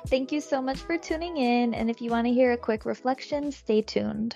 Thank 0.07 0.31
you 0.31 0.41
so 0.41 0.61
much 0.61 0.77
for 0.77 0.99
tuning 0.99 1.37
in. 1.37 1.73
And 1.73 1.89
if 1.89 1.99
you 1.99 2.11
want 2.11 2.27
to 2.27 2.33
hear 2.33 2.51
a 2.51 2.57
quick 2.57 2.85
reflection, 2.85 3.51
stay 3.51 3.81
tuned. 3.81 4.35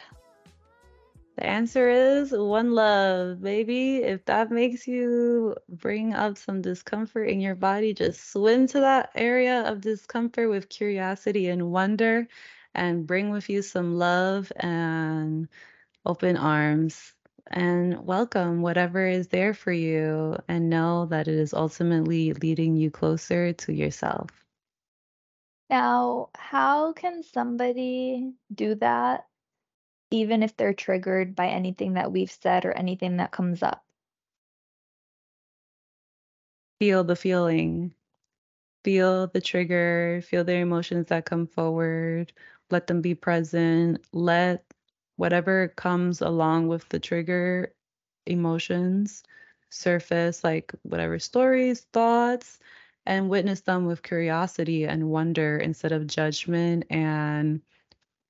The 1.37 1.45
answer 1.45 1.87
is 1.89 2.31
one 2.31 2.73
love, 2.73 3.41
baby. 3.41 3.97
If 3.97 4.25
that 4.25 4.49
makes 4.49 4.87
you 4.87 5.55
bring 5.69 6.15
up 6.15 6.37
some 6.37 6.63
discomfort 6.63 7.29
in 7.29 7.39
your 7.41 7.53
body, 7.53 7.93
just 7.93 8.31
swim 8.31 8.65
to 8.69 8.79
that 8.79 9.11
area 9.13 9.61
of 9.61 9.81
discomfort 9.81 10.49
with 10.49 10.67
curiosity 10.67 11.47
and 11.49 11.71
wonder 11.71 12.27
and 12.73 13.05
bring 13.05 13.29
with 13.29 13.49
you 13.49 13.61
some 13.61 13.99
love 13.99 14.51
and 14.57 15.47
open 16.07 16.37
arms 16.37 17.13
and 17.45 18.03
welcome 18.03 18.63
whatever 18.63 19.07
is 19.07 19.27
there 19.27 19.53
for 19.53 19.71
you 19.71 20.37
and 20.47 20.71
know 20.71 21.05
that 21.05 21.27
it 21.27 21.35
is 21.35 21.53
ultimately 21.53 22.33
leading 22.33 22.75
you 22.75 22.89
closer 22.89 23.53
to 23.53 23.73
yourself. 23.73 24.31
Now, 25.69 26.29
how 26.35 26.93
can 26.93 27.21
somebody 27.21 28.33
do 28.53 28.75
that 28.75 29.26
even 30.11 30.43
if 30.43 30.55
they're 30.57 30.73
triggered 30.73 31.35
by 31.35 31.47
anything 31.49 31.93
that 31.93 32.11
we've 32.11 32.31
said 32.31 32.65
or 32.65 32.73
anything 32.73 33.17
that 33.17 33.31
comes 33.31 33.63
up? 33.63 33.85
Feel 36.79 37.03
the 37.03 37.15
feeling. 37.15 37.93
Feel 38.83 39.27
the 39.27 39.41
trigger, 39.41 40.21
feel 40.23 40.43
the 40.43 40.53
emotions 40.55 41.07
that 41.07 41.25
come 41.25 41.47
forward, 41.47 42.31
let 42.71 42.87
them 42.87 43.01
be 43.01 43.15
present, 43.15 44.05
let 44.13 44.65
whatever 45.17 45.69
comes 45.69 46.21
along 46.21 46.67
with 46.67 46.87
the 46.89 46.99
trigger 46.99 47.73
emotions 48.25 49.23
surface, 49.69 50.43
like 50.43 50.73
whatever 50.83 51.19
stories, 51.19 51.81
thoughts, 51.93 52.59
and 53.05 53.29
witness 53.29 53.61
them 53.61 53.85
with 53.85 54.03
curiosity 54.03 54.85
and 54.85 55.09
wonder 55.09 55.57
instead 55.57 55.91
of 55.91 56.07
judgment 56.07 56.85
and 56.89 57.61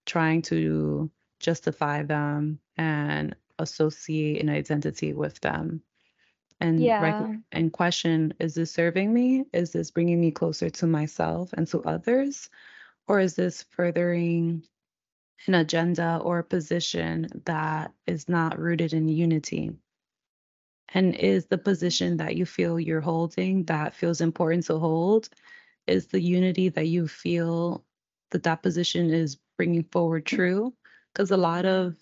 trying 0.05 0.41
to 0.43 1.11
justify 1.40 2.04
them 2.04 2.60
and 2.78 3.36
associate 3.60 4.42
an 4.42 4.50
identity 4.50 5.14
with 5.14 5.40
them. 5.42 5.82
And 6.60 6.96
rec- 7.00 7.18
Yeah. 7.18 7.38
and 7.52 7.72
question 7.74 8.34
is 8.40 8.56
this 8.56 8.72
serving 8.72 9.14
me? 9.14 9.46
Is 9.54 9.72
this 9.74 9.92
bringing 9.92 10.20
me 10.22 10.32
closer 10.32 10.70
to 10.70 10.88
myself 10.88 11.54
and 11.54 11.68
to 11.68 11.82
others? 11.84 12.50
Or 13.08 13.20
is 13.20 13.36
this 13.36 13.64
furthering 13.64 14.64
an 15.48 15.56
agenda 15.56 16.20
or 16.24 16.40
a 16.40 16.44
position 16.44 17.28
that 17.46 17.94
is 18.08 18.30
not 18.30 18.60
rooted 18.60 18.94
in 18.94 19.08
unity? 19.08 19.72
And 20.94 21.16
is 21.16 21.46
the 21.48 21.58
position 21.58 22.18
that 22.18 22.36
you 22.36 22.46
feel 22.46 22.80
you're 22.80 23.02
holding 23.02 23.66
that 23.66 23.94
feels 23.94 24.22
important 24.22 24.66
to 24.66 24.80
hold 24.80 25.30
is 25.88 26.08
the 26.08 26.22
unity 26.22 26.70
that 26.70 26.88
you 26.88 27.08
feel 27.08 27.86
that 28.32 28.44
that 28.44 28.64
position 28.64 29.12
is 29.12 29.38
bringing 29.58 29.84
forward 29.84 30.26
true 30.26 30.74
because 31.18 31.32
a 31.32 31.38
lot 31.38 31.65
of 31.65 31.95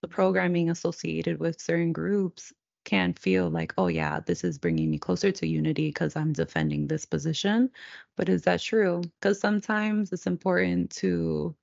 the 0.00 0.06
programming 0.06 0.70
associated 0.70 1.40
with 1.40 1.60
certain 1.60 1.92
groups 1.92 2.52
can 2.84 3.12
feel 3.14 3.50
like 3.50 3.74
oh 3.78 3.88
yeah 3.88 4.20
this 4.20 4.44
is 4.44 4.58
bringing 4.58 4.90
me 4.90 4.98
closer 4.98 5.32
to 5.32 5.46
unity 5.46 5.88
because 5.88 6.14
i'm 6.14 6.32
defending 6.32 6.86
this 6.86 7.04
position. 7.04 7.68
But 8.16 8.28
is 8.28 8.42
that 8.42 8.60
true? 8.60 9.02
Because 9.20 9.40
sometimes 9.40 10.12
it's 10.12 10.26
important 10.26 10.90
to 10.96 11.54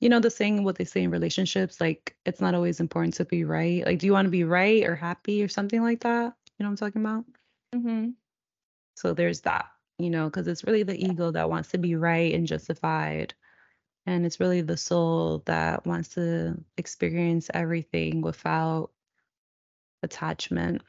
you 0.00 0.08
know 0.08 0.20
the 0.20 0.30
saying 0.30 0.62
what 0.62 0.76
they 0.76 0.84
say 0.84 1.02
in 1.02 1.10
relationships 1.10 1.80
like 1.80 2.16
it's 2.24 2.40
not 2.40 2.54
always 2.54 2.78
important 2.78 3.14
to 3.14 3.24
be 3.24 3.44
right. 3.44 3.84
Like 3.84 3.98
do 3.98 4.06
you 4.06 4.12
want 4.12 4.26
to 4.26 4.30
be 4.30 4.44
right 4.44 4.84
or 4.84 4.94
happy 4.94 5.42
or 5.42 5.48
something 5.48 5.82
like 5.82 6.00
that? 6.00 6.34
You 6.58 6.64
know 6.64 6.70
what 6.70 6.82
i'm 6.82 6.86
talking 6.86 7.02
about? 7.02 7.24
Mm-hmm. 7.74 8.10
so 8.94 9.12
there's 9.12 9.40
that 9.40 9.66
you 9.98 10.08
know 10.08 10.26
because 10.26 10.46
it's 10.46 10.62
really 10.62 10.84
the 10.84 11.04
ego 11.04 11.32
that 11.32 11.50
wants 11.50 11.70
to 11.70 11.78
be 11.78 11.96
right 11.96 12.32
and 12.32 12.46
justified 12.46 13.34
and 14.06 14.26
it's 14.26 14.40
really 14.40 14.60
the 14.62 14.76
soul 14.76 15.42
that 15.46 15.86
wants 15.86 16.10
to 16.10 16.56
experience 16.76 17.50
everything 17.54 18.20
without 18.20 18.90
attachment 20.02 20.82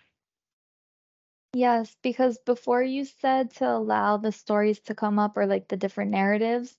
Yes, 1.53 1.95
because 2.03 2.37
before 2.39 2.83
you 2.83 3.05
said 3.05 3.49
to 3.55 3.67
allow 3.67 4.17
the 4.17 4.31
stories 4.31 4.79
to 4.81 4.93
come 4.95 5.17
up 5.17 5.37
or 5.37 5.47
like 5.47 5.67
the 5.69 5.77
different 5.77 6.11
narratives, 6.11 6.77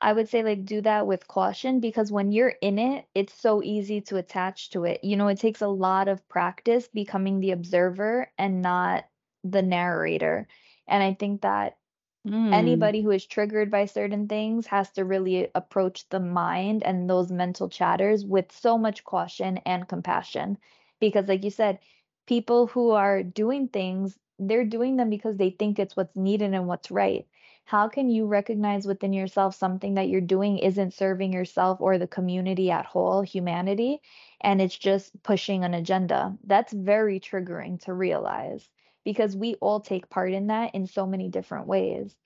I 0.00 0.12
would 0.12 0.28
say 0.28 0.42
like 0.42 0.64
do 0.64 0.80
that 0.82 1.06
with 1.06 1.28
caution 1.28 1.80
because 1.80 2.12
when 2.12 2.32
you're 2.32 2.54
in 2.62 2.78
it, 2.78 3.06
it's 3.14 3.34
so 3.34 3.62
easy 3.62 4.00
to 4.02 4.16
attach 4.16 4.70
to 4.70 4.84
it. 4.84 5.04
You 5.04 5.16
know, 5.16 5.28
it 5.28 5.38
takes 5.40 5.62
a 5.62 5.68
lot 5.68 6.08
of 6.08 6.28
practice 6.28 6.88
becoming 6.88 7.40
the 7.40 7.52
observer 7.52 8.32
and 8.38 8.62
not 8.62 9.06
the 9.44 9.62
narrator. 9.62 10.48
And 10.86 11.02
I 11.02 11.14
think 11.14 11.42
that 11.42 11.78
Mm, 12.26 12.52
anybody 12.52 13.02
who 13.02 13.10
is 13.10 13.26
triggered 13.26 13.70
by 13.70 13.84
certain 13.86 14.28
things 14.28 14.66
has 14.68 14.90
to 14.92 15.04
really 15.04 15.48
approach 15.54 16.08
the 16.10 16.20
mind 16.20 16.82
and 16.84 17.08
those 17.08 17.30
mental 17.32 17.68
chatters 17.68 18.24
with 18.24 18.52
so 18.52 18.76
much 18.78 19.04
caution 19.04 19.58
and 19.66 19.88
compassion. 19.88 20.58
Because, 21.00 21.28
like 21.28 21.44
you 21.44 21.50
said, 21.50 21.78
people 22.26 22.66
who 22.68 22.90
are 22.90 23.22
doing 23.22 23.68
things, 23.68 24.18
they're 24.38 24.64
doing 24.64 24.96
them 24.96 25.10
because 25.10 25.36
they 25.36 25.50
think 25.50 25.78
it's 25.78 25.96
what's 25.96 26.16
needed 26.16 26.54
and 26.54 26.66
what's 26.68 26.90
right. 26.90 27.26
How 27.64 27.88
can 27.88 28.08
you 28.10 28.26
recognize 28.26 28.86
within 28.86 29.12
yourself 29.12 29.54
something 29.54 29.94
that 29.94 30.08
you're 30.08 30.20
doing 30.20 30.58
isn't 30.58 30.94
serving 30.94 31.32
yourself 31.32 31.80
or 31.80 31.98
the 31.98 32.06
community 32.06 32.70
at 32.70 32.86
whole, 32.86 33.22
humanity, 33.22 34.00
and 34.40 34.60
it's 34.60 34.76
just 34.78 35.22
pushing 35.22 35.64
an 35.64 35.74
agenda? 35.74 36.36
That's 36.44 36.72
very 36.72 37.20
triggering 37.20 37.80
to 37.82 37.92
realize 37.94 38.68
because 39.06 39.36
we 39.36 39.54
all 39.56 39.80
take 39.80 40.10
part 40.10 40.32
in 40.32 40.48
that 40.48 40.74
in 40.74 40.86
so 40.88 41.06
many 41.06 41.28
different 41.28 41.68
ways. 41.68 42.16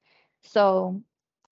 So 0.44 1.02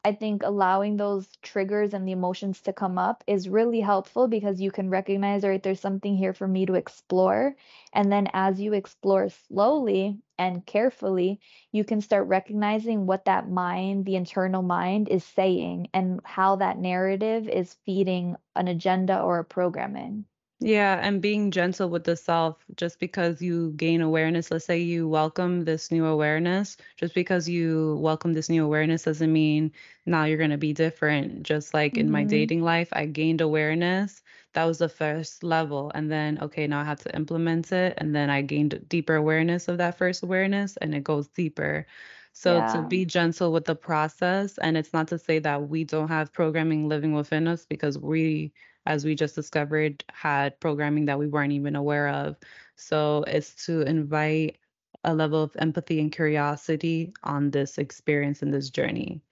I 0.04 0.12
think 0.12 0.42
allowing 0.42 0.96
those 0.96 1.28
triggers 1.42 1.92
and 1.92 2.08
the 2.08 2.12
emotions 2.12 2.62
to 2.62 2.72
come 2.72 2.96
up 2.96 3.22
is 3.26 3.46
really 3.46 3.80
helpful 3.80 4.26
because 4.26 4.58
you 4.58 4.70
can 4.70 4.88
recognize, 4.88 5.44
all 5.44 5.50
right, 5.50 5.62
there's 5.62 5.80
something 5.80 6.16
here 6.16 6.32
for 6.32 6.48
me 6.48 6.64
to 6.64 6.76
explore. 6.76 7.54
And 7.92 8.10
then 8.10 8.28
as 8.32 8.58
you 8.58 8.72
explore 8.72 9.28
slowly 9.28 10.18
and 10.38 10.64
carefully, 10.64 11.40
you 11.72 11.84
can 11.84 12.00
start 12.00 12.26
recognizing 12.26 13.04
what 13.04 13.26
that 13.26 13.50
mind, 13.50 14.06
the 14.06 14.16
internal 14.16 14.62
mind, 14.62 15.10
is 15.10 15.24
saying 15.24 15.90
and 15.92 16.20
how 16.24 16.56
that 16.56 16.78
narrative 16.78 17.46
is 17.46 17.76
feeding 17.84 18.36
an 18.56 18.68
agenda 18.68 19.20
or 19.20 19.40
a 19.40 19.44
programming. 19.44 20.24
Yeah, 20.60 20.98
and 21.02 21.20
being 21.22 21.50
gentle 21.50 21.88
with 21.90 22.04
the 22.04 22.16
self, 22.16 22.64
just 22.76 22.98
because 23.00 23.40
you 23.42 23.72
gain 23.76 24.00
awareness, 24.00 24.50
let's 24.50 24.64
say 24.64 24.78
you 24.78 25.08
welcome 25.08 25.64
this 25.64 25.90
new 25.90 26.04
awareness, 26.06 26.76
just 26.96 27.14
because 27.14 27.48
you 27.48 27.96
welcome 28.00 28.32
this 28.34 28.48
new 28.48 28.64
awareness 28.64 29.04
doesn't 29.04 29.32
mean 29.32 29.72
now 30.06 30.24
you're 30.24 30.38
going 30.38 30.50
to 30.50 30.56
be 30.58 30.72
different. 30.72 31.42
Just 31.42 31.74
like 31.74 31.96
in 31.98 32.10
my 32.10 32.24
hmm 32.24 32.24
dating 32.24 32.62
life, 32.62 32.88
I 32.92 33.06
gained 33.06 33.40
awareness. 33.40 34.22
That 34.54 34.64
was 34.64 34.78
the 34.78 34.88
first 34.88 35.42
level. 35.44 35.90
And 35.94 36.10
then, 36.10 36.38
okay, 36.42 36.66
now 36.66 36.80
I 36.80 36.84
have 36.84 37.00
to 37.00 37.14
implement 37.14 37.72
it. 37.72 37.94
And 37.98 38.14
then 38.14 38.30
I 38.30 38.42
gained 38.42 38.86
deeper 38.88 39.14
awareness 39.14 39.68
of 39.68 39.78
that 39.78 39.96
first 39.98 40.22
awareness, 40.22 40.76
and 40.78 40.94
it 40.94 41.04
goes 41.04 41.28
deeper. 41.28 41.86
So 42.32 42.62
to 42.62 42.82
be 42.82 43.04
gentle 43.04 43.52
with 43.52 43.64
the 43.64 43.74
process, 43.76 44.58
and 44.58 44.76
it's 44.76 44.92
not 44.92 45.08
to 45.08 45.18
say 45.18 45.38
that 45.40 45.68
we 45.68 45.84
don't 45.84 46.08
have 46.08 46.32
programming 46.32 46.88
living 46.88 47.12
within 47.14 47.46
us 47.48 47.66
because 47.66 47.98
we 47.98 48.52
as 48.88 49.04
we 49.04 49.14
just 49.14 49.36
discovered, 49.36 50.04
had 50.12 50.58
programming 50.60 51.06
that 51.06 51.18
we 51.20 51.28
weren't 51.28 51.52
even 51.52 51.76
aware 51.76 52.08
of. 52.08 52.36
So 52.76 53.24
it's 53.28 53.66
to 53.66 53.82
invite 53.82 54.58
a 55.04 55.14
level 55.14 55.42
of 55.42 55.56
empathy 55.58 56.00
and 56.00 56.10
curiosity 56.10 57.12
on 57.24 57.50
this 57.50 57.78
experience 57.78 58.42
and 58.42 58.52
this 58.52 58.70
journey. 58.70 59.22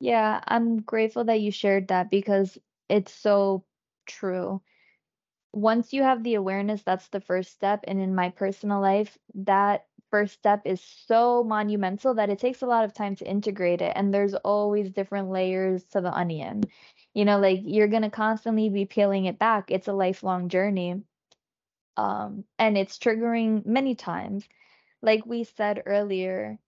Yeah, 0.00 0.40
I'm 0.48 0.80
grateful 0.80 1.24
that 1.24 1.40
you 1.40 1.52
shared 1.52 1.88
that 1.88 2.10
because 2.10 2.58
it's 2.88 3.12
so 3.12 3.64
true. 4.06 4.62
Once 5.52 5.92
you 5.92 6.02
have 6.02 6.22
the 6.22 6.34
awareness, 6.34 6.82
that's 6.82 7.08
the 7.08 7.20
first 7.20 7.52
step. 7.52 7.84
And 7.86 8.00
in 8.00 8.14
my 8.14 8.30
personal 8.30 8.80
life, 8.80 9.18
that 9.34 9.86
first 10.10 10.34
step 10.34 10.62
is 10.66 10.80
so 10.80 11.44
monumental 11.44 12.14
that 12.14 12.30
it 12.30 12.38
takes 12.38 12.62
a 12.62 12.66
lot 12.66 12.84
of 12.84 12.94
time 12.94 13.16
to 13.16 13.26
integrate 13.28 13.82
it. 13.82 13.92
And 13.96 14.12
there's 14.12 14.34
always 14.34 14.90
different 14.90 15.30
layers 15.30 15.84
to 15.88 16.00
the 16.00 16.12
onion. 16.12 16.64
You 17.14 17.24
know, 17.24 17.38
like 17.38 17.60
you're 17.64 17.88
gonna 17.88 18.10
constantly 18.10 18.68
be 18.68 18.84
peeling 18.86 19.26
it 19.26 19.38
back. 19.38 19.70
It's 19.70 19.88
a 19.88 19.92
lifelong 19.92 20.48
journey. 20.48 21.02
Um, 21.96 22.44
and 22.58 22.76
it's 22.78 22.98
triggering 22.98 23.64
many 23.66 23.94
times. 23.94 24.48
Like 25.02 25.26
we 25.26 25.44
said 25.44 25.82
earlier, 25.86 26.58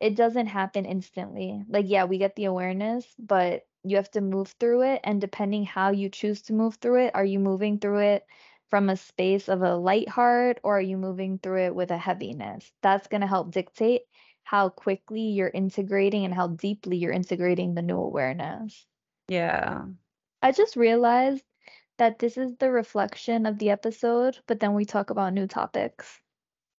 it 0.00 0.16
doesn't 0.16 0.46
happen 0.46 0.84
instantly. 0.84 1.62
Like, 1.68 1.86
yeah, 1.88 2.04
we 2.04 2.18
get 2.18 2.34
the 2.36 2.44
awareness, 2.46 3.14
but 3.18 3.66
you 3.84 3.96
have 3.96 4.10
to 4.12 4.20
move 4.20 4.48
through 4.60 4.82
it. 4.82 5.00
And 5.04 5.20
depending 5.20 5.64
how 5.64 5.90
you 5.90 6.08
choose 6.10 6.42
to 6.42 6.52
move 6.52 6.76
through 6.76 7.06
it, 7.06 7.14
are 7.14 7.24
you 7.24 7.38
moving 7.38 7.78
through 7.78 8.00
it 8.00 8.26
from 8.68 8.88
a 8.90 8.96
space 8.96 9.48
of 9.48 9.62
a 9.62 9.76
light 9.76 10.08
heart 10.08 10.60
or 10.62 10.78
are 10.78 10.82
you 10.82 10.96
moving 10.96 11.38
through 11.38 11.66
it 11.66 11.74
with 11.74 11.90
a 11.90 11.98
heaviness? 11.98 12.72
That's 12.82 13.08
going 13.08 13.20
to 13.22 13.26
help 13.26 13.50
dictate 13.52 14.02
how 14.44 14.68
quickly 14.70 15.22
you're 15.22 15.48
integrating 15.48 16.24
and 16.24 16.34
how 16.34 16.48
deeply 16.48 16.96
you're 16.98 17.12
integrating 17.12 17.74
the 17.74 17.82
new 17.82 17.98
awareness. 17.98 18.86
Yeah. 19.30 19.88
I 20.42 20.52
just 20.52 20.76
realized 20.76 21.46
that 21.98 22.18
this 22.18 22.36
is 22.36 22.56
the 22.56 22.70
reflection 22.70 23.46
of 23.46 23.58
the 23.58 23.70
episode, 23.70 24.40
but 24.46 24.60
then 24.60 24.74
we 24.74 24.84
talk 24.84 25.10
about 25.10 25.32
new 25.34 25.46
topics. 25.46 26.22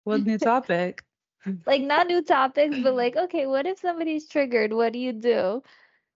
What 0.04 0.26
new 0.26 0.38
topic? 0.38 1.04
Like, 1.66 1.82
not 1.82 2.06
new 2.08 2.22
topics, 2.22 2.78
but 2.80 2.94
like, 2.94 3.16
okay, 3.18 3.46
what 3.46 3.66
if 3.66 3.78
somebody's 3.78 4.28
triggered? 4.28 4.72
What 4.72 4.92
do 4.92 4.98
you 5.00 5.12
do? 5.12 5.62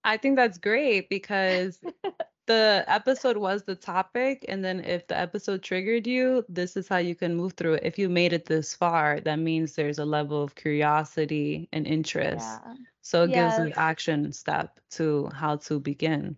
I 0.05 0.16
think 0.18 0.37
that's 0.37 0.59
great 0.59 1.09
because 1.11 1.80
the 2.47 2.84
episode 2.86 3.36
was 3.36 3.64
the 3.64 3.74
topic. 3.74 4.44
And 4.49 4.64
then 4.64 4.80
if 4.80 5.07
the 5.07 5.18
episode 5.18 5.62
triggered 5.62 6.07
you, 6.07 6.44
this 6.49 6.76
is 6.76 6.88
how 6.88 6.99
you 6.99 7.14
can 7.14 7.34
move 7.36 7.53
through 7.55 7.74
it. 7.74 7.84
If 7.84 7.99
you 7.99 8.09
made 8.09 8.32
it 8.32 8.47
this 8.47 8.74
far, 8.74 9.20
that 9.20 9.38
means 9.38 9.74
there's 9.74 9.99
a 9.99 10.05
level 10.05 10.42
of 10.42 10.55
curiosity 10.55 11.68
and 11.72 11.86
interest. 11.86 12.47
Yeah. 12.47 12.74
So 13.03 13.24
it 13.24 13.32
gives 13.32 13.59
an 13.59 13.72
action 13.76 14.32
step 14.32 14.80
to 14.92 15.28
how 15.34 15.57
to 15.57 15.78
begin. 15.78 16.36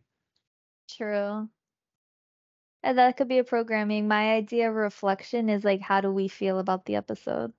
True. 0.90 1.48
And 2.82 2.98
that 2.98 3.16
could 3.16 3.28
be 3.28 3.38
a 3.38 3.44
programming. 3.44 4.08
My 4.08 4.34
idea 4.34 4.70
of 4.70 4.76
reflection 4.76 5.48
is 5.48 5.64
like, 5.64 5.80
how 5.80 6.00
do 6.00 6.12
we 6.12 6.28
feel 6.28 6.58
about 6.58 6.84
the 6.84 6.96
episode? 6.96 7.52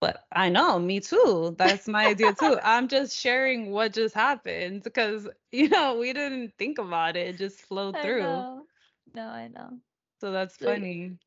But 0.00 0.24
I 0.32 0.48
know, 0.50 0.78
me 0.78 1.00
too. 1.00 1.54
That's 1.58 1.88
my 1.88 2.06
idea 2.08 2.32
too. 2.34 2.58
I'm 2.62 2.88
just 2.88 3.16
sharing 3.16 3.70
what 3.70 3.92
just 3.92 4.14
happened 4.14 4.82
because, 4.82 5.28
you 5.52 5.68
know, 5.68 5.98
we 5.98 6.12
didn't 6.12 6.54
think 6.58 6.78
about 6.78 7.16
it. 7.16 7.28
It 7.28 7.38
just 7.38 7.60
flowed 7.62 7.98
I 7.98 8.00
through. 8.00 8.46
know. 8.48 8.66
No, 9.14 9.28
I 9.28 9.48
know. 9.48 9.80
So 10.20 10.32
that's 10.32 10.56
So, 10.58 10.76
funny. 10.76 11.18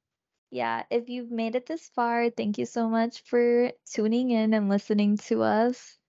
yeah, 0.50 0.84
if 0.90 1.10
you've 1.10 1.32
made 1.32 1.56
it 1.56 1.66
this 1.66 1.90
far, 1.90 2.30
thank 2.30 2.58
you 2.58 2.66
so 2.66 2.90
much 2.90 3.22
for 3.22 3.72
tuning 3.86 4.32
in 4.32 4.54
and 4.54 4.70
listening 4.70 5.18
to 5.18 5.42
us. 5.44 6.00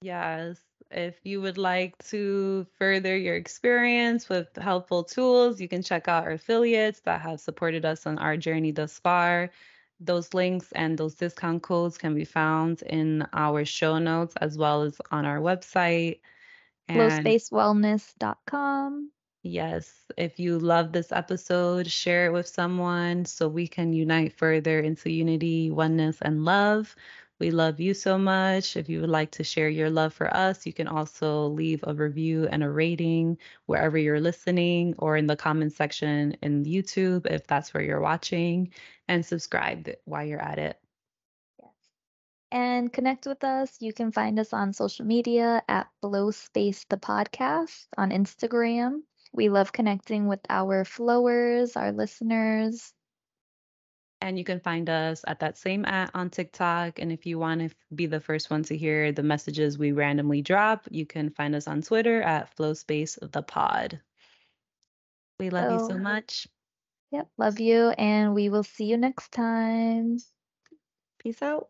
Yes. 0.00 0.60
If 0.90 1.20
you 1.24 1.40
would 1.42 1.58
like 1.58 1.96
to 2.08 2.66
further 2.78 3.16
your 3.16 3.34
experience 3.36 4.28
with 4.28 4.54
helpful 4.56 5.04
tools, 5.04 5.60
you 5.60 5.68
can 5.68 5.82
check 5.82 6.08
out 6.08 6.24
our 6.24 6.32
affiliates 6.32 7.00
that 7.00 7.20
have 7.22 7.40
supported 7.40 7.84
us 7.84 8.06
on 8.06 8.18
our 8.18 8.36
journey 8.36 8.72
thus 8.72 8.98
far. 8.98 9.50
Those 10.00 10.34
links 10.34 10.72
and 10.72 10.98
those 10.98 11.14
discount 11.14 11.62
codes 11.62 11.98
can 11.98 12.14
be 12.14 12.24
found 12.24 12.82
in 12.82 13.26
our 13.32 13.64
show 13.64 13.98
notes 13.98 14.34
as 14.40 14.56
well 14.58 14.82
as 14.82 15.00
on 15.10 15.24
our 15.26 15.38
website. 15.40 16.20
And 16.88 16.98
Flowspacewellness.com. 16.98 19.10
yes, 19.42 19.92
if 20.16 20.38
you 20.40 20.58
love 20.58 20.92
this 20.92 21.12
episode, 21.12 21.90
share 21.90 22.26
it 22.26 22.32
with 22.32 22.48
someone 22.48 23.24
so 23.26 23.48
we 23.48 23.68
can 23.68 23.92
unite 23.92 24.32
further 24.32 24.80
into 24.80 25.10
unity, 25.10 25.70
oneness, 25.70 26.18
and 26.22 26.44
love. 26.44 26.96
We 27.40 27.50
love 27.50 27.80
you 27.80 27.94
so 27.94 28.18
much. 28.18 28.76
If 28.76 28.90
you 28.90 29.00
would 29.00 29.08
like 29.08 29.30
to 29.32 29.44
share 29.44 29.70
your 29.70 29.88
love 29.88 30.12
for 30.12 30.32
us, 30.36 30.66
you 30.66 30.74
can 30.74 30.86
also 30.86 31.46
leave 31.46 31.82
a 31.84 31.94
review 31.94 32.46
and 32.52 32.62
a 32.62 32.68
rating 32.68 33.38
wherever 33.64 33.96
you're 33.96 34.20
listening 34.20 34.94
or 34.98 35.16
in 35.16 35.26
the 35.26 35.36
comment 35.36 35.72
section 35.72 36.36
in 36.42 36.66
YouTube 36.66 37.26
if 37.26 37.46
that's 37.46 37.72
where 37.72 37.82
you're 37.82 38.02
watching, 38.02 38.70
and 39.08 39.24
subscribe 39.24 39.88
while 40.04 40.24
you're 40.24 40.42
at 40.42 40.58
it. 40.58 40.78
Yes. 41.58 41.70
And 42.52 42.92
connect 42.92 43.26
with 43.26 43.42
us. 43.42 43.74
You 43.80 43.94
can 43.94 44.12
find 44.12 44.38
us 44.38 44.52
on 44.52 44.74
social 44.74 45.06
media 45.06 45.62
at 45.66 45.88
Flow 46.02 46.30
Space 46.32 46.84
the 46.90 46.98
Podcast 46.98 47.86
on 47.96 48.10
Instagram. 48.10 49.00
We 49.32 49.48
love 49.48 49.72
connecting 49.72 50.26
with 50.28 50.40
our 50.50 50.84
flowers, 50.84 51.74
our 51.74 51.92
listeners. 51.92 52.92
And 54.22 54.38
you 54.38 54.44
can 54.44 54.60
find 54.60 54.90
us 54.90 55.24
at 55.26 55.40
that 55.40 55.56
same 55.56 55.84
at 55.86 56.10
on 56.14 56.28
TikTok. 56.28 56.98
And 56.98 57.10
if 57.10 57.24
you 57.24 57.38
want 57.38 57.60
to 57.60 57.76
be 57.94 58.06
the 58.06 58.20
first 58.20 58.50
one 58.50 58.62
to 58.64 58.76
hear 58.76 59.12
the 59.12 59.22
messages 59.22 59.78
we 59.78 59.92
randomly 59.92 60.42
drop, 60.42 60.86
you 60.90 61.06
can 61.06 61.30
find 61.30 61.54
us 61.54 61.66
on 61.66 61.80
Twitter 61.80 62.20
at 62.22 62.54
Flowspace 62.56 63.18
the 63.32 63.42
Pod. 63.42 64.00
We 65.38 65.48
love 65.48 65.68
so, 65.68 65.72
you 65.72 65.90
so 65.90 65.94
oh, 65.94 66.02
much. 66.02 66.46
Yep, 67.12 67.28
love 67.38 67.58
you, 67.58 67.88
and 67.90 68.34
we 68.34 68.50
will 68.50 68.62
see 68.62 68.84
you 68.84 68.96
next 68.96 69.32
time. 69.32 70.18
Peace 71.18 71.42
out. 71.42 71.68